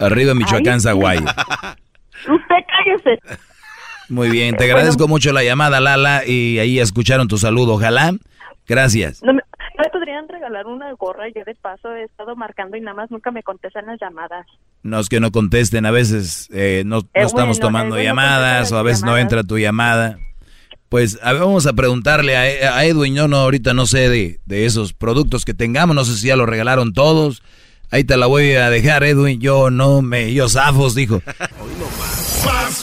[0.00, 0.80] Arriba Michoacán, Ay.
[0.80, 1.26] Zaguayo.
[2.28, 3.20] Usted cállese.
[4.08, 8.14] Muy bien, te agradezco mucho la llamada Lala y ahí escucharon tu saludo, ojalá.
[8.66, 9.22] Gracias.
[9.22, 9.40] No me,
[9.76, 13.10] no me podrían regalar una gorra, yo de paso he estado marcando y nada más
[13.10, 14.46] nunca me contestan las llamadas.
[14.82, 18.00] No es que no contesten, a veces eh, no, no Eh, estamos bueno, tomando eh,
[18.00, 20.18] bueno, llamadas o a veces no las entra tu llamada.
[20.88, 24.40] Pues a ver, vamos a preguntarle a, a Edwin, yo no ahorita no sé de,
[24.46, 27.42] de esos productos que tengamos, no sé si ya los regalaron todos.
[27.90, 31.22] Ahí te la voy a dejar, Edwin, yo no me, yo zafos, dijo.
[31.98, 32.27] Más,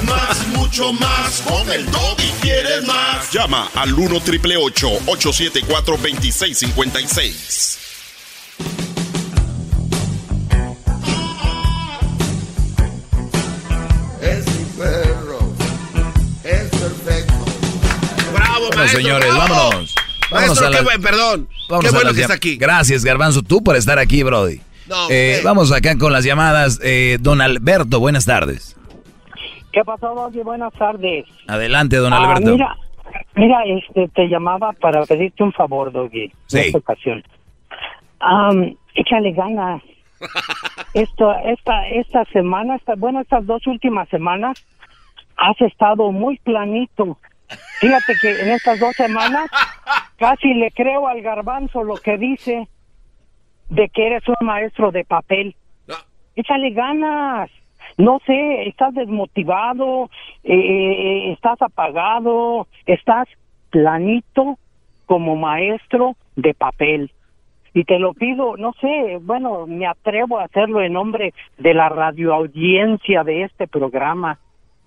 [0.04, 1.42] más, mucho más.
[1.42, 3.32] Con el Doggy quieres más.
[3.32, 7.80] Llama al 1 triple 874 2656.
[14.22, 15.40] Es mi perro.
[16.44, 17.34] Es perfecto.
[18.34, 19.00] ¡Bravo, Bueno, maestro!
[19.00, 19.54] señores, bravo!
[19.56, 19.96] vámonos.
[20.32, 21.50] Vámonos Maestro, a qué la- buen, perdón.
[21.70, 22.58] Vámonos qué bueno que está aquí.
[22.58, 24.60] Gracias, Garbanzo, tú por estar aquí, Brody.
[24.88, 25.42] No, Eh, eh.
[25.44, 26.80] vamos acá con las llamadas.
[26.84, 28.76] Eh, don Alberto, buenas tardes.
[29.76, 30.40] ¿Qué pasó, Doggy?
[30.42, 31.26] Buenas tardes.
[31.50, 32.52] Adelante, don Ah, Alberto.
[32.54, 32.78] mira,
[33.36, 36.32] mira, este, te llamaba para pedirte un favor, Doggy.
[36.48, 36.60] Sí.
[36.60, 37.24] En esta ocasión.
[38.22, 39.82] Am, échale ganas.
[40.94, 44.66] Esto, esta, esta semana, esta, bueno, estas dos últimas semanas,
[45.36, 47.18] has estado muy planito.
[47.82, 49.50] Fíjate que en estas dos semanas
[50.18, 52.70] casi le creo al garbanzo lo que dice
[53.68, 55.54] de que eres un maestro de papel.
[56.38, 57.52] Échale ganas.
[57.98, 60.10] No sé, estás desmotivado,
[60.44, 63.28] eh, estás apagado, estás
[63.70, 64.58] planito.
[65.06, 67.12] como maestro de papel.
[67.74, 71.90] Y te lo pido, no sé, bueno, me atrevo a hacerlo en nombre de la
[71.90, 74.40] radioaudiencia de este programa.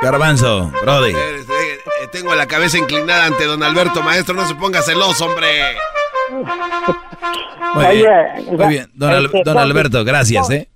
[0.00, 1.10] Garbanzo, Brody.
[1.10, 1.52] Espérese,
[2.02, 4.34] eh, Tengo la cabeza inclinada ante don Alberto, maestro.
[4.34, 5.46] No se ponga celoso, hombre.
[7.74, 8.90] Muy bien, muy bien.
[8.94, 10.68] Don, Al- este, don Alberto, gracias, ¿eh?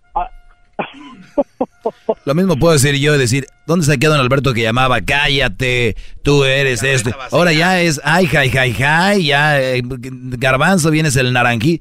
[2.24, 5.01] Lo mismo puedo decir yo, decir, ¿dónde se quedó don Alberto que llamaba?
[5.01, 7.14] Cállate, tú eres este.
[7.32, 11.81] Ahora ya es, ay, jai, jai, jai, ya, eh, garbanzo, vienes el naranjí.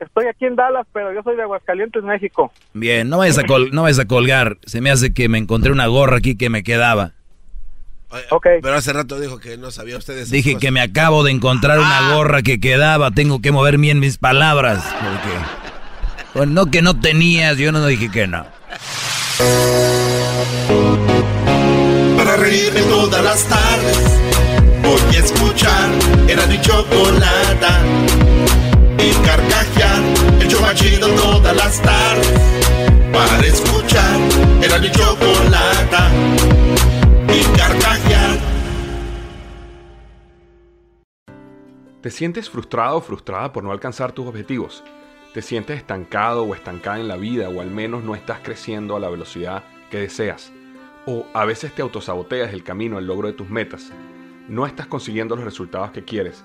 [0.00, 2.52] Estoy aquí en Dallas, pero yo soy de Aguascalientes, México.
[2.74, 4.58] Bien, no vayas a, col- no vayas a colgar.
[4.66, 7.12] Se me hace que me encontré una gorra aquí que me quedaba.
[8.40, 10.60] Pero hace rato dijo que no sabía usted de esas Dije cosas.
[10.60, 11.82] que me acabo de encontrar Ah.
[11.82, 13.10] una gorra que quedaba.
[13.10, 14.82] Tengo que mover bien mis palabras.
[14.84, 15.36] Porque,
[16.34, 18.44] Pues no que no tenías, yo no dije que no.
[22.16, 24.20] Para reírme todas las tardes
[24.82, 25.88] Voy a escuchar
[26.28, 27.80] Era mi chocolata
[28.98, 30.02] Y carcajear
[30.40, 32.80] El show más chido todas las tardes
[33.12, 34.18] Para escuchar
[34.62, 36.10] Era mi chocolata
[37.28, 37.56] Y
[42.06, 44.84] ¿Te sientes frustrado o frustrada por no alcanzar tus objetivos?
[45.34, 49.00] ¿Te sientes estancado o estancada en la vida o al menos no estás creciendo a
[49.00, 50.52] la velocidad que deseas?
[51.04, 53.90] ¿O a veces te autosaboteas el camino al logro de tus metas?
[54.46, 56.44] ¿No estás consiguiendo los resultados que quieres?